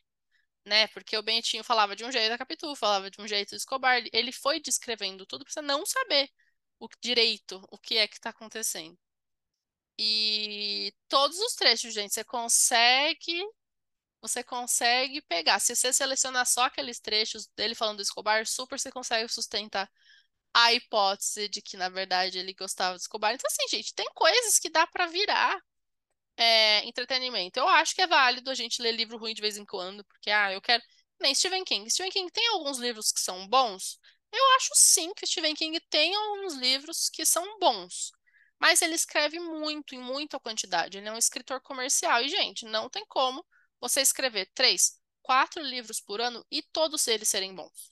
né? 0.65 0.87
Porque 0.87 1.17
o 1.17 1.23
Bentinho 1.23 1.63
falava 1.63 1.95
de 1.95 2.03
um 2.05 2.11
jeito 2.11 2.29
da 2.29 2.37
Capitu, 2.37 2.75
falava 2.75 3.09
de 3.09 3.19
um 3.21 3.27
jeito 3.27 3.51
do 3.51 3.55
Escobar. 3.57 4.03
Ele 4.13 4.31
foi 4.31 4.59
descrevendo 4.59 5.25
tudo 5.25 5.43
pra 5.45 5.53
você 5.53 5.61
não 5.61 5.85
saber 5.85 6.29
o 6.79 6.87
direito, 7.01 7.63
o 7.71 7.77
que 7.77 7.97
é 7.97 8.07
que 8.07 8.19
tá 8.19 8.29
acontecendo. 8.31 8.97
E 9.99 10.93
todos 11.07 11.39
os 11.39 11.55
trechos, 11.55 11.93
gente, 11.93 12.13
você 12.13 12.23
consegue, 12.23 13.43
você 14.27 14.43
consegue 14.43 15.21
pegar. 15.23 15.59
Se 15.59 15.75
você 15.75 15.93
selecionar 15.93 16.45
só 16.45 16.63
aqueles 16.65 16.99
trechos 16.99 17.47
dele 17.55 17.75
falando 17.75 17.97
do 17.97 18.03
Escobar, 18.03 18.45
super 18.45 18.79
você 18.79 18.91
consegue 18.91 19.31
sustentar 19.31 19.89
a 20.53 20.73
hipótese 20.73 21.47
de 21.49 21.61
que, 21.61 21.77
na 21.77 21.89
verdade, 21.89 22.39
ele 22.39 22.53
gostava 22.53 22.97
do 22.97 23.01
Escobar. 23.01 23.33
Então, 23.33 23.47
assim, 23.47 23.67
gente, 23.69 23.93
tem 23.93 24.07
coisas 24.15 24.59
que 24.59 24.69
dá 24.69 24.87
pra 24.87 25.07
virar 25.07 25.59
é, 26.37 26.85
entretenimento. 26.87 27.59
Eu 27.59 27.67
acho 27.67 27.95
que 27.95 28.01
é 28.01 28.07
válido 28.07 28.49
a 28.51 28.55
gente 28.55 28.81
ler 28.81 28.93
livro 28.93 29.17
ruim 29.17 29.33
de 29.33 29.41
vez 29.41 29.57
em 29.57 29.65
quando, 29.65 30.03
porque, 30.05 30.31
ah, 30.31 30.51
eu 30.53 30.61
quero. 30.61 30.83
Nem 31.19 31.33
Stephen 31.33 31.63
King. 31.63 31.89
Stephen 31.89 32.11
King 32.11 32.31
tem 32.31 32.47
alguns 32.49 32.77
livros 32.79 33.11
que 33.11 33.19
são 33.19 33.47
bons. 33.47 33.99
Eu 34.31 34.43
acho 34.57 34.69
sim 34.75 35.13
que 35.13 35.25
Stephen 35.25 35.55
King 35.55 35.79
tem 35.89 36.13
alguns 36.15 36.55
livros 36.55 37.09
que 37.09 37.25
são 37.25 37.59
bons. 37.59 38.11
Mas 38.59 38.81
ele 38.81 38.95
escreve 38.95 39.39
muito, 39.39 39.95
em 39.95 39.99
muita 39.99 40.39
quantidade. 40.39 40.97
Ele 40.97 41.07
é 41.07 41.11
um 41.11 41.17
escritor 41.17 41.61
comercial. 41.61 42.21
E, 42.21 42.29
gente, 42.29 42.65
não 42.65 42.89
tem 42.89 43.05
como 43.07 43.45
você 43.79 44.01
escrever 44.01 44.49
três, 44.53 44.99
quatro 45.21 45.61
livros 45.61 45.99
por 45.99 46.21
ano 46.21 46.45
e 46.51 46.61
todos 46.63 47.07
eles 47.07 47.29
serem 47.29 47.53
bons. 47.55 47.91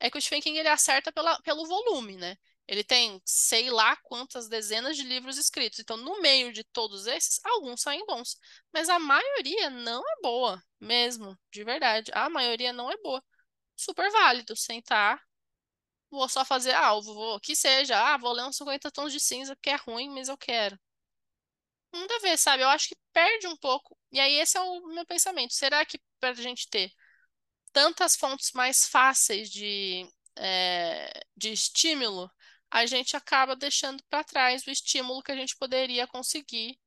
É 0.00 0.10
que 0.10 0.18
o 0.18 0.20
Stephen 0.22 0.40
King 0.42 0.58
ele 0.58 0.68
acerta 0.68 1.12
pela, 1.12 1.40
pelo 1.42 1.66
volume, 1.66 2.16
né? 2.16 2.36
Ele 2.66 2.84
tem 2.84 3.20
sei 3.24 3.70
lá 3.70 3.96
quantas 3.96 4.48
dezenas 4.48 4.96
de 4.96 5.02
livros 5.02 5.36
escritos. 5.36 5.80
Então, 5.80 5.96
no 5.96 6.20
meio 6.22 6.52
de 6.52 6.64
todos 6.64 7.06
esses, 7.06 7.40
alguns 7.44 7.82
saem 7.82 8.06
bons. 8.06 8.36
Mas 8.72 8.88
a 8.88 8.98
maioria 8.98 9.68
não 9.70 10.00
é 10.00 10.22
boa, 10.22 10.62
mesmo, 10.80 11.36
de 11.52 11.64
verdade. 11.64 12.10
A 12.14 12.30
maioria 12.30 12.72
não 12.72 12.90
é 12.90 12.96
boa. 12.98 13.22
Super 13.76 14.10
válido 14.12 14.56
sentar. 14.56 15.20
Vou 16.10 16.28
só 16.28 16.44
fazer, 16.44 16.74
ah, 16.74 16.94
vou, 17.00 17.40
que 17.40 17.56
seja, 17.56 17.96
ah, 18.14 18.16
vou 18.18 18.32
ler 18.32 18.44
uns 18.44 18.56
50 18.56 18.90
tons 18.90 19.12
de 19.12 19.20
cinza, 19.20 19.56
que 19.62 19.70
é 19.70 19.76
ruim, 19.76 20.10
mas 20.10 20.28
eu 20.28 20.36
quero. 20.36 20.78
Nada 21.92 22.16
a 22.16 22.18
ver, 22.20 22.38
sabe? 22.38 22.62
Eu 22.62 22.68
acho 22.68 22.88
que 22.88 22.96
perde 23.12 23.46
um 23.46 23.56
pouco. 23.56 23.96
E 24.12 24.20
aí, 24.20 24.34
esse 24.38 24.56
é 24.56 24.60
o 24.60 24.86
meu 24.88 25.04
pensamento. 25.06 25.52
Será 25.54 25.84
que 25.84 25.98
para 26.20 26.30
a 26.30 26.34
gente 26.34 26.68
ter 26.68 26.92
tantas 27.72 28.16
fontes 28.16 28.52
mais 28.52 28.86
fáceis 28.88 29.50
de, 29.50 30.08
é, 30.36 31.12
de 31.36 31.52
estímulo, 31.52 32.30
a 32.70 32.86
gente 32.86 33.16
acaba 33.16 33.56
deixando 33.56 34.02
para 34.10 34.24
trás 34.24 34.66
o 34.66 34.70
estímulo 34.70 35.22
que 35.22 35.32
a 35.32 35.36
gente 35.36 35.56
poderia 35.56 36.06
conseguir 36.06 36.78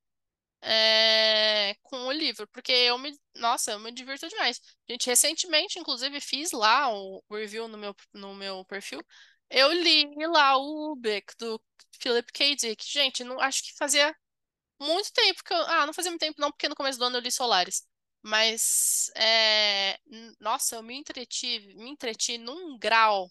é, 0.62 1.76
com 1.84 2.08
o 2.08 2.12
livro, 2.12 2.48
porque 2.48 2.72
eu 2.72 2.98
me, 2.98 3.18
nossa, 3.36 3.72
eu 3.74 3.80
me 3.80 3.92
divirto 3.92 4.28
demais. 4.30 4.62
Gente, 4.90 5.08
recentemente, 5.08 5.80
inclusive, 5.80 6.20
fiz 6.22 6.52
lá 6.52 6.90
o 6.94 7.24
review 7.32 7.68
no 7.68 7.78
meu, 7.78 7.96
no 8.14 8.34
meu 8.36 8.64
perfil. 8.66 9.02
Eu 9.50 9.72
li 9.74 10.06
lá 10.28 10.58
o 10.58 10.96
Beck 10.96 11.36
do 11.38 11.62
Philip 12.00 12.32
K. 12.32 12.56
Dick. 12.56 12.86
Gente, 12.92 13.24
não, 13.24 13.40
acho 13.40 13.64
que 13.64 13.74
fazia 13.78 14.16
muito 14.80 15.12
tempo 15.14 15.44
que 15.44 15.54
eu. 15.54 15.58
Ah, 15.68 15.86
não 15.86 15.94
fazia 15.94 16.12
muito 16.12 16.22
tempo, 16.22 16.40
não, 16.42 16.52
porque 16.52 16.70
no 16.70 16.76
começo 16.76 17.00
do 17.00 17.06
ano 17.06 17.18
eu 17.18 17.22
li 17.22 17.32
Solaris. 17.32 17.86
Mas, 18.22 19.12
é, 19.16 20.00
nossa, 20.40 20.78
eu 20.78 20.84
me 20.84 20.96
entreti, 20.96 21.60
me 21.76 21.90
entreti 21.90 22.38
num 22.38 22.78
grau 22.78 23.30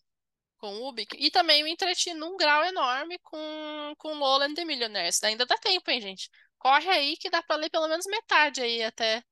com 0.58 0.74
o 0.76 0.88
Ubik. 0.88 1.16
E 1.18 1.30
também 1.30 1.64
me 1.64 1.70
entreti 1.72 2.14
num 2.14 2.36
grau 2.36 2.64
enorme 2.64 3.18
com, 3.20 3.94
com 3.98 4.14
Lola 4.14 4.46
and 4.46 4.54
the 4.54 4.64
Millionaires. 4.64 5.22
Ainda 5.24 5.46
dá 5.46 5.56
tempo, 5.58 5.90
hein, 5.90 6.00
gente? 6.00 6.30
Corre 6.58 6.88
aí 6.88 7.16
que 7.16 7.30
dá 7.30 7.42
pra 7.42 7.56
ler 7.56 7.70
pelo 7.70 7.88
menos 7.88 8.06
metade 8.06 8.62
aí 8.62 8.82
até, 8.82 9.24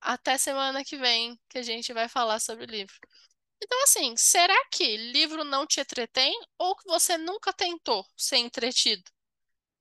até 0.00 0.38
semana 0.38 0.84
que 0.84 0.96
vem, 0.96 1.38
que 1.48 1.58
a 1.58 1.62
gente 1.62 1.92
vai 1.92 2.08
falar 2.08 2.40
sobre 2.40 2.64
o 2.64 2.68
livro. 2.70 2.94
Então, 3.62 3.82
assim, 3.84 4.16
será 4.16 4.56
que 4.70 4.96
livro 4.96 5.44
não 5.44 5.66
te 5.66 5.80
entretém 5.80 6.34
ou 6.58 6.76
que 6.76 6.84
você 6.86 7.18
nunca 7.18 7.52
tentou 7.52 8.06
ser 8.16 8.38
entretido, 8.38 9.04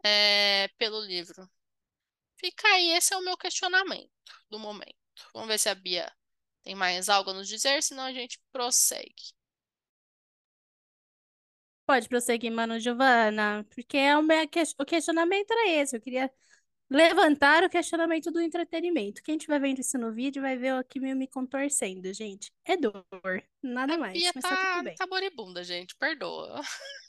é, 0.04 0.70
pelo 0.78 1.02
livro? 1.02 1.50
Fica 2.40 2.68
aí, 2.70 2.92
esse 2.92 3.14
é 3.14 3.18
o 3.18 3.22
meu 3.22 3.38
questionamento 3.38 4.12
do 4.50 4.58
momento. 4.60 4.96
Vamos 5.34 5.48
ver 5.50 5.60
se 5.60 5.70
a 5.70 5.76
Bia 5.76 6.12
tem 6.64 6.76
mais 6.76 7.10
algo 7.10 7.32
a 7.32 7.34
nos 7.34 7.48
dizer, 7.48 7.84
senão 7.84 8.04
a 8.06 8.14
gente 8.14 8.40
prossegue. 8.52 9.34
Pode 11.86 12.08
prosseguir, 12.08 12.52
mano, 12.52 12.80
Giovana, 12.80 13.66
porque 13.74 13.98
é 13.98 14.16
o, 14.18 14.22
meu 14.22 14.48
ques- 14.48 14.76
o 14.80 14.86
questionamento 14.86 15.52
era 15.52 15.70
esse. 15.70 15.96
Eu 15.98 16.02
queria 16.02 16.32
levantar 16.90 17.64
o 17.64 17.70
questionamento 17.70 18.32
do 18.32 18.42
entretenimento. 18.42 19.24
Quem 19.24 19.38
estiver 19.38 19.60
vendo 19.60 19.80
isso 19.82 19.98
no 19.98 20.14
vídeo 20.14 20.42
vai 20.42 20.58
ver 20.58 20.70
eu 20.70 20.78
aqui 20.78 21.00
meio 21.00 21.16
me 21.18 21.28
contorcendo, 21.28 22.14
gente. 22.14 22.52
É 22.66 22.78
dor, 22.78 23.06
nada 23.64 23.96
A 23.96 23.98
mais, 23.98 24.14
Bia 24.14 24.32
mas 24.36 24.46
tá 24.46 24.56
tá, 24.56 24.58
tudo 24.58 24.84
bem. 24.84 24.96
tá 24.96 25.08
moribunda, 25.08 25.64
gente, 25.64 25.96
perdoa. 25.96 26.62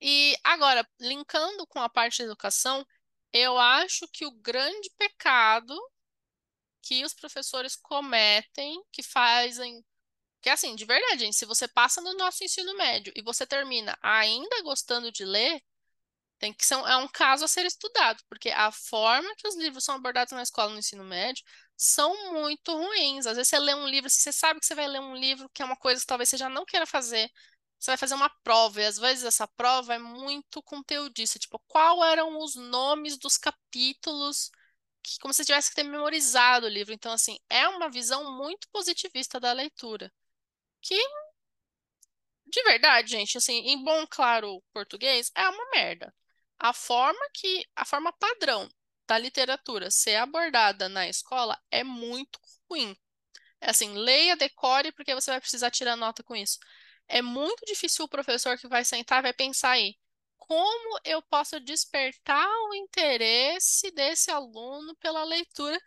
E 0.00 0.36
agora, 0.44 0.86
linkando 1.00 1.66
com 1.66 1.78
a 1.80 1.88
parte 1.88 2.18
da 2.18 2.24
educação, 2.24 2.84
eu 3.32 3.58
acho 3.58 4.06
que 4.12 4.26
o 4.26 4.32
grande 4.32 4.90
pecado 4.98 5.74
que 6.82 7.04
os 7.04 7.14
professores 7.14 7.76
cometem, 7.76 8.82
que 8.92 9.02
fazem. 9.02 9.84
Que 10.42 10.50
assim, 10.50 10.76
de 10.76 10.84
verdade, 10.86 11.20
gente, 11.20 11.36
se 11.36 11.46
você 11.46 11.68
passa 11.68 12.00
no 12.00 12.14
nosso 12.16 12.44
ensino 12.44 12.76
médio 12.76 13.12
e 13.16 13.22
você 13.22 13.46
termina 13.46 13.98
ainda 14.02 14.62
gostando 14.62 15.12
de 15.12 15.24
ler, 15.24 15.62
tem 16.38 16.52
que 16.52 16.66
ser 16.66 16.74
é 16.74 16.96
um 16.96 17.08
caso 17.08 17.44
a 17.44 17.48
ser 17.48 17.66
estudado, 17.66 18.22
porque 18.28 18.50
a 18.50 18.72
forma 18.72 19.34
que 19.36 19.48
os 19.48 19.56
livros 19.56 19.84
são 19.84 19.96
abordados 19.96 20.32
na 20.32 20.42
escola 20.42 20.72
no 20.72 20.78
ensino 20.78 21.04
médio 21.04 21.44
são 21.76 22.32
muito 22.34 22.72
ruins. 22.76 23.26
Às 23.26 23.36
vezes 23.36 23.48
você 23.50 23.58
lê 23.58 23.74
um 23.74 23.86
livro, 23.88 24.08
assim, 24.08 24.20
você 24.20 24.32
sabe 24.32 24.60
que 24.60 24.66
você 24.66 24.74
vai 24.74 24.88
ler 24.88 25.00
um 25.00 25.16
livro 25.16 25.48
que 25.54 25.62
é 25.62 25.64
uma 25.64 25.76
coisa 25.76 26.00
que 26.00 26.06
talvez 26.06 26.28
você 26.30 26.36
já 26.36 26.48
não 26.48 26.64
queira 26.64 26.86
fazer. 26.86 27.30
Você 27.82 27.90
vai 27.90 27.98
fazer 27.98 28.14
uma 28.14 28.30
prova, 28.44 28.80
e 28.80 28.86
às 28.86 28.96
vezes 28.96 29.24
essa 29.24 29.48
prova 29.48 29.92
é 29.94 29.98
muito 29.98 30.62
conteudista, 30.62 31.36
tipo, 31.36 31.58
qual 31.66 32.04
eram 32.04 32.38
os 32.38 32.54
nomes 32.54 33.18
dos 33.18 33.36
capítulos, 33.36 34.52
que, 35.02 35.18
como 35.18 35.34
se 35.34 35.38
você 35.38 35.46
tivesse 35.46 35.70
que 35.70 35.74
ter 35.76 35.82
memorizado 35.82 36.66
o 36.66 36.68
livro. 36.68 36.92
Então, 36.94 37.12
assim, 37.12 37.38
é 37.50 37.66
uma 37.68 37.90
visão 37.90 38.36
muito 38.36 38.68
positivista 38.70 39.40
da 39.40 39.52
leitura. 39.52 40.12
Que, 40.82 40.96
de 42.46 42.62
verdade, 42.64 43.10
gente, 43.10 43.36
assim, 43.38 43.54
em 43.68 43.82
bom, 43.82 44.06
claro 44.08 44.62
português, 44.72 45.30
é 45.34 45.48
uma 45.48 45.70
merda. 45.70 46.14
A 46.58 46.72
forma 46.72 47.20
que, 47.34 47.66
a 47.74 47.84
forma 47.84 48.12
padrão 48.12 48.68
da 49.08 49.18
literatura 49.18 49.90
ser 49.90 50.16
abordada 50.16 50.88
na 50.88 51.08
escola 51.08 51.58
é 51.70 51.82
muito 51.82 52.38
ruim. 52.70 52.96
É 53.60 53.70
assim, 53.70 53.94
leia, 53.94 54.36
decore, 54.36 54.92
porque 54.92 55.14
você 55.14 55.30
vai 55.32 55.40
precisar 55.40 55.70
tirar 55.70 55.96
nota 55.96 56.22
com 56.22 56.36
isso. 56.36 56.58
É 57.12 57.22
muito 57.22 57.64
difícil 57.66 58.04
o 58.06 58.08
professor 58.08 58.58
que 58.58 58.68
vai 58.68 58.84
sentar 58.84 59.22
vai 59.22 59.32
pensar 59.34 59.72
aí, 59.72 59.96
como 60.38 61.00
eu 61.04 61.22
posso 61.22 61.60
despertar 61.60 62.48
o 62.70 62.74
interesse 62.74 63.90
desse 63.92 64.30
aluno 64.30 64.96
pela 64.96 65.24
leitura, 65.24 65.78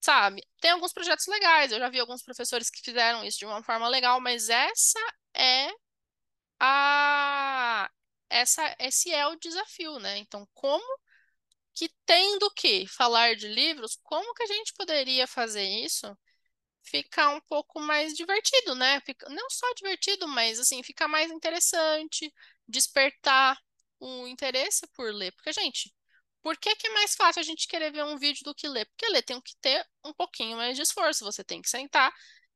sabe? 0.00 0.42
Tem 0.60 0.72
alguns 0.72 0.92
projetos 0.92 1.26
legais, 1.28 1.72
eu 1.72 1.78
já 1.80 1.88
vi 1.90 2.00
alguns 2.00 2.22
professores 2.22 2.70
que 2.70 2.82
fizeram 2.82 3.24
isso 3.24 3.38
de 3.38 3.46
uma 3.46 3.62
forma 3.62 3.88
legal, 3.88 4.20
mas 4.20 4.48
essa 4.50 4.98
é 5.34 5.70
a 6.60 7.90
essa 8.30 8.76
esse 8.80 9.12
é 9.12 9.26
o 9.26 9.36
desafio, 9.36 9.98
né? 10.00 10.18
Então, 10.18 10.48
como 10.54 10.84
que 11.74 11.90
tendo 12.06 12.50
que 12.52 12.86
falar 12.88 13.36
de 13.36 13.48
livros, 13.48 13.98
como 14.02 14.34
que 14.34 14.42
a 14.44 14.46
gente 14.46 14.74
poderia 14.74 15.26
fazer 15.26 15.64
isso 15.64 16.16
ficar 16.82 17.30
um 17.30 17.40
pouco 17.42 17.80
mais 17.80 18.14
divertido, 18.14 18.74
né? 18.74 19.00
Fica, 19.02 19.28
não 19.28 19.48
só 19.50 19.66
divertido, 19.74 20.26
mas 20.28 20.58
assim, 20.58 20.82
ficar 20.82 21.08
mais 21.08 21.30
interessante, 21.30 22.32
despertar 22.68 23.58
o 24.00 24.26
interesse 24.26 24.86
por 24.94 25.12
ler. 25.12 25.32
Porque, 25.32 25.52
gente, 25.52 25.94
por 26.42 26.56
que, 26.58 26.74
que 26.76 26.86
é 26.88 26.90
mais 26.90 27.14
fácil 27.14 27.40
a 27.40 27.44
gente 27.44 27.68
querer 27.68 27.92
ver 27.92 28.04
um 28.04 28.18
vídeo 28.18 28.42
do 28.44 28.54
que 28.54 28.68
ler? 28.68 28.86
Porque 28.86 29.08
ler 29.08 29.22
tem 29.22 29.40
que 29.40 29.56
ter 29.60 29.86
um 30.04 30.12
pouquinho 30.12 30.56
mais 30.56 30.76
de 30.76 30.82
esforço. 30.82 31.24
Você 31.24 31.44
tem 31.44 31.62
que 31.62 31.70
sentar 31.70 32.12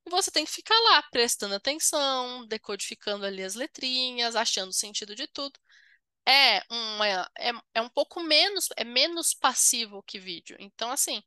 e 0.07 0.11
você 0.11 0.31
tem 0.31 0.45
que 0.45 0.51
ficar 0.53 0.79
lá 0.81 1.03
prestando 1.05 1.55
atenção, 1.55 2.47
decodificando 2.47 3.25
ali 3.27 3.43
as 3.43 3.55
letrinhas, 3.55 4.37
achando 4.37 4.71
o 4.71 4.73
sentido 4.73 5.15
de 5.15 5.27
tudo. 5.29 5.59
É, 6.29 6.62
uma, 6.71 7.09
é, 7.39 7.53
é 7.75 7.81
um 7.81 7.89
pouco 7.89 8.21
menos, 8.23 8.69
é 8.77 8.85
menos 8.85 9.35
passivo 9.35 10.03
que 10.03 10.19
vídeo. 10.19 10.57
Então, 10.61 10.91
assim, 10.91 11.23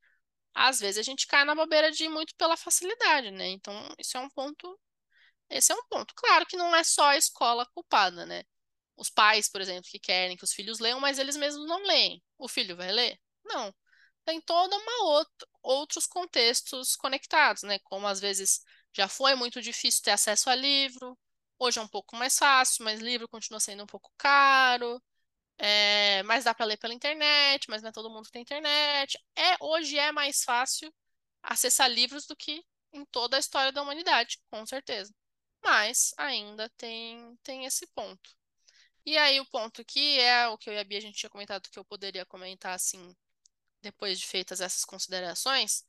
às 0.53 0.79
vezes 0.79 0.99
a 0.99 1.03
gente 1.03 1.27
cai 1.27 1.43
na 1.45 1.55
bobeira 1.55 1.91
de 1.91 2.05
ir 2.05 2.09
muito 2.09 2.35
pela 2.35 2.57
facilidade, 2.57 3.31
né? 3.31 3.47
Então, 3.49 3.73
isso 3.97 4.17
é 4.17 4.19
um 4.19 4.29
ponto. 4.29 4.79
Esse 5.49 5.71
é 5.71 5.75
um 5.75 5.83
ponto. 5.89 6.13
Claro 6.15 6.45
que 6.45 6.57
não 6.57 6.75
é 6.75 6.83
só 6.83 7.09
a 7.09 7.17
escola 7.17 7.65
culpada, 7.67 8.25
né? 8.25 8.43
Os 8.97 9.09
pais, 9.09 9.49
por 9.49 9.61
exemplo, 9.61 9.89
que 9.89 9.99
querem 9.99 10.37
que 10.37 10.43
os 10.43 10.53
filhos 10.53 10.79
leiam, 10.79 10.99
mas 10.99 11.19
eles 11.19 11.37
mesmos 11.37 11.67
não 11.67 11.83
leem. 11.85 12.23
O 12.37 12.47
filho 12.47 12.75
vai 12.75 12.91
ler? 12.91 13.19
Não. 13.45 13.73
Tem 14.25 14.41
toda 14.41 14.75
uma 14.77 15.03
outra, 15.05 15.47
outros 15.63 16.05
contextos 16.07 16.95
conectados, 16.95 17.63
né? 17.63 17.79
Como 17.79 18.07
às 18.07 18.19
vezes 18.19 18.61
já 18.95 19.07
foi 19.07 19.35
muito 19.35 19.61
difícil 19.61 20.03
ter 20.03 20.11
acesso 20.11 20.49
a 20.49 20.55
livro, 20.55 21.17
hoje 21.59 21.79
é 21.79 21.81
um 21.81 21.87
pouco 21.87 22.15
mais 22.15 22.37
fácil, 22.37 22.83
mas 22.85 22.99
livro 23.01 23.27
continua 23.29 23.59
sendo 23.59 23.83
um 23.83 23.87
pouco 23.87 24.11
caro. 24.17 25.01
É, 25.59 26.23
mas 26.23 26.45
dá 26.45 26.53
para 26.53 26.65
ler 26.65 26.77
pela 26.77 26.93
internet, 26.93 27.69
mas 27.69 27.81
não 27.81 27.89
é 27.89 27.91
todo 27.91 28.09
mundo 28.09 28.25
que 28.25 28.31
tem 28.31 28.41
internet. 28.41 29.19
É, 29.35 29.57
hoje 29.59 29.97
é 29.97 30.11
mais 30.11 30.43
fácil 30.43 30.93
acessar 31.43 31.89
livros 31.89 32.25
do 32.25 32.35
que 32.35 32.63
em 32.93 33.05
toda 33.05 33.37
a 33.37 33.39
história 33.39 33.71
da 33.71 33.81
humanidade, 33.81 34.39
com 34.49 34.65
certeza. 34.65 35.13
Mas 35.63 36.13
ainda 36.17 36.69
tem, 36.77 37.37
tem 37.43 37.65
esse 37.65 37.85
ponto. 37.87 38.29
E 39.05 39.17
aí 39.17 39.39
o 39.39 39.45
ponto 39.45 39.83
que 39.85 40.19
é 40.19 40.47
o 40.47 40.57
que 40.57 40.69
eu 40.69 40.73
e 40.73 40.79
a 40.79 40.83
Bia 40.83 40.99
a 40.99 41.01
gente 41.01 41.17
tinha 41.17 41.29
comentado 41.29 41.69
que 41.69 41.79
eu 41.79 41.85
poderia 41.85 42.25
comentar 42.25 42.73
assim, 42.73 43.15
depois 43.81 44.19
de 44.19 44.27
feitas 44.27 44.61
essas 44.61 44.85
considerações, 44.85 45.83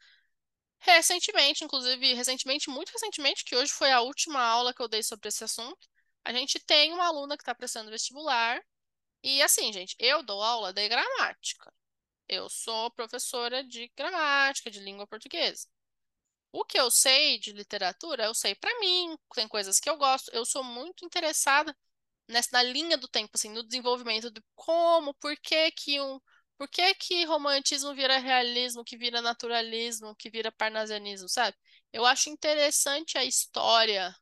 recentemente, 0.81 1.65
inclusive 1.65 2.15
recentemente, 2.15 2.71
muito 2.71 2.91
recentemente, 2.91 3.45
que 3.45 3.57
hoje 3.57 3.73
foi 3.73 3.93
a 3.93 4.01
última 4.01 4.43
aula 4.43 4.75
que 4.75 4.83
eu 4.83 4.89
dei 4.89 5.03
sobre 5.03 5.29
esse 5.29 5.45
assunto, 5.45 5.89
a 6.25 6.33
gente 6.33 6.59
tem 6.61 6.93
uma 6.93 7.07
aluna 7.07 7.37
que 7.37 7.43
está 7.43 7.55
prestando 7.55 7.91
vestibular 7.91 8.63
e 9.23 9.43
assim, 9.43 9.73
gente, 9.73 9.97
eu 9.99 10.23
dou 10.23 10.43
aula 10.43 10.73
de 10.73 10.89
gramática. 10.89 11.73
Eu 12.29 12.49
sou 12.49 12.91
professora 12.93 13.65
de 13.65 13.91
gramática, 13.97 14.71
de 14.71 14.81
língua 14.81 15.07
portuguesa. 15.07 15.69
O 16.53 16.65
que 16.65 16.79
eu 16.79 16.91
sei 16.91 17.39
de 17.39 17.53
literatura, 17.53 18.25
eu 18.25 18.35
sei 18.35 18.55
para 18.55 18.79
mim, 18.81 19.17
tem 19.35 19.47
coisas 19.49 19.79
que 19.81 19.89
eu 19.91 19.97
gosto. 19.97 20.31
Eu 20.33 20.45
sou 20.45 20.65
muito 20.65 21.05
interessada 21.05 21.77
nessa 22.29 22.51
na 22.53 22.63
linha 22.63 22.97
do 22.99 23.09
tempo, 23.09 23.33
assim, 23.35 23.51
no 23.51 23.63
desenvolvimento 23.65 24.31
de 24.31 24.43
como, 24.57 25.15
por 25.15 25.37
que 25.39 25.71
que 25.73 26.01
um, 26.01 26.21
por 26.59 26.69
que 26.69 26.95
que 26.95 27.25
romantismo 27.25 27.95
vira 27.95 28.19
realismo, 28.19 28.85
que 28.85 28.97
vira 28.97 29.21
naturalismo, 29.23 30.15
que 30.17 30.31
vira 30.31 30.53
parnasianismo, 30.53 31.29
sabe? 31.29 31.57
Eu 31.93 32.07
acho 32.07 32.31
interessante 32.31 33.19
a 33.19 33.25
história, 33.25 34.15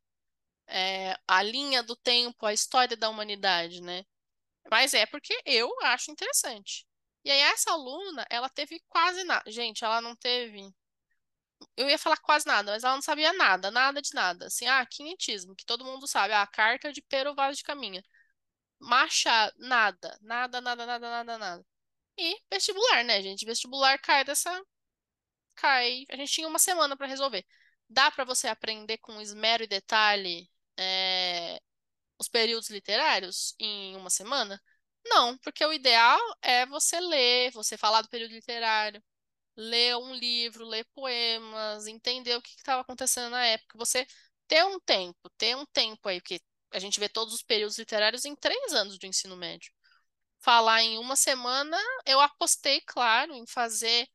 é, 0.66 1.16
a 1.26 1.42
linha 1.42 1.82
do 1.82 1.96
tempo, 1.96 2.46
a 2.46 2.52
história 2.52 2.96
da 2.96 3.08
humanidade, 3.10 3.80
né? 3.82 4.04
Mas 4.70 4.94
é 4.94 5.06
porque 5.06 5.34
eu 5.44 5.70
acho 5.84 6.10
interessante. 6.10 6.86
E 7.24 7.30
aí, 7.30 7.40
essa 7.40 7.72
aluna, 7.72 8.24
ela 8.30 8.48
teve 8.48 8.80
quase 8.88 9.24
nada. 9.24 9.50
Gente, 9.50 9.84
ela 9.84 10.00
não 10.00 10.14
teve. 10.16 10.72
Eu 11.76 11.88
ia 11.88 11.98
falar 11.98 12.16
quase 12.18 12.46
nada, 12.46 12.72
mas 12.72 12.84
ela 12.84 12.94
não 12.94 13.02
sabia 13.02 13.32
nada, 13.32 13.70
nada 13.70 14.00
de 14.02 14.12
nada. 14.14 14.46
Assim, 14.46 14.66
ah, 14.66 14.84
quinhentismo, 14.86 15.54
que 15.56 15.64
todo 15.64 15.84
mundo 15.84 16.06
sabe. 16.06 16.34
Ah, 16.34 16.46
carta 16.46 16.92
de 16.92 17.02
Pero 17.02 17.34
Vaz 17.34 17.56
de 17.58 17.64
Caminha. 17.64 18.02
Machado, 18.80 19.54
nada, 19.58 20.18
nada, 20.22 20.60
nada, 20.60 20.86
nada, 20.86 21.10
nada, 21.10 21.38
nada. 21.38 21.66
E 22.18 22.38
vestibular, 22.52 23.04
né, 23.04 23.22
gente? 23.22 23.46
Vestibular 23.46 23.98
cai 24.00 24.24
dessa. 24.24 24.62
Cai. 25.56 26.04
A 26.10 26.16
gente 26.16 26.32
tinha 26.32 26.48
uma 26.48 26.58
semana 26.58 26.96
para 26.96 27.06
resolver. 27.06 27.44
Dá 27.88 28.10
para 28.10 28.24
você 28.24 28.48
aprender 28.48 28.98
com 28.98 29.20
esmero 29.20 29.64
e 29.64 29.66
detalhe 29.66 30.50
é, 30.78 31.60
os 32.18 32.28
períodos 32.28 32.70
literários 32.70 33.54
em 33.58 33.96
uma 33.96 34.10
semana? 34.10 34.60
Não, 35.04 35.38
porque 35.38 35.64
o 35.64 35.72
ideal 35.72 36.18
é 36.42 36.66
você 36.66 37.00
ler, 37.00 37.50
você 37.52 37.76
falar 37.76 38.02
do 38.02 38.08
período 38.08 38.32
literário, 38.32 39.02
ler 39.56 39.96
um 39.96 40.14
livro, 40.14 40.66
ler 40.66 40.84
poemas, 40.94 41.86
entender 41.86 42.36
o 42.36 42.42
que 42.42 42.50
estava 42.56 42.82
acontecendo 42.82 43.30
na 43.30 43.44
época. 43.46 43.78
Você 43.78 44.06
ter 44.46 44.64
um 44.64 44.80
tempo, 44.80 45.30
ter 45.38 45.56
um 45.56 45.66
tempo 45.66 46.08
aí, 46.08 46.20
porque 46.20 46.40
a 46.72 46.78
gente 46.78 47.00
vê 47.00 47.08
todos 47.08 47.34
os 47.34 47.42
períodos 47.42 47.78
literários 47.78 48.24
em 48.24 48.34
três 48.36 48.72
anos 48.72 48.98
do 48.98 49.06
ensino 49.06 49.36
médio. 49.36 49.72
Falar 50.40 50.82
em 50.82 50.98
uma 50.98 51.16
semana, 51.16 51.78
eu 52.06 52.20
apostei, 52.20 52.80
claro, 52.82 53.34
em 53.34 53.46
fazer 53.46 54.08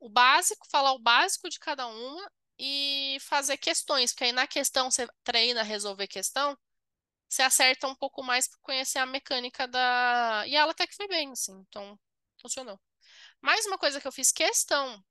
o 0.00 0.08
básico, 0.08 0.66
falar 0.70 0.92
o 0.92 0.98
básico 0.98 1.48
de 1.48 1.58
cada 1.58 1.86
uma 1.86 2.30
e 2.58 3.18
fazer 3.20 3.56
questões, 3.58 4.12
porque 4.12 4.24
aí 4.24 4.32
na 4.32 4.46
questão 4.46 4.90
você 4.90 5.06
treina 5.24 5.60
a 5.60 5.64
resolver 5.64 6.06
questão, 6.06 6.56
você 7.28 7.42
acerta 7.42 7.88
um 7.88 7.94
pouco 7.94 8.22
mais 8.22 8.48
para 8.48 8.58
conhecer 8.62 8.98
a 8.98 9.06
mecânica 9.06 9.66
da. 9.68 10.44
E 10.46 10.56
ela 10.56 10.72
até 10.72 10.86
que 10.86 10.94
foi 10.94 11.08
bem, 11.08 11.32
assim, 11.32 11.52
então 11.68 11.98
funcionou. 12.40 12.80
Mais 13.40 13.66
uma 13.66 13.78
coisa 13.78 14.00
que 14.00 14.06
eu 14.08 14.12
fiz 14.12 14.32
questão 14.32 15.02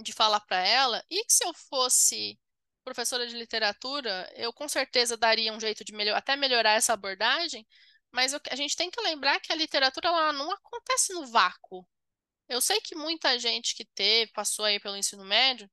de 0.00 0.12
falar 0.12 0.40
para 0.40 0.58
ela, 0.58 1.04
e 1.10 1.24
que 1.24 1.32
se 1.32 1.44
eu 1.44 1.54
fosse 1.54 2.38
professora 2.84 3.26
de 3.26 3.34
literatura, 3.36 4.30
eu 4.36 4.52
com 4.52 4.68
certeza 4.68 5.16
daria 5.16 5.52
um 5.52 5.60
jeito 5.60 5.84
de 5.84 5.92
melhor, 5.92 6.16
até 6.16 6.36
melhorar 6.36 6.72
essa 6.72 6.92
abordagem, 6.92 7.66
mas 8.12 8.32
eu, 8.32 8.40
a 8.50 8.56
gente 8.56 8.76
tem 8.76 8.90
que 8.90 9.00
lembrar 9.00 9.40
que 9.40 9.52
a 9.52 9.56
literatura 9.56 10.08
ela 10.08 10.32
não 10.32 10.50
acontece 10.52 11.12
no 11.12 11.26
vácuo. 11.26 11.86
Eu 12.48 12.60
sei 12.60 12.80
que 12.80 12.94
muita 12.94 13.38
gente 13.38 13.74
que 13.74 13.84
teve, 13.84 14.32
passou 14.32 14.64
aí 14.64 14.80
pelo 14.80 14.96
ensino 14.96 15.24
médio, 15.24 15.70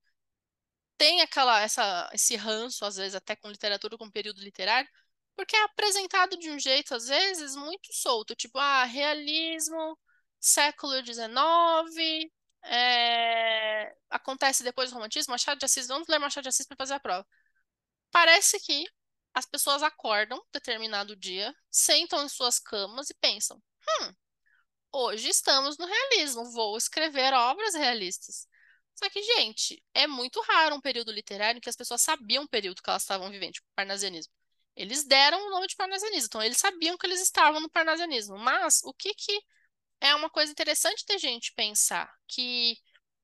tem 0.98 1.22
aquela, 1.22 1.62
essa, 1.62 2.10
esse 2.14 2.36
ranço, 2.36 2.86
às 2.86 2.96
vezes, 2.96 3.16
até 3.16 3.36
com 3.36 3.50
literatura, 3.50 3.98
com 3.98 4.10
período 4.10 4.42
literário, 4.42 4.90
porque 5.36 5.56
é 5.56 5.64
apresentado 5.64 6.38
de 6.38 6.50
um 6.50 6.60
jeito, 6.60 6.96
às 6.96 7.08
vezes, 7.08 7.56
muito 7.56 7.92
solto, 7.94 8.36
tipo, 8.36 8.58
ah, 8.60 8.84
realismo, 8.86 9.98
século 10.40 10.94
XIX, 11.06 12.32
é... 12.66 13.96
acontece 14.10 14.64
depois 14.64 14.90
do 14.90 14.96
romantismo, 14.96 15.32
Machado 15.32 15.60
de 15.60 15.66
Assis, 15.66 15.88
vamos 15.88 16.08
ler 16.08 16.20
Machado 16.20 16.44
de 16.44 16.50
Assis 16.50 16.66
para 16.68 16.78
fazer 16.78 16.94
a 16.96 17.00
prova. 17.00 17.26
Parece 18.12 18.60
que 18.60 18.86
as 19.34 19.46
pessoas 19.46 19.84
acordam 19.84 20.42
determinado 20.54 21.16
dia, 21.16 21.54
sentam 21.72 22.24
em 22.24 22.30
suas 22.30 22.60
camas 22.60 23.10
e 23.10 23.16
pensam: 23.16 23.62
hum, 24.02 24.14
hoje 24.92 25.30
estamos 25.30 25.78
no 25.78 25.86
realismo, 25.86 26.52
vou 26.52 26.78
escrever 26.78 27.34
obras 27.34 27.74
realistas. 27.76 28.48
Só 28.96 29.10
que, 29.10 29.22
gente, 29.24 29.84
é 29.94 30.06
muito 30.08 30.40
raro 30.42 30.76
um 30.76 30.82
período 30.82 31.12
literário 31.12 31.58
em 31.58 31.62
que 31.62 31.70
as 31.70 31.76
pessoas 31.76 32.02
sabiam 32.02 32.44
o 32.44 32.48
período 32.48 32.82
que 32.82 32.90
elas 32.90 33.02
estavam 33.04 33.30
vivendo, 33.30 33.54
tipo, 33.54 33.68
parnasianismo. 33.76 34.32
Eles 34.76 35.06
deram 35.06 35.48
o 35.48 35.50
nome 35.52 35.68
de 35.68 35.76
parnasianismo, 35.76 36.26
então 36.28 36.44
eles 36.44 36.58
sabiam 36.58 36.98
que 36.98 37.06
eles 37.06 37.22
estavam 37.22 37.62
no 37.62 37.70
parnasianismo. 37.70 38.38
Mas 38.38 38.82
o 38.84 38.94
que 38.94 39.14
que 39.14 39.42
é 40.02 40.16
uma 40.16 40.30
coisa 40.30 40.52
interessante 40.52 41.06
da 41.08 41.18
gente 41.18 41.54
pensar 41.56 42.12
que 42.28 42.78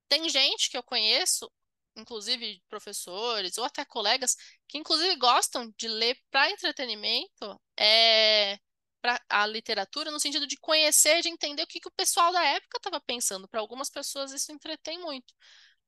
tem 0.09 0.29
gente 0.29 0.69
que 0.69 0.77
eu 0.77 0.83
conheço, 0.83 1.51
inclusive 1.95 2.61
professores 2.69 3.57
ou 3.57 3.65
até 3.65 3.85
colegas, 3.85 4.35
que 4.67 4.77
inclusive 4.77 5.15
gostam 5.17 5.71
de 5.77 5.87
ler 5.87 6.17
para 6.31 6.51
entretenimento, 6.51 7.61
é, 7.77 8.57
para 9.01 9.21
a 9.29 9.45
literatura 9.47 10.11
no 10.11 10.19
sentido 10.19 10.47
de 10.47 10.57
conhecer, 10.57 11.21
de 11.21 11.29
entender 11.29 11.63
o 11.63 11.67
que, 11.67 11.79
que 11.79 11.87
o 11.87 11.91
pessoal 11.91 12.31
da 12.33 12.43
época 12.43 12.77
estava 12.77 13.01
pensando. 13.01 13.47
Para 13.47 13.59
algumas 13.61 13.89
pessoas 13.89 14.31
isso 14.31 14.51
entretém 14.51 14.99
muito. 14.99 15.33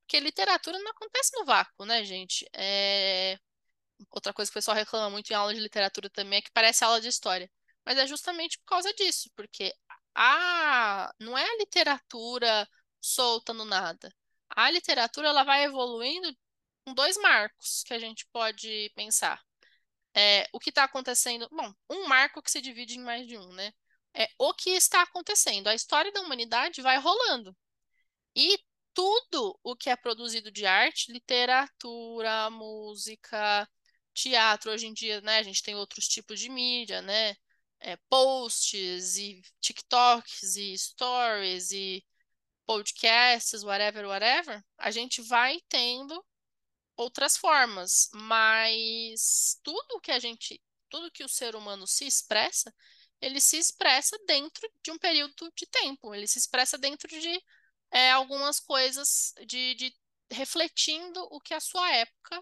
Porque 0.01 0.19
literatura 0.19 0.77
não 0.79 0.91
acontece 0.91 1.31
no 1.37 1.45
vácuo, 1.45 1.85
né, 1.85 2.03
gente? 2.03 2.45
É, 2.53 3.37
outra 4.09 4.33
coisa 4.33 4.49
que 4.51 4.57
o 4.57 4.59
pessoal 4.59 4.75
reclama 4.75 5.09
muito 5.09 5.31
em 5.31 5.35
aula 5.35 5.53
de 5.53 5.59
literatura 5.59 6.09
também 6.09 6.39
é 6.39 6.41
que 6.41 6.51
parece 6.51 6.83
aula 6.83 7.01
de 7.01 7.07
história. 7.07 7.49
Mas 7.85 7.97
é 7.97 8.07
justamente 8.07 8.57
por 8.59 8.65
causa 8.65 8.93
disso, 8.93 9.29
porque 9.35 9.73
a, 10.15 11.13
não 11.19 11.37
é 11.37 11.43
a 11.43 11.57
literatura 11.57 12.67
solta 12.99 13.53
no 13.53 13.65
nada. 13.65 14.13
A 14.49 14.69
literatura 14.69 15.29
ela 15.29 15.43
vai 15.43 15.63
evoluindo 15.63 16.35
com 16.85 16.93
dois 16.93 17.17
marcos 17.17 17.83
que 17.83 17.93
a 17.93 17.99
gente 17.99 18.27
pode 18.31 18.91
pensar. 18.95 19.41
É, 20.15 20.47
o 20.53 20.59
que 20.59 20.69
está 20.69 20.83
acontecendo. 20.83 21.47
Bom, 21.51 21.73
um 21.89 22.07
marco 22.07 22.41
que 22.41 22.51
se 22.51 22.61
divide 22.61 22.97
em 22.97 23.03
mais 23.03 23.27
de 23.27 23.37
um, 23.37 23.53
né? 23.53 23.73
É 24.13 24.29
o 24.37 24.53
que 24.53 24.71
está 24.71 25.01
acontecendo. 25.03 25.67
A 25.67 25.75
história 25.75 26.11
da 26.11 26.21
humanidade 26.21 26.81
vai 26.81 26.97
rolando. 26.97 27.55
E 28.35 28.59
tudo 28.93 29.57
o 29.63 29.75
que 29.75 29.89
é 29.89 29.95
produzido 29.95 30.51
de 30.51 30.65
arte, 30.65 31.11
literatura, 31.11 32.49
música, 32.49 33.67
teatro, 34.13 34.71
hoje 34.71 34.87
em 34.87 34.93
dia, 34.93 35.21
né, 35.21 35.37
a 35.39 35.43
gente 35.43 35.63
tem 35.63 35.75
outros 35.75 36.07
tipos 36.07 36.39
de 36.39 36.49
mídia, 36.49 37.01
né? 37.01 37.35
É, 37.79 37.97
posts 38.09 39.17
e 39.17 39.41
TikToks 39.59 40.55
e 40.55 40.77
stories 40.77 41.71
e 41.71 42.05
podcasts, 42.65 43.63
whatever, 43.63 44.07
whatever, 44.07 44.63
a 44.77 44.91
gente 44.91 45.21
vai 45.21 45.59
tendo 45.67 46.23
outras 46.95 47.37
formas, 47.37 48.09
mas 48.13 49.59
tudo 49.63 49.99
que 49.99 50.11
a 50.11 50.19
gente, 50.19 50.61
tudo 50.89 51.11
que 51.11 51.23
o 51.23 51.29
ser 51.29 51.55
humano 51.55 51.87
se 51.87 52.05
expressa, 52.05 52.73
ele 53.19 53.41
se 53.41 53.57
expressa 53.57 54.17
dentro 54.25 54.69
de 54.83 54.91
um 54.91 54.97
período 54.97 55.51
de 55.55 55.65
tempo, 55.67 56.13
ele 56.13 56.27
se 56.27 56.39
expressa 56.39 56.77
dentro 56.77 57.07
de 57.07 57.41
é, 57.91 58.11
algumas 58.11 58.59
coisas, 58.59 59.33
de, 59.45 59.75
de 59.75 59.95
refletindo 60.31 61.21
o 61.31 61.39
que 61.41 61.53
a 61.53 61.59
sua 61.59 61.91
época 61.91 62.41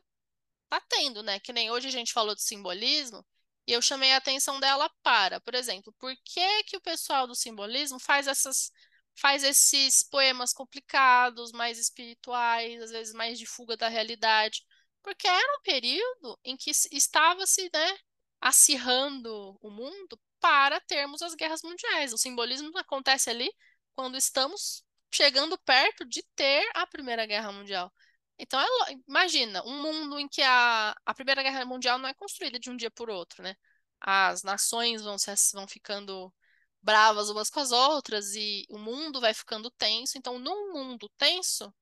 tá 0.70 0.80
tendo, 0.82 1.24
né? 1.24 1.40
Que 1.40 1.54
nem 1.54 1.72
hoje 1.72 1.88
a 1.88 1.92
gente 1.92 2.14
falou 2.14 2.36
de 2.36 2.44
simbolismo, 2.44 3.26
e 3.68 3.74
eu 3.74 3.82
chamei 3.82 4.12
a 4.14 4.18
atenção 4.18 4.60
dela 4.60 4.90
para, 5.04 5.40
por 5.42 5.54
exemplo, 5.56 5.94
por 6.00 6.16
que 6.26 6.64
que 6.64 6.78
o 6.78 6.82
pessoal 6.82 7.28
do 7.28 7.36
simbolismo 7.36 8.00
faz 8.00 8.28
essas 8.28 8.72
faz 9.16 9.44
esses 9.44 10.02
poemas 10.04 10.54
complicados, 10.54 11.52
mais 11.52 11.78
espirituais, 11.78 12.82
às 12.82 12.92
vezes 12.92 13.14
mais 13.14 13.38
de 13.38 13.46
fuga 13.46 13.76
da 13.76 13.90
realidade, 13.90 14.64
porque 15.04 15.28
era 15.28 15.58
um 15.58 15.62
período 15.62 16.40
em 16.44 16.56
que 16.58 16.72
estava-se, 16.92 17.70
né, 17.74 17.98
acirrando 18.42 19.58
o 19.62 19.70
mundo 19.70 20.20
para 20.40 20.80
termos 20.82 21.22
as 21.22 21.36
guerras 21.36 21.62
mundiais. 21.64 22.14
O 22.14 22.18
simbolismo 22.18 22.72
acontece 22.78 23.30
ali 23.30 23.52
quando 23.94 24.18
estamos 24.18 24.84
chegando 25.12 25.58
perto 25.60 26.06
de 26.06 26.24
ter 26.36 26.70
a 26.74 26.88
Primeira 26.88 27.26
Guerra 27.26 27.52
Mundial. 27.52 27.92
Então, 28.40 28.60
é, 28.60 28.94
imagina, 29.08 29.64
um 29.66 29.82
mundo 29.82 30.20
em 30.20 30.28
que 30.28 30.42
a, 30.42 30.96
a 31.06 31.14
Primeira 31.14 31.44
Guerra 31.44 31.66
Mundial 31.66 32.00
não 32.00 32.08
é 32.10 32.14
construída 32.14 32.58
de 32.60 32.70
um 32.70 32.78
dia 32.78 32.90
por 32.90 33.10
outro, 33.10 33.44
né? 33.44 33.56
As 34.00 34.44
nações 34.44 35.02
vão, 35.02 35.18
se, 35.18 35.32
vão 35.54 35.68
ficando 35.68 36.34
bravas 36.82 37.30
umas 37.30 37.50
com 37.50 37.60
as 37.60 37.72
outras 37.72 38.34
e 38.36 38.66
o 38.70 38.78
mundo 38.80 39.20
vai 39.22 39.34
ficando 39.34 39.70
tenso. 39.72 40.18
Então, 40.18 40.40
num 40.40 40.74
mundo 40.74 41.10
tenso, 41.18 41.74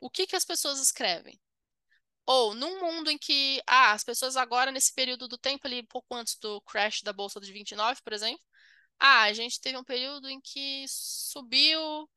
o 0.00 0.10
que, 0.10 0.26
que 0.26 0.36
as 0.36 0.44
pessoas 0.44 0.80
escrevem? 0.80 1.40
Ou 2.26 2.54
num 2.54 2.80
mundo 2.80 3.10
em 3.10 3.18
que, 3.18 3.62
ah, 3.66 3.92
as 3.92 4.04
pessoas 4.04 4.36
agora, 4.36 4.72
nesse 4.72 4.94
período 4.94 5.28
do 5.28 5.38
tempo 5.38 5.66
ali, 5.66 5.82
pouco 5.86 6.14
antes 6.14 6.36
do 6.38 6.60
crash 6.62 7.02
da 7.02 7.12
Bolsa 7.12 7.40
de 7.40 7.52
29, 7.52 8.02
por 8.02 8.12
exemplo, 8.12 8.42
ah, 8.98 9.22
a 9.24 9.32
gente 9.32 9.60
teve 9.60 9.78
um 9.78 9.84
período 9.84 10.28
em 10.28 10.40
que 10.40 10.84
subiu, 10.88 12.08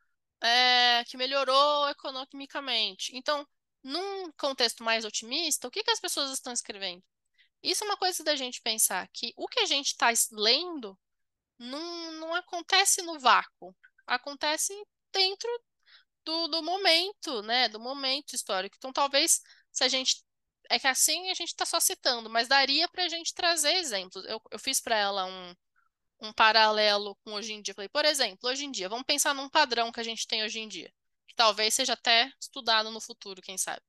é, 0.41 1.03
que 1.05 1.17
melhorou 1.17 1.89
economicamente. 1.89 3.15
Então, 3.15 3.47
num 3.83 4.31
contexto 4.33 4.83
mais 4.83 5.05
otimista, 5.05 5.67
o 5.67 5.71
que, 5.71 5.83
que 5.83 5.91
as 5.91 5.99
pessoas 5.99 6.31
estão 6.31 6.53
escrevendo? 6.53 7.03
Isso 7.61 7.83
é 7.83 7.87
uma 7.87 7.97
coisa 7.97 8.23
da 8.23 8.35
gente 8.35 8.61
pensar, 8.61 9.07
que 9.13 9.33
o 9.37 9.47
que 9.47 9.59
a 9.61 9.65
gente 9.65 9.87
está 9.87 10.09
lendo 10.31 10.97
não, 11.59 12.11
não 12.13 12.33
acontece 12.35 13.01
no 13.01 13.19
vácuo, 13.19 13.75
acontece 14.07 14.73
dentro 15.11 15.49
do, 16.25 16.47
do 16.47 16.63
momento, 16.63 17.41
né? 17.43 17.69
Do 17.69 17.79
momento 17.79 18.33
histórico. 18.35 18.75
Então, 18.77 18.93
talvez, 18.93 19.41
se 19.71 19.83
a 19.83 19.87
gente. 19.87 20.23
É 20.69 20.79
que 20.79 20.87
assim 20.87 21.29
a 21.29 21.33
gente 21.33 21.49
está 21.49 21.65
só 21.65 21.79
citando, 21.79 22.29
mas 22.29 22.47
daria 22.47 22.87
para 22.89 23.03
a 23.03 23.09
gente 23.09 23.33
trazer 23.33 23.73
exemplos. 23.75 24.25
Eu, 24.25 24.41
eu 24.51 24.59
fiz 24.59 24.79
para 24.81 24.97
ela 24.97 25.25
um, 25.25 25.55
um 26.21 26.33
paralelo 26.33 27.15
com 27.23 27.33
hoje 27.33 27.53
em 27.53 27.61
dia. 27.61 27.73
Falei, 27.73 27.89
por 27.89 28.05
exemplo, 28.05 28.49
hoje 28.49 28.65
em 28.65 28.71
dia, 28.71 28.89
vamos 28.89 29.05
pensar 29.05 29.35
num 29.35 29.49
padrão 29.49 29.91
que 29.91 29.99
a 29.99 30.03
gente 30.03 30.27
tem 30.27 30.43
hoje 30.43 30.59
em 30.59 30.67
dia 30.67 30.91
que 31.33 31.35
talvez 31.35 31.73
seja 31.73 31.93
até 31.93 32.31
estudado 32.39 32.91
no 32.91 33.01
futuro, 33.01 33.41
quem 33.41 33.57
sabe. 33.57 33.81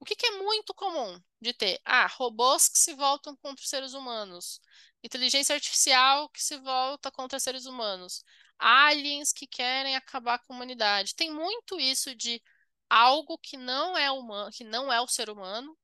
O 0.00 0.04
que, 0.04 0.16
que, 0.16 0.26
é 0.26 0.38
muito 0.38 0.74
comum 0.74 1.20
de 1.40 1.52
ter? 1.54 1.80
Ah, 1.84 2.06
robôs 2.06 2.68
que 2.68 2.78
se 2.78 2.94
voltam 2.94 3.36
contra 3.36 3.64
seres 3.64 3.94
humanos, 3.94 4.60
inteligência 5.02 5.54
artificial 5.54 6.28
que 6.28 6.42
se 6.42 6.58
volta 6.58 7.10
contra 7.10 7.38
seres 7.40 7.64
humanos, 7.66 8.24
aliens 8.58 9.32
que 9.32 9.46
querem 9.46 9.96
acabar 9.96 10.38
com 10.40 10.52
a 10.52 10.56
humanidade. 10.56 11.14
Tem 11.14 11.30
muito 11.32 11.80
isso 11.80 12.14
de 12.14 12.42
algo 12.90 13.38
que 13.38 13.56
não 13.56 13.96
é 13.96 14.10
humano, 14.10 14.50
que 14.52 14.64
não 14.64 14.92
é 14.92 15.00
o 15.00 15.08
ser 15.08 15.30
humano, 15.30 15.76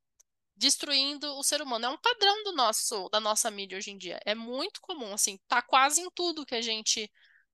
destruindo 0.56 1.34
o 1.38 1.42
ser 1.44 1.62
humano. 1.62 1.86
É 1.86 1.88
um 1.90 1.98
padrão 1.98 2.44
do 2.44 2.52
nosso, 2.52 3.08
da 3.10 3.20
nossa 3.20 3.50
mídia 3.50 3.78
hoje 3.78 3.90
em 3.92 3.98
dia. 3.98 4.20
É 4.26 4.34
muito 4.34 4.80
comum, 4.82 5.14
assim, 5.14 5.38
tá 5.48 5.62
quase 5.62 6.00
em 6.02 6.10
tudo 6.10 6.44
que 6.46 6.54
a 6.54 6.60
gente 6.60 7.10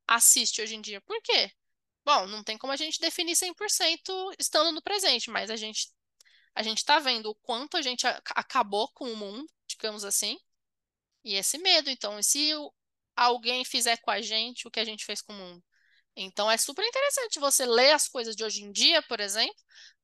assiste 0.07 0.62
hoje 0.62 0.75
em 0.77 0.81
dia. 0.81 1.01
Por 1.03 1.20
quê? 1.22 1.53
Bom, 2.07 2.27
não 2.29 2.45
tem 2.45 2.57
como 2.57 2.73
a 2.73 2.77
gente 2.77 3.01
definir 3.01 3.35
100% 3.35 4.33
estando 4.38 4.71
no 4.71 4.81
presente, 4.81 5.29
mas 5.29 5.51
a 5.51 5.57
gente 5.57 5.88
a 6.55 6.62
gente 6.62 6.79
está 6.79 6.99
vendo 7.01 7.31
o 7.31 7.35
quanto 7.37 7.77
a 7.77 7.83
gente 7.83 8.07
acabou 8.07 8.88
com 8.92 9.12
o 9.12 9.16
mundo, 9.16 9.47
digamos 9.69 10.05
assim, 10.05 10.38
e 11.25 11.35
esse 11.35 11.59
medo. 11.59 11.90
Então, 11.90 12.19
e 12.19 12.25
se 12.25 12.53
alguém 13.16 13.64
fizer 13.64 13.99
com 13.99 14.11
a 14.11 14.23
gente 14.23 14.69
o 14.69 14.71
que 14.71 14.81
a 14.81 14.85
gente 14.85 15.05
fez 15.05 15.23
com 15.23 15.33
o 15.35 15.37
mundo? 15.37 15.64
Então, 16.16 16.51
é 16.51 16.57
super 16.59 16.85
interessante 16.87 17.40
você 17.40 17.66
ler 17.66 17.92
as 17.92 18.09
coisas 18.09 18.37
de 18.37 18.45
hoje 18.45 18.64
em 18.64 18.73
dia, 18.73 19.03
por 19.03 19.21
exemplo, 19.21 19.57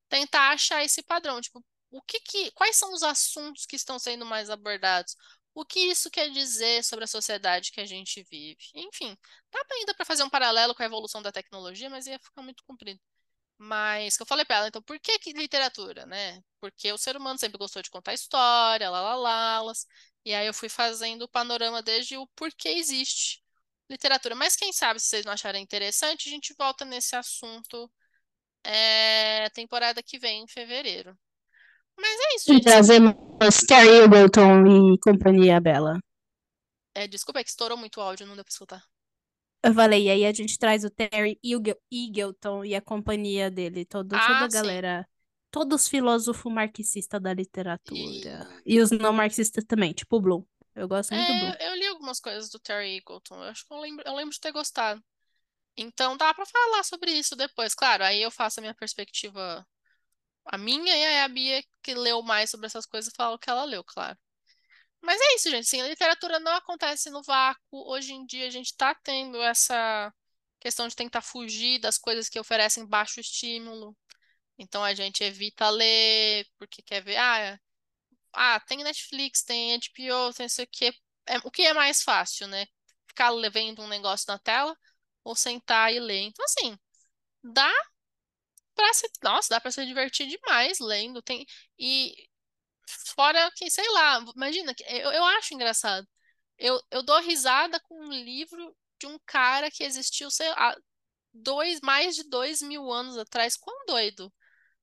tentar 0.09 0.51
achar 0.51 0.83
esse 0.85 1.03
padrão, 1.03 1.41
tipo, 1.41 1.63
o 1.91 2.01
que 2.03 2.19
que, 2.21 2.51
quais 2.51 2.77
são 2.77 2.93
os 2.93 3.03
assuntos 3.03 3.65
que 3.65 3.75
estão 3.77 3.99
sendo 3.99 4.25
mais 4.25 4.49
abordados? 4.49 5.15
O 5.55 5.65
que 5.65 5.79
isso 5.79 6.09
quer 6.09 6.29
dizer 6.31 6.83
sobre 6.83 7.05
a 7.05 7.07
sociedade 7.07 7.71
que 7.71 7.81
a 7.81 7.85
gente 7.85 8.23
vive. 8.23 8.63
Enfim, 8.75 9.17
dá 9.51 9.63
ainda 9.71 9.93
para 9.93 10.05
fazer 10.05 10.23
um 10.23 10.29
paralelo 10.29 10.73
com 10.75 10.83
a 10.83 10.85
evolução 10.85 11.21
da 11.21 11.31
tecnologia, 11.31 11.89
mas 11.89 12.07
ia 12.07 12.19
ficar 12.19 12.41
muito 12.41 12.63
comprido. 12.65 12.99
Mas 13.57 14.17
que 14.17 14.23
eu 14.23 14.27
falei 14.27 14.45
para 14.45 14.57
ela, 14.57 14.67
então, 14.67 14.81
por 14.81 14.99
que, 14.99 15.19
que 15.19 15.33
literatura, 15.33 16.05
né? 16.05 16.41
Porque 16.59 16.91
o 16.91 16.97
ser 16.97 17.15
humano 17.17 17.39
sempre 17.39 17.57
gostou 17.57 17.81
de 17.81 17.89
contar 17.89 18.13
história, 18.13 18.89
lá, 18.89 19.01
lá, 19.01 19.15
lá, 19.15 19.61
lá 19.61 19.73
e 20.25 20.33
aí 20.33 20.47
eu 20.47 20.53
fui 20.53 20.69
fazendo 20.69 21.23
o 21.23 21.29
panorama 21.29 21.81
desde 21.81 22.17
o 22.17 22.27
porquê 22.35 22.69
existe 22.69 23.41
literatura. 23.89 24.35
Mas 24.35 24.55
quem 24.55 24.71
sabe, 24.73 24.99
se 24.99 25.07
vocês 25.07 25.25
não 25.25 25.33
acharem 25.33 25.63
interessante, 25.63 26.29
a 26.29 26.31
gente 26.31 26.53
volta 26.57 26.85
nesse 26.85 27.15
assunto 27.15 27.91
é, 28.63 29.49
temporada 29.51 30.03
que 30.03 30.19
vem, 30.19 30.43
em 30.43 30.47
fevereiro. 30.47 31.17
Mas 31.99 32.19
é 32.19 32.35
isso, 32.35 32.53
gente. 32.53 32.63
Trazemos 32.63 33.15
Terry 33.67 34.01
Eagleton 34.01 34.93
e 34.93 34.99
companhia 34.99 35.59
Bela. 35.59 35.99
É, 36.95 37.07
desculpa, 37.07 37.39
é 37.39 37.43
que 37.43 37.49
estourou 37.49 37.77
muito 37.77 37.97
o 37.97 38.01
áudio, 38.01 38.27
não 38.27 38.35
deu 38.35 38.43
pra 38.43 38.51
escutar. 38.51 38.83
Eu 39.63 39.73
falei, 39.73 40.07
e 40.07 40.09
aí 40.09 40.25
a 40.25 40.33
gente 40.33 40.59
traz 40.59 40.83
o 40.83 40.89
Terry 40.89 41.39
Eagleton 41.91 42.65
e 42.65 42.75
a 42.75 42.81
companhia 42.81 43.49
dele, 43.49 43.85
todo, 43.85 44.13
ah, 44.13 44.27
toda 44.27 44.45
a 44.45 44.49
sim. 44.49 44.57
galera, 44.57 45.09
todos 45.49 45.83
os 45.83 45.87
filósofos 45.87 46.51
marxistas 46.51 47.21
da 47.21 47.33
literatura. 47.33 47.97
E... 47.97 48.75
e 48.75 48.79
os 48.81 48.91
não 48.91 49.13
marxistas 49.13 49.63
também, 49.63 49.93
tipo 49.93 50.17
o 50.17 50.21
Bloom. 50.21 50.43
Eu 50.75 50.87
gosto 50.87 51.13
muito 51.13 51.31
é, 51.31 51.33
do 51.33 51.39
Bloom. 51.39 51.55
Eu 51.61 51.75
li 51.75 51.87
algumas 51.87 52.19
coisas 52.19 52.49
do 52.49 52.59
Terry 52.59 52.97
Eagleton, 52.97 53.35
eu 53.35 53.43
acho 53.43 53.65
que 53.65 53.73
eu 53.73 53.77
lembro, 53.79 54.03
eu 54.05 54.15
lembro 54.15 54.33
de 54.33 54.39
ter 54.39 54.51
gostado. 54.51 55.01
Então 55.77 56.17
dá 56.17 56.33
pra 56.33 56.45
falar 56.45 56.83
sobre 56.83 57.11
isso 57.11 57.35
depois. 57.35 57.73
Claro, 57.73 58.03
aí 58.03 58.21
eu 58.21 58.29
faço 58.29 58.59
a 58.59 58.61
minha 58.61 58.75
perspectiva 58.75 59.65
a 60.45 60.57
minha 60.57 60.95
e 60.95 61.21
a 61.21 61.27
Bia, 61.27 61.63
que 61.81 61.93
leu 61.93 62.21
mais 62.21 62.49
sobre 62.49 62.67
essas 62.67 62.85
coisas, 62.85 63.13
fala 63.15 63.35
o 63.35 63.39
que 63.39 63.49
ela 63.49 63.63
leu, 63.65 63.83
claro. 63.83 64.17
Mas 65.01 65.19
é 65.21 65.35
isso, 65.35 65.49
gente. 65.49 65.67
Sim, 65.67 65.81
a 65.81 65.87
literatura 65.87 66.39
não 66.39 66.53
acontece 66.53 67.09
no 67.09 67.21
vácuo. 67.23 67.61
Hoje 67.89 68.13
em 68.13 68.25
dia 68.25 68.47
a 68.47 68.49
gente 68.49 68.67
está 68.67 68.95
tendo 68.95 69.41
essa 69.41 70.13
questão 70.59 70.87
de 70.87 70.95
tentar 70.95 71.21
fugir 71.21 71.79
das 71.79 71.97
coisas 71.97 72.29
que 72.29 72.39
oferecem 72.39 72.85
baixo 72.87 73.19
estímulo. 73.19 73.95
Então 74.57 74.83
a 74.83 74.93
gente 74.93 75.23
evita 75.23 75.69
ler 75.69 76.47
porque 76.57 76.81
quer 76.81 77.03
ver, 77.03 77.17
ah, 77.17 77.59
ah 78.33 78.59
tem 78.61 78.83
Netflix, 78.83 79.43
tem 79.43 79.73
HBO, 79.75 80.33
tem 80.33 80.45
isso 80.45 80.61
aqui. 80.61 80.93
É, 81.27 81.37
o 81.39 81.51
que 81.51 81.63
é 81.63 81.73
mais 81.73 82.03
fácil, 82.03 82.47
né? 82.47 82.65
Ficar 83.07 83.31
vendo 83.51 83.81
um 83.81 83.87
negócio 83.87 84.25
na 84.29 84.39
tela 84.39 84.77
ou 85.23 85.35
sentar 85.35 85.93
e 85.93 85.99
ler. 85.99 86.21
Então, 86.21 86.45
assim, 86.45 86.77
dá 87.43 87.71
pra 88.75 88.93
se. 88.93 89.09
Nossa, 89.23 89.49
dá 89.49 89.61
pra 89.61 89.71
se 89.71 89.85
divertir 89.85 90.27
demais 90.27 90.79
lendo. 90.79 91.21
Tem, 91.21 91.45
e 91.77 92.13
fora 93.15 93.51
que, 93.55 93.69
sei 93.69 93.89
lá, 93.91 94.23
imagina, 94.35 94.73
eu, 94.87 95.11
eu 95.11 95.23
acho 95.25 95.53
engraçado. 95.53 96.07
Eu, 96.57 96.81
eu 96.91 97.03
dou 97.03 97.19
risada 97.21 97.79
com 97.81 97.95
um 98.07 98.11
livro 98.11 98.75
de 98.99 99.07
um 99.07 99.19
cara 99.25 99.71
que 99.71 99.83
existiu, 99.83 100.31
sei 100.31 100.49
lá, 100.51 100.75
dois, 101.33 101.81
mais 101.81 102.15
de 102.15 102.23
dois 102.29 102.61
mil 102.61 102.91
anos 102.91 103.17
atrás. 103.17 103.57
Quão 103.57 103.85
doido 103.87 104.33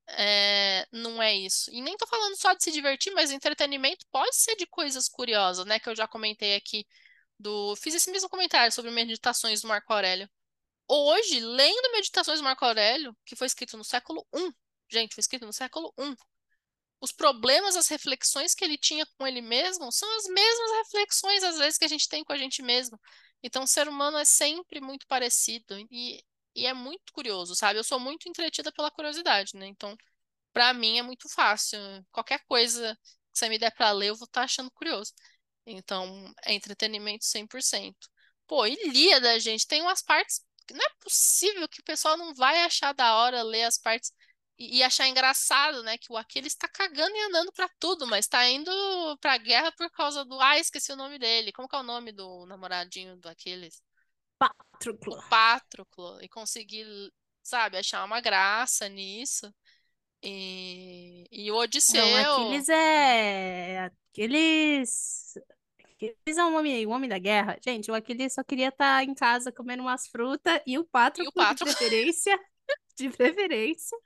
é, 0.09 0.86
não 0.93 1.22
é 1.22 1.34
isso? 1.34 1.70
E 1.72 1.80
nem 1.82 1.97
tô 1.97 2.07
falando 2.07 2.36
só 2.36 2.55
de 2.55 2.64
se 2.64 2.72
divertir, 2.72 3.12
mas 3.14 3.30
entretenimento 3.32 4.07
pode 4.11 4.36
ser 4.36 4.57
de 4.57 4.66
coisas 4.66 5.09
curiosas, 5.09 5.66
né? 5.66 5.78
Que 5.80 5.88
eu 5.91 5.97
já 5.97 6.09
comentei 6.09 6.57
aqui 6.57 6.86
do. 7.38 7.76
Fiz 7.76 7.95
esse 7.95 8.11
mesmo 8.11 8.28
comentário 8.30 8.72
sobre 8.72 8.91
meditações 8.91 9.62
do 9.62 9.68
Marco 9.68 9.93
Aurélio. 9.93 10.28
Hoje, 10.91 11.41
lendo 11.41 11.93
Meditações 11.93 12.41
do 12.41 12.45
Marco 12.45 12.64
Aurélio, 12.64 13.16
que 13.24 13.36
foi 13.36 13.47
escrito 13.47 13.76
no 13.76 13.84
século 13.84 14.26
I, 14.34 14.53
gente, 14.91 15.14
foi 15.14 15.20
escrito 15.20 15.47
no 15.47 15.53
século 15.53 15.93
I, 15.99 16.16
os 17.01 17.12
problemas, 17.12 17.76
as 17.76 17.88
reflexões 17.88 18.55
que 18.55 18.64
ele 18.64 18.76
tinha 18.76 19.07
com 19.18 19.26
ele 19.26 19.41
mesmo 19.41 19.91
são 19.91 20.09
as 20.16 20.24
mesmas 20.26 20.70
reflexões, 20.84 21.43
às 21.43 21.59
vezes, 21.59 21.78
que 21.78 21.84
a 21.84 21.88
gente 21.88 22.09
tem 22.09 22.22
com 22.22 22.32
a 22.32 22.36
gente 22.36 22.62
mesmo. 22.62 23.01
Então, 23.43 23.62
o 23.64 23.66
ser 23.66 23.88
humano 23.88 24.18
é 24.18 24.24
sempre 24.24 24.80
muito 24.80 25.07
parecido 25.07 25.78
e, 25.91 26.22
e 26.55 26.66
é 26.66 26.74
muito 26.74 27.12
curioso, 27.12 27.55
sabe? 27.55 27.78
Eu 27.78 27.84
sou 27.84 27.99
muito 27.99 28.28
entretida 28.28 28.70
pela 28.72 28.91
curiosidade, 28.91 29.57
né? 29.57 29.66
Então, 29.66 29.97
para 30.53 30.74
mim 30.74 30.99
é 30.99 31.03
muito 31.03 31.28
fácil. 31.28 31.78
Qualquer 32.12 32.41
coisa 32.47 32.95
que 33.32 33.38
você 33.38 33.49
me 33.49 33.59
der 33.59 33.70
para 33.72 33.93
ler, 33.93 34.09
eu 34.11 34.16
vou 34.16 34.26
estar 34.26 34.43
tá 34.43 34.45
achando 34.45 34.70
curioso. 34.72 35.12
Então, 35.66 36.32
é 36.45 36.53
entretenimento 36.55 37.24
100%. 37.24 37.97
Pô, 38.47 38.66
Ilíada, 38.66 39.38
gente, 39.41 39.66
tem 39.66 39.82
umas 39.82 40.03
partes. 40.03 40.43
Não 40.73 40.85
é 40.85 40.91
possível 41.01 41.68
que 41.68 41.81
o 41.81 41.85
pessoal 41.85 42.16
não 42.16 42.35
vai 42.35 42.62
achar 42.62 42.93
da 42.93 43.16
hora 43.16 43.43
ler 43.43 43.64
as 43.64 43.79
partes 43.79 44.12
e, 44.59 44.79
e 44.79 44.83
achar 44.83 45.09
engraçado, 45.09 45.83
né? 45.83 45.97
Que 45.97 46.12
o 46.12 46.16
Aquiles 46.16 46.53
está 46.53 46.68
cagando 46.68 47.16
e 47.16 47.21
andando 47.23 47.51
para 47.53 47.68
tudo, 47.79 48.07
mas 48.07 48.27
está 48.27 48.49
indo 48.49 48.71
pra 49.18 49.39
guerra 49.39 49.73
por 49.73 49.91
causa 49.91 50.25
do. 50.25 50.39
Ah, 50.41 50.59
esqueci 50.59 50.93
o 50.93 50.97
nome 50.97 51.18
dele. 51.18 51.53
Como 51.53 51.68
que 51.68 51.75
é 51.75 51.79
o 51.79 51.83
nome 51.83 52.12
do 52.12 52.45
namoradinho 52.47 53.16
do 53.16 53.29
Aquiles? 53.29 53.83
Patroclo. 54.39 55.18
O 55.18 55.29
Patroclo. 55.29 56.23
E 56.23 56.29
conseguir, 56.29 56.87
sabe, 57.43 57.79
achar 57.79 58.05
uma 58.05 58.21
graça 58.21 58.89
nisso. 58.89 59.53
E, 60.23 61.27
e 61.31 61.51
o 61.51 61.57
Odisseu. 61.57 62.05
Não, 62.05 62.47
Aquiles 62.47 62.68
é. 62.68 63.91
Aquiles. 64.11 65.35
Aquiles 66.01 66.38
é 66.38 66.44
um 66.44 66.57
homem, 66.57 66.86
um 66.86 66.90
homem 66.90 67.09
da 67.09 67.18
guerra. 67.18 67.59
Gente, 67.62 67.90
o 67.90 67.94
Aquiles 67.94 68.32
só 68.32 68.42
queria 68.42 68.68
estar 68.68 68.98
tá 68.98 69.05
em 69.05 69.14
casa 69.14 69.53
comendo 69.53 69.82
umas 69.82 70.09
frutas 70.09 70.61
e 70.66 70.78
o 70.78 70.84
Patroclo, 70.84 71.30
o 71.30 71.32
Patroclo... 71.32 71.72
de 71.72 71.78
preferência. 71.78 72.40
de 72.96 73.11
preferência. 73.11 73.98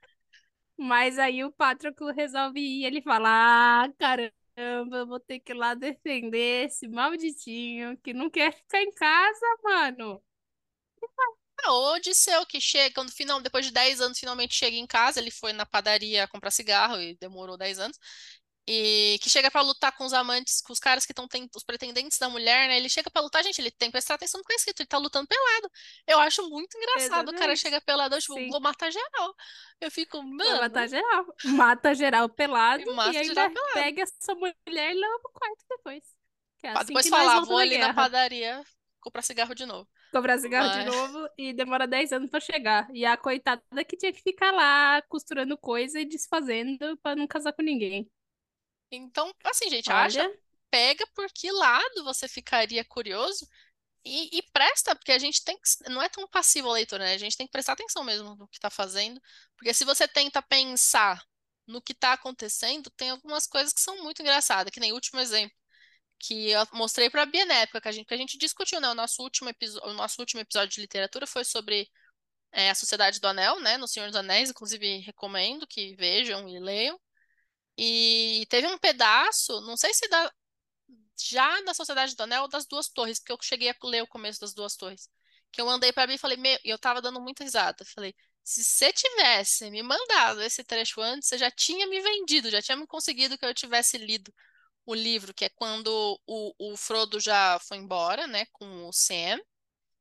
Mas 0.76 1.18
aí 1.18 1.44
o 1.44 1.52
Patroclo 1.52 2.12
resolve 2.12 2.60
ir. 2.60 2.84
Ele 2.84 3.00
fala: 3.00 3.84
Ah, 3.84 3.92
caramba, 3.98 4.96
eu 4.96 5.06
vou 5.06 5.20
ter 5.20 5.38
que 5.38 5.52
ir 5.52 5.54
lá 5.54 5.74
defender 5.74 6.66
esse 6.66 6.88
malditinho 6.88 7.96
que 7.98 8.12
não 8.12 8.28
quer 8.28 8.52
ficar 8.52 8.82
em 8.82 8.92
casa, 8.92 9.46
mano. 9.62 10.22
Ah, 11.62 11.72
o 11.72 11.94
Odisseu 11.94 12.44
que 12.44 12.60
chega, 12.60 13.02
no 13.02 13.10
final, 13.10 13.40
depois 13.40 13.64
de 13.64 13.72
10 13.72 14.00
anos, 14.00 14.18
finalmente 14.18 14.54
chega 14.54 14.76
em 14.76 14.86
casa. 14.86 15.20
Ele 15.20 15.30
foi 15.30 15.52
na 15.52 15.64
padaria 15.64 16.26
comprar 16.26 16.50
cigarro 16.50 17.00
e 17.00 17.16
demorou 17.16 17.56
10 17.56 17.78
anos 17.78 17.98
e 18.66 19.18
que 19.20 19.28
chega 19.28 19.50
para 19.50 19.60
lutar 19.60 19.94
com 19.96 20.04
os 20.04 20.12
amantes, 20.12 20.62
com 20.62 20.72
os 20.72 20.78
caras 20.78 21.04
que 21.04 21.12
estão 21.12 21.28
os 21.54 21.64
pretendentes 21.64 22.18
da 22.18 22.28
mulher, 22.28 22.68
né? 22.68 22.78
Ele 22.78 22.88
chega 22.88 23.10
para 23.10 23.20
lutar, 23.20 23.42
gente, 23.44 23.60
ele 23.60 23.70
tem 23.70 23.88
que 23.88 23.92
prestar 23.92 24.14
atenção 24.14 24.38
no 24.38 24.44
que 24.44 24.52
é 24.52 24.56
escrito, 24.56 24.80
ele 24.80 24.88
tá 24.88 24.96
lutando 24.96 25.28
pelado. 25.28 25.70
Eu 26.06 26.18
acho 26.20 26.48
muito 26.48 26.76
engraçado. 26.76 27.02
Exatamente. 27.02 27.36
O 27.36 27.38
cara 27.38 27.56
chega 27.56 27.80
pelado, 27.80 28.14
eu 28.14 28.20
tipo, 28.20 28.34
Sim. 28.34 28.48
vou 28.48 28.60
matar 28.60 28.90
geral. 28.90 29.34
Eu 29.80 29.90
fico, 29.90 30.22
mano. 30.22 30.50
Vou 30.50 30.60
matar 30.60 30.88
geral. 30.88 31.26
Mata 31.44 31.94
geral 31.94 32.28
pelado 32.28 32.82
e, 32.82 32.94
mata 32.94 33.12
e 33.12 33.16
ainda 33.18 33.50
pelado. 33.50 33.72
pega 33.74 34.02
essa 34.02 34.34
mulher 34.34 34.54
e 34.66 34.94
leva 34.94 35.18
pro 35.20 35.32
quarto 35.32 35.64
depois. 35.68 36.02
É 36.62 36.70
assim 36.70 36.86
depois 36.86 37.08
falar, 37.08 37.40
vou 37.40 37.58
ali 37.58 37.76
guerra. 37.76 37.88
na 37.88 37.94
padaria 37.94 38.64
comprar 39.04 39.20
cigarro 39.20 39.54
de 39.54 39.66
novo. 39.66 39.86
Comprar 40.10 40.38
cigarro 40.38 40.68
Mas... 40.68 40.84
de 40.84 40.90
novo 40.90 41.28
e 41.36 41.52
demora 41.52 41.86
10 41.86 42.12
anos 42.12 42.30
para 42.30 42.40
chegar. 42.40 42.88
E 42.94 43.04
a 43.04 43.16
coitada 43.16 43.62
que 43.86 43.96
tinha 43.96 44.12
que 44.12 44.22
ficar 44.22 44.50
lá 44.50 45.02
costurando 45.02 45.58
coisa 45.58 46.00
e 46.00 46.06
desfazendo 46.06 46.96
para 47.02 47.14
não 47.14 47.26
casar 47.26 47.52
com 47.52 47.62
ninguém. 47.62 48.10
Então, 48.96 49.32
assim, 49.44 49.70
gente, 49.70 49.90
Olha. 49.90 50.04
acha, 50.06 50.38
pega 50.70 51.06
por 51.14 51.30
que 51.32 51.50
lado 51.50 52.04
você 52.04 52.28
ficaria 52.28 52.84
curioso 52.84 53.46
e, 54.04 54.38
e, 54.38 54.42
presta, 54.52 54.94
porque 54.94 55.12
a 55.12 55.18
gente 55.18 55.42
tem 55.42 55.56
que. 55.56 55.90
Não 55.90 56.02
é 56.02 56.08
tão 56.08 56.28
passivo 56.28 56.68
a 56.68 56.74
leitura, 56.74 57.04
né? 57.04 57.14
A 57.14 57.18
gente 57.18 57.36
tem 57.36 57.46
que 57.46 57.52
prestar 57.52 57.72
atenção 57.72 58.04
mesmo 58.04 58.34
no 58.36 58.46
que 58.48 58.58
está 58.58 58.68
fazendo. 58.70 59.20
Porque 59.56 59.72
se 59.72 59.84
você 59.84 60.06
tenta 60.06 60.42
pensar 60.42 61.24
no 61.66 61.80
que 61.80 61.92
está 61.92 62.12
acontecendo, 62.12 62.90
tem 62.90 63.10
algumas 63.10 63.46
coisas 63.46 63.72
que 63.72 63.80
são 63.80 64.02
muito 64.02 64.20
engraçadas, 64.20 64.70
que 64.70 64.80
nem 64.80 64.92
o 64.92 64.94
último 64.96 65.20
exemplo 65.20 65.56
que 66.18 66.50
eu 66.50 66.66
mostrei 66.72 67.10
para 67.10 67.22
a 67.22 67.26
Bia 67.26 67.44
na 67.44 67.54
época 67.54 67.80
que 67.80 67.88
a 67.88 67.92
gente, 67.92 68.06
que 68.06 68.14
a 68.14 68.16
gente 68.16 68.38
discutiu, 68.38 68.80
né? 68.80 68.88
O 68.88 68.94
nosso 68.94 69.22
último, 69.22 69.50
o 69.82 69.92
nosso 69.92 70.20
último 70.20 70.40
episódio 70.40 70.74
de 70.74 70.80
literatura 70.80 71.26
foi 71.26 71.44
sobre 71.44 71.88
é, 72.52 72.70
a 72.70 72.74
Sociedade 72.74 73.20
do 73.20 73.28
Anel, 73.28 73.60
né? 73.60 73.76
No 73.76 73.88
Senhor 73.88 74.06
dos 74.06 74.16
Anéis, 74.16 74.50
inclusive 74.50 74.98
recomendo 74.98 75.66
que 75.66 75.94
vejam 75.96 76.48
e 76.48 76.58
leiam. 76.58 76.98
E 77.76 78.46
teve 78.48 78.66
um 78.68 78.78
pedaço, 78.78 79.60
não 79.62 79.76
sei 79.76 79.92
se 79.94 80.08
da, 80.08 80.32
já 81.20 81.60
na 81.62 81.74
Sociedade 81.74 82.14
do 82.16 82.22
Anel 82.22 82.48
das 82.48 82.66
Duas 82.66 82.88
Torres, 82.88 83.18
porque 83.18 83.32
eu 83.32 83.38
cheguei 83.42 83.70
a 83.70 83.76
ler 83.84 84.02
o 84.02 84.06
começo 84.06 84.40
das 84.40 84.54
Duas 84.54 84.76
Torres. 84.76 85.08
Que 85.52 85.60
eu 85.60 85.68
andei 85.68 85.92
para 85.92 86.06
mim 86.06 86.14
e 86.14 86.18
falei, 86.18 86.36
meu, 86.36 86.58
e 86.64 86.70
eu 86.70 86.78
tava 86.78 87.00
dando 87.02 87.20
muita 87.20 87.44
risada. 87.44 87.84
Falei, 87.94 88.14
se 88.42 88.62
você 88.64 88.92
tivesse 88.92 89.70
me 89.70 89.82
mandado 89.82 90.42
esse 90.42 90.64
trecho 90.64 91.00
antes, 91.00 91.28
você 91.28 91.38
já 91.38 91.50
tinha 91.50 91.86
me 91.86 92.00
vendido, 92.00 92.50
já 92.50 92.60
tinha 92.60 92.76
me 92.76 92.86
conseguido 92.86 93.38
que 93.38 93.44
eu 93.46 93.54
tivesse 93.54 93.98
lido 93.98 94.32
o 94.86 94.94
livro, 94.94 95.32
que 95.34 95.46
é 95.46 95.48
quando 95.50 96.20
o, 96.26 96.72
o 96.72 96.76
Frodo 96.76 97.18
já 97.20 97.58
foi 97.60 97.78
embora, 97.78 98.26
né, 98.26 98.46
com 98.52 98.86
o 98.86 98.92
Sam. 98.92 99.40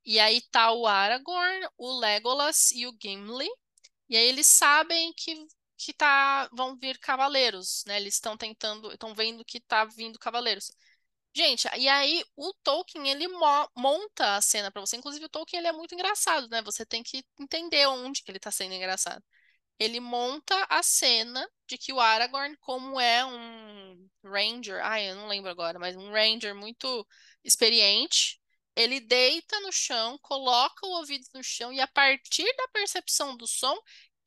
E 0.05 0.19
aí 0.19 0.41
tá 0.51 0.71
o 0.73 0.87
Aragorn, 0.87 1.67
o 1.77 1.99
Legolas 1.99 2.71
e 2.71 2.85
o 2.87 2.95
Gimli. 3.01 3.49
E 4.09 4.17
aí 4.17 4.27
eles 4.27 4.47
sabem 4.47 5.13
que 5.13 5.47
que 5.77 5.93
tá, 5.93 6.49
vão 6.53 6.77
vir 6.77 6.97
cavaleiros, 6.99 7.83
né? 7.87 7.97
Eles 7.97 8.15
estão 8.15 8.37
tentando, 8.37 8.91
estão 8.91 9.13
vendo 9.15 9.43
que 9.45 9.59
tá 9.59 9.85
vindo 9.85 10.19
cavaleiros. 10.19 10.71
Gente, 11.35 11.67
e 11.77 11.89
aí 11.89 12.23
o 12.35 12.53
Tolkien 12.63 13.09
ele 13.09 13.27
mo 13.27 13.69
monta 13.75 14.35
a 14.37 14.41
cena 14.41 14.71
para 14.71 14.81
você. 14.81 14.97
Inclusive 14.97 15.25
o 15.25 15.29
Tolkien 15.29 15.59
ele 15.59 15.67
é 15.67 15.71
muito 15.71 15.93
engraçado, 15.95 16.47
né? 16.49 16.61
Você 16.63 16.85
tem 16.85 17.01
que 17.03 17.25
entender 17.39 17.87
onde 17.87 18.21
que 18.23 18.31
ele 18.31 18.39
tá 18.39 18.51
sendo 18.51 18.73
engraçado. 18.75 19.23
Ele 19.79 19.99
monta 19.99 20.55
a 20.69 20.83
cena 20.83 21.47
de 21.67 21.77
que 21.77 21.93
o 21.93 21.99
Aragorn, 21.99 22.55
como 22.57 22.99
é 22.99 23.25
um 23.25 24.09
ranger, 24.23 24.83
ai, 24.85 25.09
eu 25.11 25.15
não 25.15 25.27
lembro 25.27 25.49
agora, 25.51 25.79
mas 25.79 25.95
um 25.95 26.11
ranger 26.11 26.55
muito 26.55 27.07
experiente, 27.43 28.39
ele 28.75 28.99
deita 28.99 29.59
no 29.61 29.71
chão, 29.71 30.17
coloca 30.21 30.85
o 30.85 30.91
ouvido 30.91 31.25
no 31.33 31.43
chão 31.43 31.73
e 31.73 31.81
a 31.81 31.87
partir 31.87 32.45
da 32.57 32.67
percepção 32.69 33.35
do 33.35 33.47
som, 33.47 33.75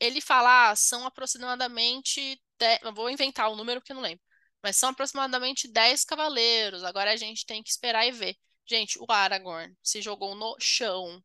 ele 0.01 0.21
fala, 0.21 0.71
ah, 0.71 0.77
são 0.77 1.07
aproximadamente. 1.07 2.41
Eu 2.83 2.95
vou 2.95 3.11
inventar 3.11 3.51
o 3.51 3.57
número 3.57 3.81
porque 3.81 3.95
não 3.95 4.03
lembro. 4.03 4.23
Mas 4.63 4.77
são 4.77 4.91
aproximadamente 4.91 5.69
10 5.69 6.05
cavaleiros. 6.05 6.83
Agora 6.85 7.13
a 7.13 7.17
gente 7.17 7.47
tem 7.47 7.63
que 7.63 7.71
esperar 7.71 8.07
e 8.07 8.13
ver. 8.13 8.37
Gente, 8.69 8.99
o 8.99 9.07
Aragorn 9.09 9.75
se 9.83 10.03
jogou 10.03 10.35
no 10.35 10.57
chão 10.61 11.23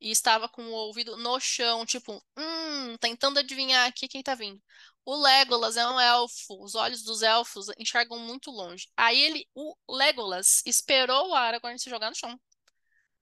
e 0.00 0.10
estava 0.10 0.48
com 0.48 0.62
o 0.62 0.72
ouvido 0.72 1.16
no 1.16 1.38
chão, 1.40 1.86
tipo, 1.86 2.22
hum, 2.36 2.96
tentando 2.98 3.38
adivinhar 3.38 3.88
aqui 3.88 4.08
quem 4.08 4.22
tá 4.22 4.34
vindo. 4.34 4.60
O 5.04 5.16
Legolas 5.16 5.76
é 5.76 5.86
um 5.86 5.98
elfo, 5.98 6.62
os 6.62 6.74
olhos 6.74 7.02
dos 7.02 7.22
elfos 7.22 7.66
enxergam 7.78 8.18
muito 8.18 8.50
longe. 8.50 8.88
Aí 8.96 9.20
ele, 9.20 9.48
o 9.54 9.74
Legolas, 9.88 10.62
esperou 10.66 11.30
o 11.30 11.34
Aragorn 11.34 11.78
se 11.78 11.88
jogar 11.90 12.10
no 12.10 12.16
chão, 12.16 12.38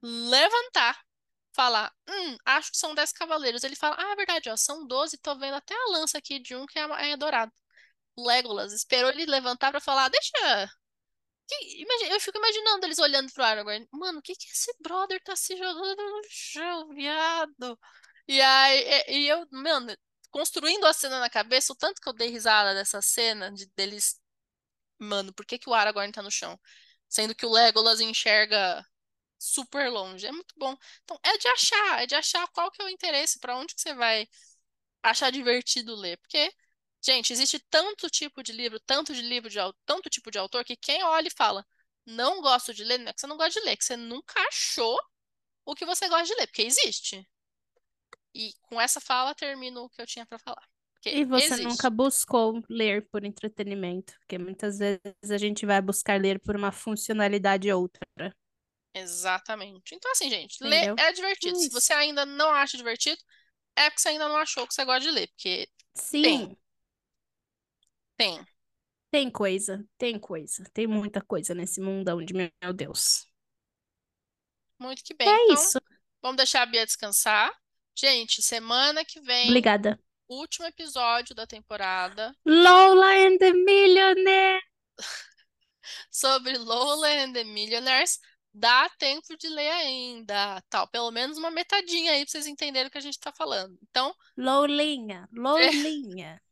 levantar 0.03 0.99
falar, 1.55 1.93
hum, 2.09 2.37
acho 2.45 2.71
que 2.73 2.79
são 2.79 2.95
10 2.95 3.13
cavaleiros. 3.13 3.65
Ele 3.65 3.77
fala, 3.77 3.97
ah, 3.99 4.13
é 4.13 4.17
verdade, 4.17 4.51
ó, 4.51 4.57
são 4.57 4.87
12, 4.87 5.19
tô 5.19 5.37
vendo 5.37 5.55
até 5.55 5.75
a 5.75 5.91
lança 5.91 6.19
aqui 6.19 6.39
de 6.39 6.55
um 6.57 6.67
que 6.67 6.79
é, 6.79 7.13
é 7.13 7.17
dourado. 7.17 7.53
Legolas 8.19 8.73
esperou 8.73 9.11
ele 9.11 9.27
levantar 9.27 9.71
para 9.71 9.81
falar, 9.81 10.09
deixa. 10.09 10.71
Que, 11.49 11.83
imagina, 11.83 12.15
eu 12.15 12.21
fico 12.21 12.39
imaginando 12.39 12.87
eles 12.87 12.99
olhando 12.99 13.33
pro 13.33 13.45
Aragorn. 13.45 13.87
Mano, 13.93 14.21
o 14.21 14.23
que 14.23 14.35
que 14.37 14.47
esse 14.47 14.73
brother 14.81 15.21
tá 15.23 15.35
se 15.37 15.57
jogando 15.57 15.97
no 15.97 16.23
chão, 16.29 16.89
viado? 16.95 17.79
E 18.29 18.41
aí, 18.41 19.05
e, 19.09 19.19
e 19.25 19.29
eu, 19.29 19.47
mano, 19.53 19.97
construindo 20.31 20.87
a 20.87 20.93
cena 20.93 21.21
na 21.21 21.31
cabeça, 21.31 21.73
o 21.73 21.77
tanto 21.77 22.01
que 22.01 22.09
eu 22.09 22.13
dei 22.13 22.31
risada 22.31 22.75
dessa 22.75 23.03
cena 23.03 23.53
de 23.53 23.67
deles. 23.77 24.21
Mano, 24.99 25.33
por 25.35 25.47
que 25.47 25.59
que 25.59 25.71
o 25.71 25.75
Aragorn 25.75 26.13
tá 26.13 26.23
no 26.23 26.31
chão? 26.31 26.59
Sendo 27.09 27.35
que 27.35 27.47
o 27.47 27.51
Legolas 27.53 28.01
enxerga 28.01 28.85
super 29.41 29.91
longe. 29.91 30.27
É 30.27 30.33
muito 30.33 30.55
bom. 30.59 30.77
Então, 31.03 31.19
é 31.23 31.39
de 31.39 31.49
achar, 31.49 32.03
é 32.03 32.07
de 32.07 32.15
achar 32.15 32.47
qual 32.49 32.71
que 32.71 32.83
é 32.83 32.85
o 32.85 32.89
interesse, 32.89 33.41
para 33.41 33.57
onde 33.57 33.75
que 33.75 33.81
você 33.81 33.95
vai 33.95 34.29
achar 35.03 35.33
divertido 35.33 35.97
ler. 35.97 36.19
Porque, 36.19 36.53
gente, 37.03 37.33
existe 37.33 37.59
tanto 37.71 38.11
tipo 38.11 38.43
de 38.43 38.53
livro, 38.53 38.79
tanto 38.81 39.15
de 39.15 39.23
livro 39.23 39.49
de 39.49 39.59
tanto 39.87 40.11
tipo 40.11 40.31
de 40.31 40.39
autor 40.39 40.65
que 40.65 40.77
quem 40.77 41.03
olha 41.03 41.29
e 41.29 41.35
fala, 41.35 41.67
não 42.05 42.43
gosto 42.43 42.75
de 42.75 42.85
ler, 42.85 42.99
não 42.99 43.09
é 43.09 43.13
que 43.15 43.21
você 43.21 43.27
não 43.27 43.37
gosta 43.37 43.59
de 43.59 43.67
ler, 43.67 43.73
é 43.73 43.77
que 43.77 43.85
você 43.85 43.97
nunca 43.97 44.41
achou 44.49 45.01
o 45.65 45.75
que 45.75 45.87
você 45.87 46.09
gosta 46.09 46.27
de 46.27 46.35
ler, 46.35 46.47
porque 46.47 46.63
existe. 46.63 47.27
E 48.35 48.53
com 48.63 48.81
essa 48.81 49.01
fala 49.01 49.35
termino 49.35 49.85
o 49.85 49.91
que 49.91 50.01
eu 50.01 50.07
tinha 50.07 50.27
para 50.27 50.39
falar. 50.39 50.69
E 51.07 51.25
você 51.25 51.47
existe. 51.47 51.65
nunca 51.65 51.89
buscou 51.89 52.63
ler 52.69 53.09
por 53.09 53.25
entretenimento, 53.25 54.13
porque 54.19 54.37
muitas 54.37 54.79
vezes 54.79 55.31
a 55.31 55.39
gente 55.39 55.65
vai 55.65 55.81
buscar 55.81 56.21
ler 56.21 56.39
por 56.41 56.55
uma 56.55 56.71
funcionalidade 56.71 57.73
outra. 57.73 58.07
Exatamente. 58.95 59.95
Então, 59.95 60.11
assim, 60.11 60.29
gente, 60.29 60.63
ler 60.63 60.95
é 60.99 61.13
divertido. 61.13 61.57
Isso. 61.57 61.65
Se 61.65 61.71
você 61.71 61.93
ainda 61.93 62.27
não 62.27 62.51
acha 62.53 62.77
divertido, 62.77 63.21
é 63.77 63.89
porque 63.89 64.03
você 64.03 64.09
ainda 64.09 64.29
não 64.29 64.37
achou 64.37 64.67
que 64.67 64.75
você 64.75 64.85
gosta 64.85 65.01
de 65.01 65.11
ler, 65.11 65.29
porque 65.29 65.69
Sim. 65.95 66.23
tem. 66.23 66.59
Tem. 68.17 68.47
Tem 69.11 69.31
coisa, 69.31 69.85
tem 69.99 70.19
coisa. 70.19 70.65
Tem 70.73 70.87
muita 70.87 71.21
coisa 71.21 71.55
nesse 71.55 71.81
mundão 71.81 72.23
de 72.25 72.35
meu 72.35 72.73
Deus. 72.75 73.27
Muito 74.79 75.03
que 75.03 75.15
bem. 75.15 75.29
É 75.29 75.45
então, 75.45 75.55
isso. 75.55 75.79
Vamos 76.23 76.37
deixar 76.37 76.63
a 76.63 76.67
Bia 76.67 76.87
descansar. 76.87 77.53
Gente, 77.97 78.43
semana 78.43 79.05
que 79.05 79.21
vem, 79.21 79.49
Obrigada. 79.49 79.99
último 80.29 80.67
episódio 80.67 81.35
da 81.35 81.47
temporada 81.47 82.35
Lola 82.47 83.15
and 83.15 83.39
the 83.39 83.53
Millionaire. 83.53 84.63
sobre 86.11 86.57
Lola 86.59 87.09
and 87.09 87.33
the 87.33 87.45
Millionaires. 87.45 88.19
Dá 88.53 88.89
tempo 88.99 89.37
de 89.37 89.49
ler 89.49 89.71
ainda, 89.71 90.61
tal. 90.69 90.89
Pelo 90.89 91.11
menos 91.11 91.39
uma 91.39 91.51
metadinha 91.51 92.13
aí 92.13 92.25
pra 92.25 92.33
vocês 92.33 92.47
entenderem 92.47 92.89
o 92.89 92.91
que 92.91 92.99
a 92.99 93.03
gente 93.03 93.19
tá 93.19 93.33
falando. 93.33 93.79
Então, 93.83 94.15
Lolinha, 94.37 95.29
Lolinha. 95.33 96.41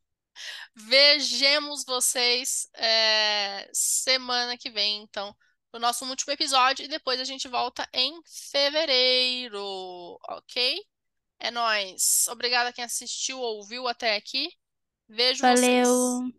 vejamos 0.74 1.84
vocês 1.84 2.68
é, 2.74 3.68
semana 3.72 4.56
que 4.56 4.70
vem, 4.70 5.02
então, 5.02 5.34
no 5.72 5.80
nosso 5.80 6.04
último 6.04 6.32
episódio. 6.32 6.84
E 6.84 6.88
depois 6.88 7.20
a 7.20 7.24
gente 7.24 7.48
volta 7.48 7.88
em 7.92 8.20
fevereiro, 8.52 9.60
ok? 10.28 10.80
É 11.40 11.50
nóis. 11.50 12.26
Obrigada 12.28 12.72
quem 12.72 12.84
assistiu 12.84 13.38
ou 13.38 13.58
ouviu 13.58 13.88
até 13.88 14.16
aqui. 14.16 14.50
Vejo 15.08 15.40
vocês. 15.40 15.88
Valeu. 15.88 16.32